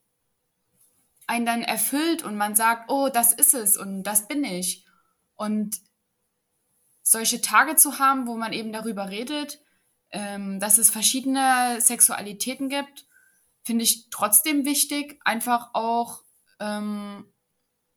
einen 1.28 1.46
dann 1.46 1.62
erfüllt 1.62 2.24
und 2.24 2.36
man 2.36 2.56
sagt, 2.56 2.90
oh, 2.90 3.10
das 3.10 3.34
ist 3.34 3.54
es 3.54 3.78
und 3.78 4.04
das 4.04 4.28
bin 4.28 4.44
ich. 4.44 4.86
Und 5.36 5.80
solche 7.04 7.42
Tage 7.42 7.76
zu 7.76 8.00
haben, 8.00 8.28
wo 8.28 8.36
man 8.36 8.54
eben 8.54 8.72
darüber 8.72 9.10
redet, 9.10 9.60
ähm, 10.12 10.60
dass 10.60 10.78
es 10.78 10.90
verschiedene 10.90 11.80
Sexualitäten 11.80 12.70
gibt, 12.70 13.06
finde 13.64 13.84
ich 13.84 14.10
trotzdem 14.10 14.66
wichtig, 14.66 15.20
einfach 15.24 15.70
auch, 15.74 16.24
ähm, 16.60 17.26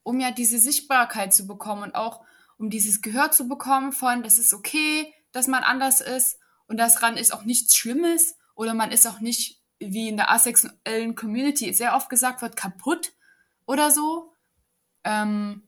um 0.03 0.21
ja 0.21 0.31
diese 0.31 0.59
Sichtbarkeit 0.59 1.33
zu 1.33 1.47
bekommen 1.47 1.83
und 1.85 1.95
auch 1.95 2.25
um 2.63 2.71
dieses 2.71 3.03
Gehör 3.03 3.33
zu 3.33 3.49
bekommen 3.49 3.91
von, 3.91 4.23
das 4.23 4.39
ist 4.39 4.55
okay, 4.55 5.13
dass 5.33 5.49
man 5.49 5.65
anders 5.65 6.01
ist 6.01 6.39
und 6.69 6.77
daran 6.77 7.17
ist 7.17 7.35
auch 7.35 7.43
nichts 7.43 7.75
Schlimmes 7.75 8.37
oder 8.55 8.73
man 8.73 8.93
ist 8.93 9.05
auch 9.05 9.19
nicht, 9.19 9.61
wie 9.81 10.09
in 10.09 10.17
der 10.17 10.31
asexuellen 10.31 11.17
Community 11.17 11.75
sehr 11.75 11.97
oft 11.97 12.09
gesagt 12.09 12.41
wird, 12.41 12.55
kaputt 12.55 13.15
oder 13.67 13.91
so, 13.91 14.33
ähm, 15.03 15.67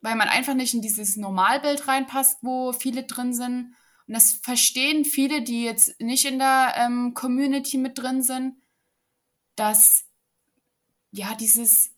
weil 0.00 0.14
man 0.14 0.28
einfach 0.28 0.54
nicht 0.54 0.74
in 0.74 0.80
dieses 0.80 1.16
Normalbild 1.16 1.88
reinpasst, 1.88 2.38
wo 2.42 2.72
viele 2.72 3.02
drin 3.02 3.34
sind. 3.34 3.74
Und 4.06 4.14
das 4.14 4.34
verstehen 4.34 5.04
viele, 5.04 5.42
die 5.42 5.64
jetzt 5.64 6.00
nicht 6.00 6.24
in 6.24 6.38
der 6.38 6.74
ähm, 6.76 7.14
Community 7.14 7.78
mit 7.78 7.98
drin 7.98 8.22
sind, 8.22 8.54
dass 9.56 10.04
ja 11.10 11.34
dieses 11.34 11.90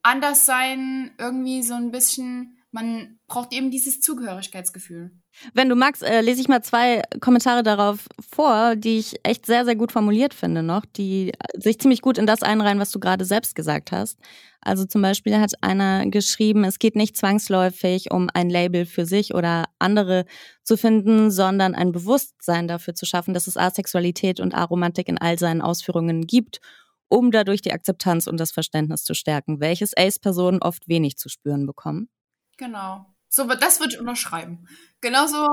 Anderssein 0.00 1.14
irgendwie 1.18 1.62
so 1.62 1.74
ein 1.74 1.90
bisschen 1.90 2.56
man 2.74 3.20
braucht 3.28 3.52
eben 3.52 3.70
dieses 3.70 4.00
Zugehörigkeitsgefühl. 4.00 5.12
Wenn 5.54 5.68
du 5.68 5.76
magst, 5.76 6.02
äh, 6.02 6.20
lese 6.20 6.40
ich 6.40 6.48
mal 6.48 6.62
zwei 6.62 7.02
Kommentare 7.20 7.62
darauf 7.62 8.08
vor, 8.20 8.74
die 8.74 8.98
ich 8.98 9.14
echt 9.22 9.46
sehr, 9.46 9.64
sehr 9.64 9.76
gut 9.76 9.92
formuliert 9.92 10.34
finde 10.34 10.64
noch, 10.64 10.84
die 10.84 11.32
sich 11.54 11.78
ziemlich 11.78 12.02
gut 12.02 12.18
in 12.18 12.26
das 12.26 12.42
einreihen, 12.42 12.80
was 12.80 12.90
du 12.90 12.98
gerade 12.98 13.24
selbst 13.24 13.54
gesagt 13.54 13.92
hast. 13.92 14.18
Also 14.60 14.84
zum 14.84 15.02
Beispiel 15.02 15.38
hat 15.38 15.52
einer 15.62 16.06
geschrieben, 16.06 16.64
es 16.64 16.80
geht 16.80 16.96
nicht 16.96 17.16
zwangsläufig 17.16 18.10
um 18.10 18.28
ein 18.34 18.50
Label 18.50 18.86
für 18.86 19.06
sich 19.06 19.34
oder 19.34 19.66
andere 19.78 20.24
zu 20.64 20.76
finden, 20.76 21.30
sondern 21.30 21.76
ein 21.76 21.92
Bewusstsein 21.92 22.66
dafür 22.66 22.94
zu 22.94 23.06
schaffen, 23.06 23.34
dass 23.34 23.46
es 23.46 23.56
Asexualität 23.56 24.40
und 24.40 24.52
Aromantik 24.52 25.08
in 25.08 25.18
all 25.18 25.38
seinen 25.38 25.62
Ausführungen 25.62 26.26
gibt 26.26 26.60
um 27.08 27.30
dadurch 27.30 27.60
die 27.62 27.72
Akzeptanz 27.72 28.26
und 28.26 28.40
das 28.40 28.50
Verständnis 28.50 29.04
zu 29.04 29.14
stärken, 29.14 29.60
welches 29.60 29.96
Ace-Personen 29.96 30.60
oft 30.60 30.88
wenig 30.88 31.16
zu 31.16 31.28
spüren 31.28 31.64
bekommen. 31.64 32.08
Genau. 32.56 33.06
So, 33.28 33.44
das 33.44 33.80
würde 33.80 33.94
ich 33.94 34.00
unterschreiben. 34.00 34.66
Genauso 35.00 35.48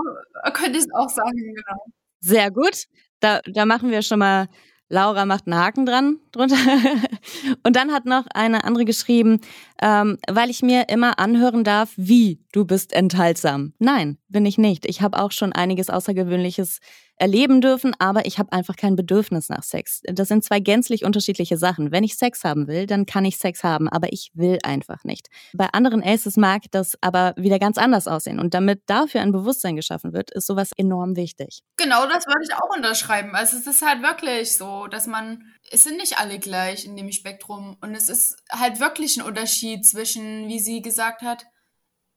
könnte 0.54 0.78
ich 0.78 0.86
es 0.86 0.94
auch 0.94 1.10
sagen, 1.10 1.36
genau. 1.36 1.86
Sehr 2.20 2.52
gut. 2.52 2.86
Da, 3.20 3.42
da 3.46 3.66
machen 3.66 3.90
wir 3.90 4.02
schon 4.02 4.20
mal 4.20 4.48
Laura 4.92 5.26
macht 5.26 5.48
einen 5.48 5.58
Haken 5.58 5.86
dran 5.86 6.20
drunter. 6.34 6.58
Und 7.64 7.78
dann 7.78 7.94
hat 7.94 8.06
noch 8.06 8.26
eine 8.34 8.66
andere 8.66 8.84
geschrieben, 8.84 9.40
ähm, 9.82 10.18
weil 10.30 10.50
ich 10.50 10.62
mir 10.62 10.90
immer 10.90 11.18
anhören 11.18 11.64
darf, 11.64 11.94
wie 11.96 12.44
du 12.52 12.66
bist 12.66 12.92
enthaltsam. 12.92 13.74
Nein, 13.80 14.18
bin 14.28 14.46
ich 14.46 14.58
nicht. 14.58 14.86
Ich 14.86 15.02
habe 15.02 15.18
auch 15.18 15.32
schon 15.32 15.54
einiges 15.54 15.90
Außergewöhnliches 15.90 16.80
erleben 17.22 17.62
dürfen, 17.62 17.96
aber 18.00 18.26
ich 18.26 18.40
habe 18.40 18.52
einfach 18.52 18.76
kein 18.76 18.96
Bedürfnis 18.96 19.48
nach 19.48 19.62
Sex. 19.62 20.02
Das 20.06 20.28
sind 20.28 20.44
zwei 20.44 20.60
gänzlich 20.60 21.06
unterschiedliche 21.06 21.56
Sachen. 21.56 21.92
Wenn 21.92 22.04
ich 22.04 22.18
Sex 22.18 22.44
haben 22.44 22.68
will, 22.68 22.88
dann 22.88 23.06
kann 23.06 23.26
ich 23.26 23.38
Sex 23.38 23.64
haben, 23.64 23.88
aber 23.88 24.12
ich 24.12 24.32
will 24.34 24.58
einfach 24.64 25.04
nicht. 25.04 25.28
Bei 25.54 25.68
anderen 25.72 26.04
Aces 26.04 26.36
mag 26.36 26.64
das 26.72 26.98
aber 27.00 27.34
wieder 27.38 27.60
ganz 27.60 27.78
anders 27.78 28.08
aussehen. 28.08 28.40
Und 28.40 28.56
damit 28.56 28.82
dafür 28.88 29.22
ein 29.22 29.32
Bewusstsein 29.32 29.76
geschaffen 29.76 30.14
wird, 30.14 30.32
ist 30.32 30.48
sowas 30.48 30.72
enorm 30.76 31.16
wichtig. 31.16 31.62
Genau, 31.78 32.08
das 32.08 32.26
würde 32.26 32.44
ich 32.44 32.56
auch 32.56 32.76
unterschreiben. 32.76 33.36
Also 33.36 33.56
es 33.58 33.68
ist 33.68 33.84
halt 33.84 34.02
wirklich 34.02 34.58
so, 34.58 34.88
dass 34.88 35.06
man, 35.06 35.44
es 35.70 35.84
sind 35.84 35.98
nicht 35.98 36.18
alle 36.18 36.40
gleich 36.40 36.86
in 36.86 36.98
dem 36.98 37.12
Spektrum. 37.12 37.78
Und 37.82 37.94
es 37.94 38.10
ist 38.10 38.42
halt 38.52 38.80
wirklich 38.80 39.18
ein 39.18 39.24
Unterschied 39.24 39.86
zwischen, 39.86 40.48
wie 40.48 40.60
sie 40.60 40.82
gesagt 40.82 41.22
hat, 41.22 41.46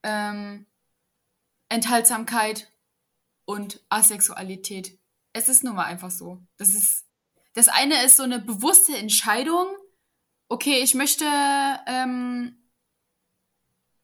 ähm, 0.03 0.65
Enthaltsamkeit 1.69 2.71
und 3.45 3.85
Asexualität. 3.89 4.99
Es 5.33 5.49
ist 5.49 5.65
nun 5.65 5.77
mal 5.77 5.85
einfach 5.85 6.11
so. 6.11 6.43
Das 6.57 6.71
ist, 6.71 7.05
das 7.55 7.69
eine 7.69 8.05
ist 8.05 8.17
so 8.17 8.23
eine 8.23 8.41
bewusste 8.41 8.97
Entscheidung. 8.97 9.67
Okay, 10.49 10.81
ich 10.83 10.95
möchte 10.95 11.25
ähm, 11.87 12.65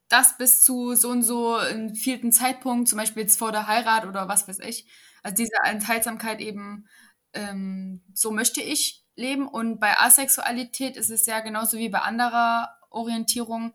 das 0.09 0.37
bis 0.37 0.65
zu 0.65 0.95
so 0.95 1.11
und 1.11 1.23
so 1.23 1.55
einem 1.55 1.95
vierten 1.95 2.33
Zeitpunkt, 2.33 2.89
zum 2.89 2.99
Beispiel 2.99 3.23
jetzt 3.23 3.39
vor 3.39 3.53
der 3.53 3.67
Heirat 3.67 4.07
oder 4.07 4.29
was 4.29 4.49
weiß 4.49 4.59
ich. 4.61 4.91
Also 5.23 5.37
diese 5.37 5.53
Enthaltsamkeit 5.65 6.41
eben, 6.41 6.87
ähm, 7.33 8.03
so 8.15 8.33
möchte 8.33 8.61
ich 8.61 9.05
leben. 9.15 9.47
Und 9.47 9.79
bei 9.79 9.99
Asexualität 9.99 10.97
ist 10.97 11.11
es 11.11 11.27
ja 11.27 11.41
genauso 11.41 11.79
wie 11.79 11.89
bei 11.89 12.01
anderer 12.01 12.77
Orientierung 12.91 13.75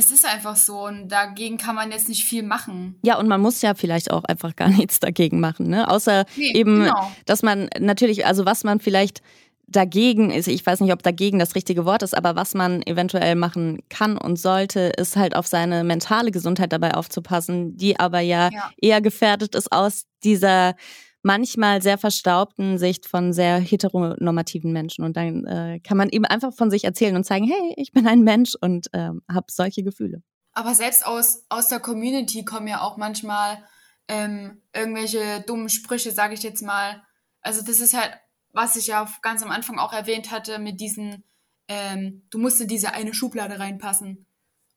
es 0.00 0.10
ist 0.10 0.24
einfach 0.24 0.56
so 0.56 0.86
und 0.86 1.08
dagegen 1.08 1.58
kann 1.58 1.74
man 1.74 1.92
jetzt 1.92 2.08
nicht 2.08 2.24
viel 2.24 2.42
machen. 2.42 2.98
Ja, 3.02 3.18
und 3.18 3.28
man 3.28 3.40
muss 3.40 3.60
ja 3.60 3.74
vielleicht 3.74 4.10
auch 4.10 4.24
einfach 4.24 4.56
gar 4.56 4.68
nichts 4.80 4.98
dagegen 4.98 5.40
machen, 5.40 5.68
ne? 5.68 5.88
Außer 5.88 6.24
nee, 6.36 6.52
eben, 6.54 6.84
genau. 6.84 7.12
dass 7.26 7.42
man 7.42 7.68
natürlich, 7.78 8.26
also 8.26 8.46
was 8.46 8.64
man 8.64 8.80
vielleicht 8.80 9.20
dagegen 9.66 10.30
ist, 10.30 10.48
ich 10.48 10.64
weiß 10.66 10.80
nicht, 10.80 10.92
ob 10.92 11.02
dagegen 11.02 11.38
das 11.38 11.54
richtige 11.54 11.84
Wort 11.84 12.02
ist, 12.02 12.16
aber 12.16 12.34
was 12.34 12.54
man 12.54 12.82
eventuell 12.82 13.36
machen 13.36 13.80
kann 13.88 14.16
und 14.16 14.36
sollte, 14.36 14.92
ist 14.96 15.16
halt 15.16 15.36
auf 15.36 15.46
seine 15.46 15.84
mentale 15.84 16.32
Gesundheit 16.32 16.72
dabei 16.72 16.94
aufzupassen, 16.94 17.76
die 17.76 18.00
aber 18.00 18.20
ja, 18.20 18.48
ja. 18.50 18.70
eher 18.80 19.00
gefährdet 19.00 19.54
ist 19.54 19.70
aus 19.70 20.06
dieser 20.24 20.74
manchmal 21.22 21.82
sehr 21.82 21.98
verstaubten 21.98 22.78
Sicht 22.78 23.06
von 23.06 23.32
sehr 23.32 23.58
heteronormativen 23.58 24.72
Menschen. 24.72 25.04
Und 25.04 25.16
dann 25.16 25.44
äh, 25.46 25.80
kann 25.80 25.96
man 25.96 26.08
eben 26.08 26.24
einfach 26.24 26.52
von 26.52 26.70
sich 26.70 26.84
erzählen 26.84 27.16
und 27.16 27.24
zeigen, 27.24 27.46
hey, 27.46 27.74
ich 27.76 27.92
bin 27.92 28.06
ein 28.06 28.22
Mensch 28.22 28.54
und 28.60 28.88
ähm, 28.92 29.22
habe 29.30 29.46
solche 29.50 29.82
Gefühle. 29.82 30.22
Aber 30.52 30.74
selbst 30.74 31.06
aus, 31.06 31.44
aus 31.48 31.68
der 31.68 31.80
Community 31.80 32.44
kommen 32.44 32.66
ja 32.66 32.80
auch 32.80 32.96
manchmal 32.96 33.62
ähm, 34.08 34.60
irgendwelche 34.74 35.42
dummen 35.46 35.68
Sprüche, 35.68 36.10
sage 36.10 36.34
ich 36.34 36.42
jetzt 36.42 36.62
mal. 36.62 37.02
Also 37.42 37.62
das 37.64 37.80
ist 37.80 37.94
halt, 37.94 38.12
was 38.52 38.76
ich 38.76 38.88
ja 38.88 39.08
ganz 39.22 39.42
am 39.42 39.50
Anfang 39.50 39.78
auch 39.78 39.92
erwähnt 39.92 40.30
hatte, 40.30 40.58
mit 40.58 40.80
diesen, 40.80 41.22
ähm, 41.68 42.22
du 42.30 42.38
musst 42.38 42.60
in 42.60 42.68
diese 42.68 42.92
eine 42.92 43.14
Schublade 43.14 43.58
reinpassen. 43.58 44.26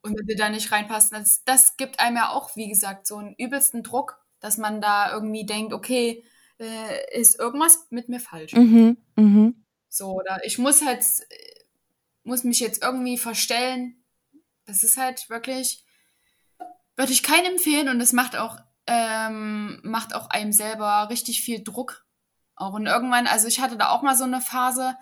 Und 0.03 0.19
wenn 0.19 0.27
du 0.27 0.35
da 0.35 0.49
nicht 0.49 0.71
reinpasst, 0.71 1.13
das, 1.13 1.43
das 1.45 1.77
gibt 1.77 1.99
einem 1.99 2.17
ja 2.17 2.29
auch, 2.29 2.55
wie 2.55 2.67
gesagt, 2.67 3.07
so 3.07 3.17
einen 3.17 3.33
übelsten 3.37 3.81
Druck, 3.81 4.19
dass 4.39 4.57
man 4.57 4.81
da 4.81 5.11
irgendwie 5.11 5.45
denkt, 5.45 5.73
okay, 5.73 6.23
äh, 6.59 7.19
ist 7.19 7.39
irgendwas 7.39 7.87
mit 7.89 8.09
mir 8.09 8.19
falsch. 8.19 8.53
Mhm, 8.53 8.97
mh. 9.15 9.53
So, 9.89 10.13
oder 10.13 10.43
ich 10.43 10.57
muss 10.57 10.83
halt, 10.83 11.03
muss 12.23 12.43
mich 12.43 12.59
jetzt 12.59 12.81
irgendwie 12.81 13.17
verstellen. 13.17 14.03
Das 14.65 14.83
ist 14.83 14.97
halt 14.97 15.29
wirklich, 15.29 15.85
würde 16.95 17.11
ich 17.11 17.23
keinen 17.23 17.53
empfehlen 17.53 17.89
und 17.89 18.01
es 18.01 18.13
macht 18.13 18.35
auch 18.35 18.59
ähm, 18.87 19.79
macht 19.83 20.13
auch 20.13 20.29
einem 20.29 20.51
selber 20.51 21.07
richtig 21.09 21.41
viel 21.41 21.63
Druck. 21.63 22.05
Auch 22.55 22.73
und 22.73 22.85
irgendwann, 22.85 23.27
also 23.27 23.47
ich 23.47 23.59
hatte 23.59 23.77
da 23.77 23.89
auch 23.89 24.01
mal 24.01 24.15
so 24.15 24.25
eine 24.25 24.41
Phase, 24.41 24.95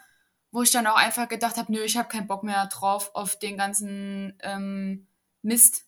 wo 0.52 0.62
ich 0.62 0.72
dann 0.72 0.88
auch 0.88 0.96
einfach 0.96 1.28
gedacht 1.28 1.58
habe, 1.58 1.72
nö, 1.72 1.82
ich 1.82 1.98
habe 1.98 2.10
keinen 2.10 2.28
Bock 2.28 2.44
mehr 2.44 2.66
drauf 2.68 3.12
auf 3.14 3.38
den 3.38 3.58
ganzen 3.58 4.38
ähm, 4.42 5.08
Mist. 5.42 5.86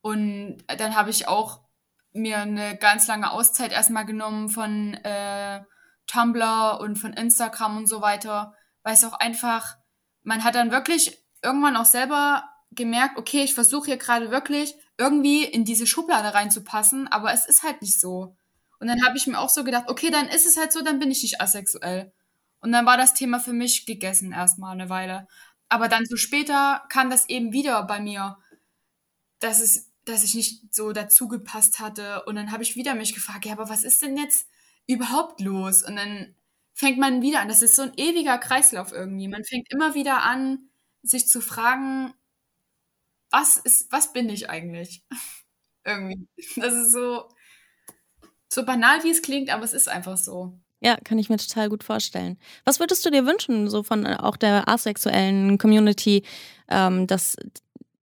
Und 0.00 0.58
dann 0.78 0.96
habe 0.96 1.10
ich 1.10 1.28
auch 1.28 1.60
mir 2.16 2.38
eine 2.38 2.76
ganz 2.76 3.06
lange 3.06 3.30
Auszeit 3.30 3.72
erstmal 3.72 4.06
genommen 4.06 4.48
von 4.48 4.94
äh, 4.94 5.62
Tumblr 6.06 6.78
und 6.80 6.96
von 6.96 7.12
Instagram 7.12 7.76
und 7.76 7.88
so 7.88 8.00
weiter, 8.00 8.54
weil 8.82 8.94
es 8.94 9.04
auch 9.04 9.14
einfach, 9.14 9.76
man 10.22 10.44
hat 10.44 10.54
dann 10.54 10.70
wirklich 10.70 11.18
irgendwann 11.42 11.76
auch 11.76 11.84
selber 11.84 12.44
gemerkt, 12.72 13.18
okay, 13.18 13.42
ich 13.42 13.54
versuche 13.54 13.86
hier 13.86 13.96
gerade 13.96 14.30
wirklich 14.30 14.74
irgendwie 14.98 15.44
in 15.44 15.64
diese 15.64 15.86
Schublade 15.86 16.34
reinzupassen, 16.34 17.08
aber 17.08 17.32
es 17.32 17.46
ist 17.46 17.62
halt 17.62 17.82
nicht 17.82 18.00
so. 18.00 18.36
Und 18.78 18.88
dann 18.88 19.04
habe 19.04 19.16
ich 19.16 19.26
mir 19.26 19.38
auch 19.38 19.48
so 19.48 19.64
gedacht, 19.64 19.84
okay, 19.88 20.10
dann 20.10 20.28
ist 20.28 20.46
es 20.46 20.56
halt 20.56 20.72
so, 20.72 20.82
dann 20.82 20.98
bin 20.98 21.10
ich 21.10 21.22
nicht 21.22 21.40
asexuell. 21.40 22.12
Und 22.60 22.72
dann 22.72 22.86
war 22.86 22.96
das 22.96 23.14
Thema 23.14 23.40
für 23.40 23.52
mich 23.52 23.86
gegessen 23.86 24.32
erstmal 24.32 24.72
eine 24.72 24.88
Weile. 24.88 25.26
Aber 25.68 25.88
dann 25.88 26.06
so 26.06 26.16
später 26.16 26.84
kam 26.88 27.10
das 27.10 27.28
eben 27.28 27.52
wieder 27.52 27.82
bei 27.84 28.00
mir, 28.00 28.38
dass 29.40 29.60
es, 29.60 29.90
dass 30.06 30.24
ich 30.24 30.34
nicht 30.34 30.74
so 30.74 30.92
dazu 30.92 31.28
gepasst 31.28 31.78
hatte. 31.78 32.24
Und 32.24 32.36
dann 32.36 32.52
habe 32.52 32.62
ich 32.62 32.76
wieder 32.76 32.94
mich 32.94 33.14
gefragt, 33.14 33.44
ja, 33.44 33.52
aber 33.52 33.68
was 33.68 33.84
ist 33.84 34.00
denn 34.02 34.16
jetzt 34.16 34.46
überhaupt 34.86 35.40
los? 35.40 35.82
Und 35.82 35.96
dann 35.96 36.34
fängt 36.72 36.98
man 36.98 37.22
wieder 37.22 37.40
an. 37.40 37.48
Das 37.48 37.62
ist 37.62 37.76
so 37.76 37.82
ein 37.82 37.92
ewiger 37.96 38.38
Kreislauf 38.38 38.92
irgendwie. 38.92 39.28
Man 39.28 39.44
fängt 39.44 39.70
immer 39.70 39.94
wieder 39.94 40.22
an, 40.22 40.70
sich 41.02 41.28
zu 41.28 41.40
fragen, 41.40 42.14
was 43.30 43.58
ist, 43.58 43.90
was 43.92 44.12
bin 44.12 44.28
ich 44.28 44.48
eigentlich? 44.48 45.02
irgendwie. 45.84 46.28
Das 46.56 46.74
ist 46.74 46.92
so, 46.92 47.28
so 48.48 48.64
banal, 48.64 49.02
wie 49.04 49.10
es 49.10 49.22
klingt, 49.22 49.50
aber 49.50 49.64
es 49.64 49.72
ist 49.72 49.88
einfach 49.88 50.16
so. 50.16 50.58
Ja, 50.80 50.96
kann 51.02 51.18
ich 51.18 51.28
mir 51.28 51.38
total 51.38 51.68
gut 51.68 51.82
vorstellen. 51.82 52.38
Was 52.64 52.78
würdest 52.78 53.04
du 53.04 53.10
dir 53.10 53.26
wünschen, 53.26 53.68
so 53.68 53.82
von 53.82 54.04
äh, 54.04 54.16
auch 54.20 54.36
der 54.36 54.68
asexuellen 54.68 55.58
Community, 55.58 56.22
ähm, 56.68 57.06
dass 57.06 57.36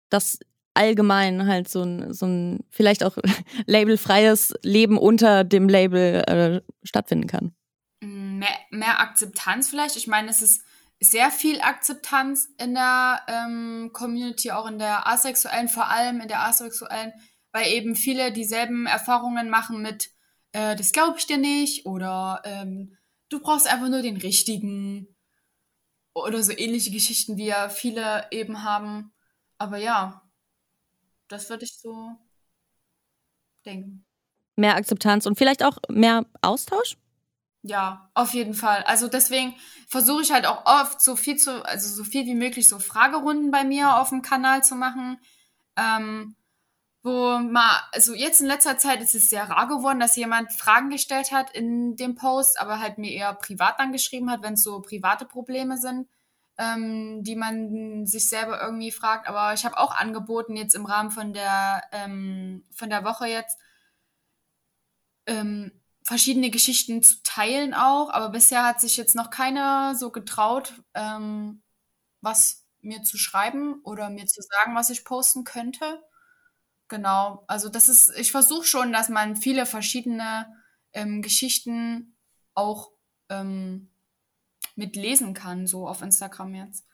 das 0.10 0.40
allgemein 0.74 1.48
halt 1.48 1.70
so 1.70 1.84
ein, 1.84 2.14
so 2.14 2.26
ein 2.26 2.60
vielleicht 2.70 3.04
auch 3.04 3.18
labelfreies 3.66 4.54
Leben 4.64 4.98
unter 4.98 5.44
dem 5.44 5.68
Label 5.68 6.24
äh, 6.28 6.62
stattfinden 6.84 7.28
kann? 7.28 7.54
Mm, 8.02 8.40
mehr, 8.40 8.56
mehr 8.70 9.00
Akzeptanz 9.00 9.70
vielleicht. 9.70 9.96
Ich 9.98 10.08
meine, 10.08 10.30
es 10.30 10.42
ist 10.42 10.64
sehr 11.00 11.32
viel 11.32 11.62
Akzeptanz 11.62 12.50
in 12.60 12.76
der 12.76 13.22
ähm, 13.28 13.90
Community, 13.94 14.52
auch 14.52 14.68
in 14.68 14.80
der 14.80 15.08
asexuellen, 15.08 15.68
vor 15.68 15.90
allem 15.90 16.22
in 16.22 16.28
der 16.28 16.44
asexuellen, 16.44 17.14
weil 17.52 17.68
eben 17.72 17.96
viele 17.96 18.32
dieselben 18.32 18.86
Erfahrungen 18.86 19.50
machen 19.50 19.82
mit 19.82 20.12
äh, 20.52 20.76
das 20.76 20.92
glaube 20.92 21.18
ich 21.18 21.26
dir 21.26 21.38
nicht 21.38 21.86
oder 21.86 22.42
ähm, 22.46 22.98
du 23.30 23.40
brauchst 23.40 23.68
einfach 23.68 23.90
nur 23.90 24.02
den 24.02 24.18
richtigen 24.18 25.08
oder 26.14 26.44
so 26.44 26.52
ähnliche 26.52 26.92
Geschichten, 26.92 27.38
wie 27.38 27.46
ja 27.46 27.70
viele 27.70 28.26
eben 28.32 28.64
haben. 28.64 29.14
Aber 29.58 29.78
ja, 29.78 30.22
das 31.32 31.50
würde 31.50 31.66
ich 31.66 31.78
so 31.78 32.12
denken. 33.66 34.06
Mehr 34.56 34.76
Akzeptanz 34.76 35.26
und 35.26 35.38
vielleicht 35.38 35.64
auch 35.64 35.78
mehr 35.90 36.26
Austausch? 36.42 36.98
Ja, 37.64 38.10
auf 38.16 38.34
jeden 38.34 38.56
Fall. 38.56 38.84
Also 38.84 39.08
deswegen 39.08 39.56
versuche 39.88 40.24
ich 40.24 40.32
halt 40.32 40.46
auch 40.46 40.66
oft 40.66 41.02
so 41.02 41.16
viel 41.16 41.38
zu, 41.38 41.64
also 41.66 41.94
so 41.94 42.04
viel 42.04 42.26
wie 42.26 42.36
möglich 42.36 42.68
so 42.68 42.80
Fragerunden 42.80 43.52
bei 43.52 43.64
mir 43.64 43.98
auf 43.98 44.10
dem 44.10 44.24
Kanal 44.24 44.64
zu 44.64 44.76
machen. 44.76 45.20
Ähm, 45.78 46.36
wo 47.04 47.40
mal, 47.40 47.80
also 47.94 48.14
jetzt 48.14 48.42
in 48.42 48.48
letzter 48.48 48.78
Zeit 48.78 49.02
ist 49.02 49.16
es 49.16 49.30
sehr 49.30 49.50
rar 49.50 49.68
geworden, 49.68 50.00
dass 50.00 50.16
jemand 50.16 50.52
Fragen 50.52 50.90
gestellt 50.90 51.32
hat 51.32 51.52
in 51.52 51.96
dem 51.96 52.16
Post, 52.16 52.60
aber 52.60 52.80
halt 52.80 52.98
mir 52.98 53.12
eher 53.12 53.34
privat 53.34 53.80
dann 53.80 53.92
geschrieben 53.92 54.30
hat, 54.30 54.44
wenn 54.44 54.54
es 54.54 54.64
so 54.64 54.82
private 54.82 55.26
Probleme 55.26 55.78
sind, 55.78 56.08
ähm, 56.62 57.24
die 57.24 57.36
man 57.36 58.06
sich 58.06 58.30
selber 58.30 58.62
irgendwie 58.62 58.92
fragt. 58.92 59.28
Aber 59.28 59.54
ich 59.56 59.66
habe 59.66 59.80
auch 59.80 59.96
angeboten, 59.96 60.56
jetzt 60.56 60.76
im 60.76 60.86
Rahmen 60.86 61.10
von 61.12 61.34
der, 61.34 61.84
ähm, 61.92 62.66
von 62.76 62.92
der 62.92 63.04
Woche 63.04 63.28
jetzt, 63.28 63.58
ähm, 65.26 65.72
verschiedene 66.04 66.50
Geschichten 66.50 67.04
zu 67.04 67.18
teilen 67.24 67.74
auch, 67.74 68.10
aber 68.12 68.30
bisher 68.30 68.66
hat 68.66 68.82
sich 68.82 68.98
jetzt 68.98 69.16
noch 69.16 69.30
keiner 69.30 69.96
so 69.96 70.12
getraut, 70.12 70.74
ähm, 70.96 71.62
was 72.22 72.66
mir 72.82 73.04
zu 73.04 73.18
schreiben 73.18 73.82
oder 73.84 74.10
mir 74.10 74.26
zu 74.28 74.42
sagen, 74.42 74.76
was 74.76 74.90
ich 74.90 75.06
posten 75.06 75.44
könnte. 75.44 76.02
Genau, 76.90 77.46
also 77.48 77.70
das 77.70 77.90
ist, 77.90 78.12
ich 78.18 78.32
versuche 78.32 78.66
schon, 78.68 78.94
dass 78.94 79.10
man 79.10 79.36
viele 79.38 79.66
verschiedene 79.68 80.48
ähm, 80.94 81.22
Geschichten 81.24 82.18
auch 82.56 82.92
ähm, 83.30 83.91
mitlesen 84.82 85.34
kann, 85.34 85.68
so 85.68 85.88
auf 85.88 86.02
Instagram 86.02 86.56
jetzt. 86.56 86.86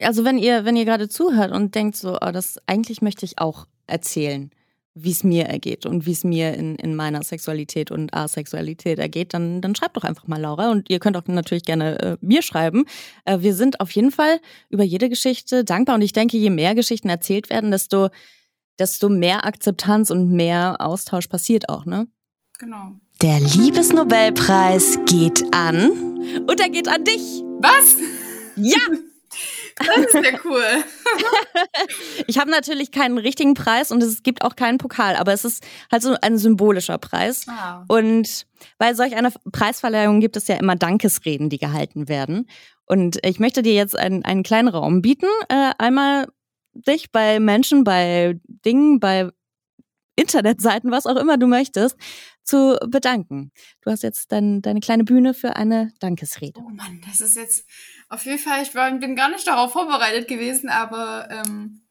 Also 0.00 0.24
wenn 0.24 0.38
ihr, 0.38 0.64
wenn 0.64 0.76
ihr 0.76 0.84
gerade 0.84 1.08
zuhört 1.08 1.52
und 1.52 1.74
denkt 1.74 1.96
so, 1.96 2.16
oh, 2.20 2.30
das 2.32 2.58
eigentlich 2.66 3.02
möchte 3.02 3.24
ich 3.26 3.38
auch 3.38 3.66
erzählen, 3.86 4.50
wie 4.94 5.10
es 5.10 5.22
mir 5.22 5.44
ergeht 5.44 5.86
und 5.86 6.06
wie 6.06 6.12
es 6.12 6.24
mir 6.24 6.54
in, 6.54 6.76
in 6.76 6.96
meiner 6.96 7.22
Sexualität 7.22 7.90
und 7.90 8.14
Asexualität 8.14 8.98
ergeht, 8.98 9.34
dann, 9.34 9.60
dann 9.60 9.74
schreibt 9.74 9.96
doch 9.96 10.04
einfach 10.04 10.26
mal 10.26 10.40
Laura. 10.40 10.70
Und 10.70 10.88
ihr 10.90 10.98
könnt 10.98 11.16
auch 11.16 11.26
natürlich 11.26 11.64
gerne 11.64 11.98
äh, 12.00 12.16
mir 12.20 12.42
schreiben. 12.42 12.84
Äh, 13.24 13.40
wir 13.40 13.54
sind 13.54 13.80
auf 13.80 13.90
jeden 13.92 14.10
Fall 14.10 14.40
über 14.70 14.82
jede 14.82 15.08
Geschichte 15.08 15.64
dankbar. 15.64 15.96
Und 15.96 16.02
ich 16.02 16.12
denke, 16.12 16.36
je 16.36 16.50
mehr 16.50 16.74
Geschichten 16.74 17.08
erzählt 17.08 17.50
werden, 17.50 17.70
desto 17.70 18.08
desto 18.78 19.08
mehr 19.08 19.44
Akzeptanz 19.44 20.10
und 20.10 20.30
mehr 20.30 20.76
Austausch 20.78 21.26
passiert 21.26 21.68
auch, 21.68 21.84
ne? 21.84 22.06
Genau. 22.58 22.92
Der 23.20 23.40
Liebesnobelpreis 23.40 24.98
geht 25.06 25.52
an. 25.52 26.07
Und 26.46 26.60
er 26.60 26.68
geht 26.68 26.88
an 26.88 27.04
dich. 27.04 27.42
Was? 27.60 27.96
Ja! 28.56 28.78
Das 29.78 29.98
ist 29.98 30.14
ja 30.14 30.40
cool. 30.44 30.64
ich 32.26 32.38
habe 32.38 32.50
natürlich 32.50 32.90
keinen 32.90 33.16
richtigen 33.16 33.54
Preis 33.54 33.92
und 33.92 34.02
es 34.02 34.24
gibt 34.24 34.42
auch 34.42 34.56
keinen 34.56 34.78
Pokal, 34.78 35.14
aber 35.14 35.32
es 35.32 35.44
ist 35.44 35.64
halt 35.92 36.02
so 36.02 36.16
ein 36.20 36.36
symbolischer 36.36 36.98
Preis. 36.98 37.46
Ah. 37.46 37.84
Und 37.86 38.46
bei 38.78 38.94
solch 38.94 39.14
einer 39.14 39.30
Preisverleihung 39.52 40.18
gibt 40.18 40.36
es 40.36 40.48
ja 40.48 40.56
immer 40.56 40.74
Dankesreden, 40.74 41.48
die 41.48 41.58
gehalten 41.58 42.08
werden. 42.08 42.48
Und 42.86 43.18
ich 43.24 43.38
möchte 43.38 43.62
dir 43.62 43.74
jetzt 43.74 43.96
einen, 43.96 44.24
einen 44.24 44.42
kleinen 44.42 44.66
Raum 44.66 45.00
bieten, 45.00 45.28
äh, 45.48 45.70
einmal 45.78 46.26
dich 46.72 47.12
bei 47.12 47.38
Menschen, 47.38 47.84
bei 47.84 48.40
Dingen, 48.64 48.98
bei 48.98 49.30
Internetseiten, 50.16 50.90
was 50.90 51.06
auch 51.06 51.16
immer 51.16 51.38
du 51.38 51.46
möchtest, 51.46 51.96
zu 52.48 52.78
bedanken. 52.86 53.52
Du 53.82 53.90
hast 53.90 54.02
jetzt 54.02 54.32
dein, 54.32 54.62
deine 54.62 54.80
kleine 54.80 55.04
Bühne 55.04 55.34
für 55.34 55.56
eine 55.56 55.92
Dankesrede. 56.00 56.58
Oh 56.58 56.70
Mann, 56.70 57.02
das 57.06 57.20
ist 57.20 57.36
jetzt 57.36 57.66
auf 58.08 58.24
jeden 58.24 58.38
Fall, 58.38 58.62
ich 58.62 58.74
war, 58.74 58.90
bin 58.92 59.16
gar 59.16 59.30
nicht 59.30 59.46
darauf 59.46 59.72
vorbereitet 59.72 60.28
gewesen, 60.28 60.70
aber 60.70 61.28
ähm, 61.30 61.86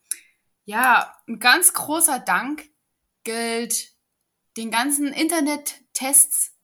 ja, 0.66 1.16
ein 1.28 1.39
ganz 1.39 1.74
großer 1.74 2.20
Dank 2.20 2.70
gilt 3.24 3.93
den 4.58 4.72
ganzen 4.72 5.14
Internet-Tests, 5.14 6.55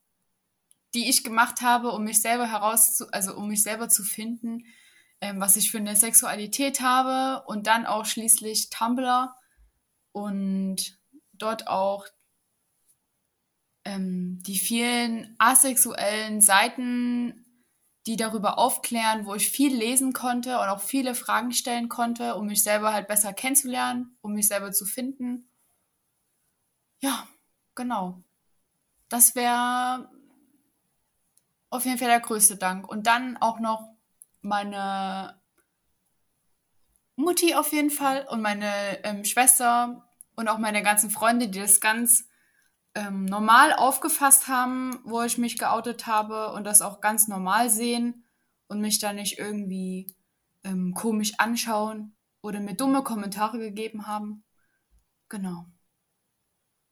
die 0.96 1.10
ich 1.10 1.24
gemacht 1.24 1.62
habe, 1.62 1.92
um 1.92 2.04
mich 2.04 2.20
selber 2.20 2.52
herauszu, 2.52 3.06
also 3.12 3.36
um 3.36 3.48
mich 3.48 3.62
selber 3.62 3.90
zu 3.90 4.04
finden, 4.04 4.66
ähm, 5.22 5.40
was 5.40 5.56
ich 5.56 5.70
für 5.70 5.78
eine 5.78 5.96
Sexualität 5.96 6.82
habe 6.82 7.46
und 7.46 7.68
dann 7.68 7.86
auch 7.86 8.06
schließlich 8.06 8.72
Tumblr 8.72 9.36
und 10.12 10.98
dort 11.34 11.68
auch 11.68 12.08
ähm, 13.86 14.40
die 14.44 14.58
vielen 14.58 15.36
asexuellen 15.40 16.42
Seiten, 16.42 17.46
die 18.06 18.18
darüber 18.18 18.58
aufklären, 18.58 19.26
wo 19.26 19.36
ich 19.36 19.50
viel 19.50 19.76
lesen 19.76 20.14
konnte 20.14 20.60
und 20.60 20.68
auch 20.68 20.82
viele 20.82 21.16
Fragen 21.16 21.52
stellen 21.54 21.90
konnte, 21.90 22.36
um 22.36 22.48
mich 22.48 22.64
selber 22.64 22.94
halt 22.94 23.08
besser 23.08 23.34
kennenzulernen, 23.34 24.18
um 24.22 24.34
mich 24.34 24.48
selber 24.48 24.72
zu 24.72 24.86
finden. 24.86 25.50
Ja, 27.00 27.28
genau. 27.76 28.24
Das 29.10 29.36
wäre 29.36 30.10
auf 31.70 31.86
jeden 31.86 31.98
Fall 31.98 32.08
der 32.08 32.20
größte 32.20 32.58
Dank. 32.58 32.88
Und 32.88 33.08
dann 33.08 33.38
auch 33.38 33.60
noch 33.60 33.90
meine 34.42 35.42
Mutti 37.16 37.56
auf 37.56 37.72
jeden 37.72 37.90
Fall 37.90 38.28
und 38.30 38.42
meine 38.42 39.04
ähm, 39.04 39.24
Schwester 39.24 40.08
und 40.36 40.48
auch 40.48 40.58
meine 40.58 40.84
ganzen 40.84 41.10
Freunde, 41.10 41.48
die 41.48 41.60
das 41.60 41.80
ganz 41.80 42.28
ähm, 42.96 43.26
normal 43.26 43.74
aufgefasst 43.74 44.48
haben, 44.48 45.00
wo 45.04 45.22
ich 45.22 45.38
mich 45.38 45.58
geoutet 45.58 46.08
habe 46.08 46.54
und 46.54 46.64
das 46.66 46.82
auch 46.82 47.02
ganz 47.02 47.28
normal 47.28 47.70
sehen 47.70 48.26
und 48.68 48.82
mich 48.82 49.00
da 49.00 49.14
nicht 49.14 49.40
irgendwie 49.40 50.16
ähm, 50.64 50.94
komisch 50.94 51.34
anschauen 51.38 52.16
oder 52.42 52.60
mir 52.60 52.76
dumme 52.76 53.04
Kommentare 53.04 53.60
gegeben 53.60 54.08
haben. 54.08 54.44
Genau. 55.30 55.66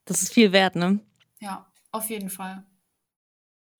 Das 0.06 0.22
ist 0.22 0.34
viel 0.34 0.52
wert, 0.52 0.76
ne? 0.76 1.00
Ja, 1.40 1.72
auf 1.92 2.10
jeden 2.10 2.30
Fall. 2.30 2.66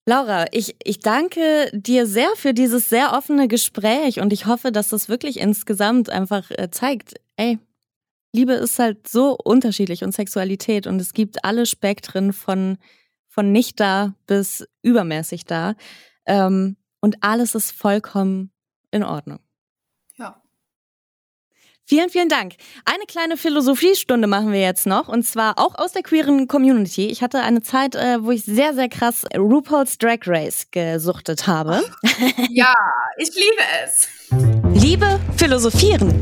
Laura, 0.08 0.46
ich, 0.52 0.76
ich 0.84 1.00
danke 1.00 1.70
dir 1.74 2.08
sehr 2.08 2.30
für 2.36 2.54
dieses 2.54 2.90
sehr 2.90 3.14
offene 3.14 3.48
Gespräch 3.48 4.20
und 4.20 4.34
ich 4.34 4.46
hoffe, 4.46 4.72
dass 4.72 4.90
das 4.90 5.10
wirklich 5.10 5.40
insgesamt 5.40 6.10
einfach 6.10 6.50
äh, 6.52 6.70
zeigt, 6.72 7.16
ey, 7.38 7.60
Liebe 8.34 8.54
ist 8.54 8.80
halt 8.80 9.08
so 9.08 9.36
unterschiedlich 9.36 10.04
und 10.04 10.14
Sexualität 10.14 10.88
und 10.88 11.02
es 11.02 11.14
gibt 11.14 11.44
alle 11.44 11.66
Spektren 11.66 12.32
von, 12.34 12.78
von 13.28 13.52
nicht 13.52 13.80
da 13.80 14.16
bis 14.26 14.66
übermäßig 14.82 15.46
da. 15.46 15.76
Ähm, 16.26 16.78
und 17.02 17.18
alles 17.22 17.56
ist 17.56 17.72
vollkommen 17.72 18.52
in 18.92 19.04
Ordnung. 19.04 19.40
Ja. 20.18 20.42
Vielen, 21.86 22.10
vielen 22.10 22.30
Dank. 22.30 22.54
Eine 22.86 23.04
kleine 23.06 23.36
Philosophiestunde 23.36 24.28
machen 24.28 24.54
wir 24.54 24.62
jetzt 24.62 24.86
noch 24.86 25.10
und 25.10 25.24
zwar 25.24 25.60
auch 25.60 25.76
aus 25.76 25.92
der 25.92 26.04
queeren 26.04 26.48
Community. 26.48 27.08
Ich 27.08 27.22
hatte 27.22 27.42
eine 27.42 27.62
Zeit, 27.62 27.96
äh, 27.96 28.24
wo 28.24 28.32
ich 28.32 28.46
sehr, 28.46 28.74
sehr 28.74 28.88
krass 28.88 29.26
RuPaul's 29.36 29.98
Drag 29.98 30.20
Race 30.26 30.68
gesuchtet 30.72 31.48
habe. 31.48 31.84
Ja, 32.50 32.74
ich 33.18 33.30
liebe 33.34 33.62
es. 33.84 34.08
Liebe 34.82 35.20
philosophieren. 35.38 36.14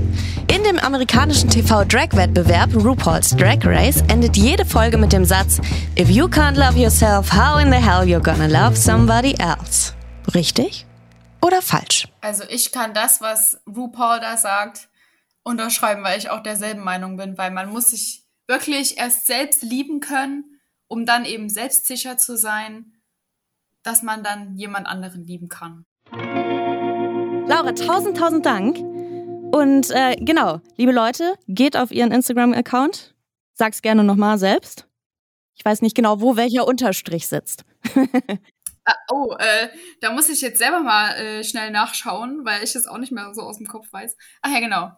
In 0.51 0.63
dem 0.63 0.79
amerikanischen 0.79 1.49
TV-Drag-Wettbewerb 1.49 2.73
RuPaul's 2.73 3.35
Drag 3.35 3.59
Race 3.63 4.01
endet 4.07 4.35
jede 4.35 4.65
Folge 4.65 4.97
mit 4.97 5.13
dem 5.13 5.23
Satz 5.23 5.59
If 5.97 6.09
you 6.09 6.25
can't 6.25 6.57
love 6.57 6.75
yourself, 6.75 7.31
how 7.31 7.61
in 7.61 7.71
the 7.71 7.77
hell 7.77 8.07
you 8.07 8.19
gonna 8.19 8.47
love 8.47 8.75
somebody 8.75 9.35
else? 9.37 9.93
Richtig 10.33 10.87
oder 11.41 11.61
falsch? 11.61 12.07
Also 12.21 12.43
ich 12.49 12.71
kann 12.71 12.95
das, 12.95 13.21
was 13.21 13.61
RuPaul 13.67 14.19
da 14.19 14.37
sagt, 14.37 14.89
unterschreiben, 15.43 16.03
weil 16.03 16.17
ich 16.17 16.31
auch 16.31 16.41
derselben 16.41 16.83
Meinung 16.83 17.15
bin, 17.15 17.37
weil 17.37 17.51
man 17.51 17.69
muss 17.69 17.91
sich 17.91 18.25
wirklich 18.47 18.97
erst 18.97 19.27
selbst 19.27 19.61
lieben 19.61 19.99
können, 19.99 20.59
um 20.87 21.05
dann 21.05 21.25
eben 21.25 21.49
selbstsicher 21.49 22.17
zu 22.17 22.37
sein, 22.37 22.93
dass 23.83 24.01
man 24.01 24.23
dann 24.23 24.55
jemand 24.57 24.87
anderen 24.87 25.25
lieben 25.25 25.47
kann. 25.47 25.85
Laura, 27.47 27.71
tausend, 27.71 28.17
tausend 28.17 28.45
Dank. 28.45 28.88
Und 29.51 29.89
äh, 29.91 30.15
genau, 30.17 30.61
liebe 30.77 30.91
Leute, 30.91 31.35
geht 31.47 31.75
auf 31.75 31.91
ihren 31.91 32.11
Instagram-Account. 32.11 33.15
Sag's 33.53 33.81
gerne 33.81 34.03
nochmal 34.03 34.37
selbst. 34.37 34.87
Ich 35.55 35.65
weiß 35.65 35.81
nicht 35.81 35.95
genau, 35.95 36.21
wo 36.21 36.35
welcher 36.35 36.67
Unterstrich 36.67 37.27
sitzt. 37.27 37.65
Ah, 38.85 38.95
oh, 39.11 39.35
äh, 39.37 39.67
da 40.01 40.11
muss 40.11 40.29
ich 40.29 40.41
jetzt 40.41 40.57
selber 40.57 40.79
mal 40.79 41.11
äh, 41.11 41.43
schnell 41.43 41.69
nachschauen, 41.69 42.43
weil 42.43 42.63
ich 42.63 42.75
es 42.75 42.87
auch 42.87 42.97
nicht 42.97 43.11
mehr 43.11 43.31
so 43.35 43.41
aus 43.41 43.57
dem 43.59 43.67
Kopf 43.67 43.85
weiß. 43.91 44.17
Ach 44.41 44.51
ja, 44.51 44.59
genau. 44.59 44.89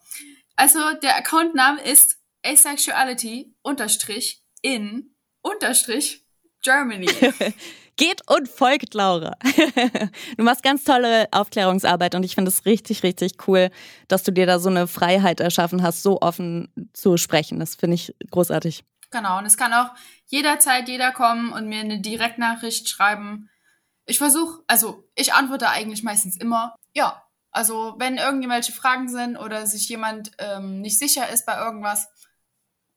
Also 0.55 0.79
der 1.03 1.17
Accountname 1.17 1.81
ist 1.81 2.17
asexuality 2.45 3.53
unterstrich 3.63 4.45
in 4.61 5.13
unterstrich 5.41 6.25
Germany. 6.61 7.09
Geht 8.01 8.27
und 8.27 8.49
folgt 8.49 8.95
Laura. 8.95 9.37
du 10.37 10.43
machst 10.43 10.63
ganz 10.63 10.83
tolle 10.83 11.27
Aufklärungsarbeit 11.29 12.15
und 12.15 12.23
ich 12.23 12.33
finde 12.33 12.49
es 12.49 12.65
richtig, 12.65 13.03
richtig 13.03 13.47
cool, 13.47 13.69
dass 14.07 14.23
du 14.23 14.31
dir 14.31 14.47
da 14.47 14.57
so 14.57 14.69
eine 14.69 14.87
Freiheit 14.87 15.39
erschaffen 15.39 15.83
hast, 15.83 16.01
so 16.01 16.19
offen 16.19 16.73
zu 16.93 17.17
sprechen. 17.17 17.59
Das 17.59 17.75
finde 17.75 17.93
ich 17.93 18.15
großartig. 18.31 18.83
Genau, 19.11 19.37
und 19.37 19.45
es 19.45 19.55
kann 19.55 19.71
auch 19.71 19.91
jederzeit 20.25 20.89
jeder 20.89 21.11
kommen 21.11 21.53
und 21.53 21.67
mir 21.67 21.81
eine 21.81 22.01
Direktnachricht 22.01 22.89
schreiben. 22.89 23.51
Ich 24.07 24.17
versuche, 24.17 24.63
also 24.65 25.07
ich 25.13 25.35
antworte 25.35 25.69
eigentlich 25.69 26.01
meistens 26.01 26.37
immer, 26.37 26.75
ja. 26.93 27.21
Also 27.51 27.93
wenn 27.99 28.17
irgendwelche 28.17 28.71
Fragen 28.71 29.09
sind 29.09 29.37
oder 29.37 29.67
sich 29.67 29.87
jemand 29.89 30.31
ähm, 30.39 30.81
nicht 30.81 30.97
sicher 30.97 31.29
ist 31.29 31.45
bei 31.45 31.55
irgendwas, 31.55 32.07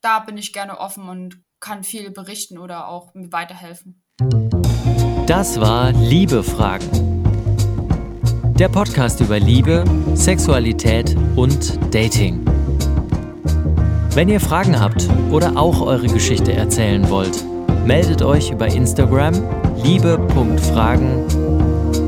da 0.00 0.20
bin 0.20 0.38
ich 0.38 0.54
gerne 0.54 0.78
offen 0.78 1.10
und 1.10 1.44
kann 1.60 1.84
viel 1.84 2.10
berichten 2.10 2.56
oder 2.56 2.88
auch 2.88 3.12
mir 3.12 3.32
weiterhelfen. 3.32 4.02
Das 5.26 5.58
war 5.58 5.90
Liebe 5.92 6.42
Fragen. 6.42 7.24
Der 8.58 8.68
Podcast 8.68 9.20
über 9.20 9.40
Liebe, 9.40 9.82
Sexualität 10.12 11.16
und 11.34 11.78
Dating. 11.94 12.44
Wenn 14.12 14.28
ihr 14.28 14.40
Fragen 14.40 14.78
habt 14.78 15.08
oder 15.30 15.56
auch 15.56 15.80
eure 15.80 16.08
Geschichte 16.08 16.52
erzählen 16.52 17.08
wollt, 17.08 17.42
meldet 17.86 18.20
euch 18.20 18.50
über 18.50 18.66
Instagram 18.66 19.32
liebe.fragen 19.82 21.24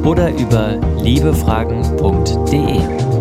oder 0.05 0.29
über 0.37 0.79
liebefragen.de. 1.03 3.16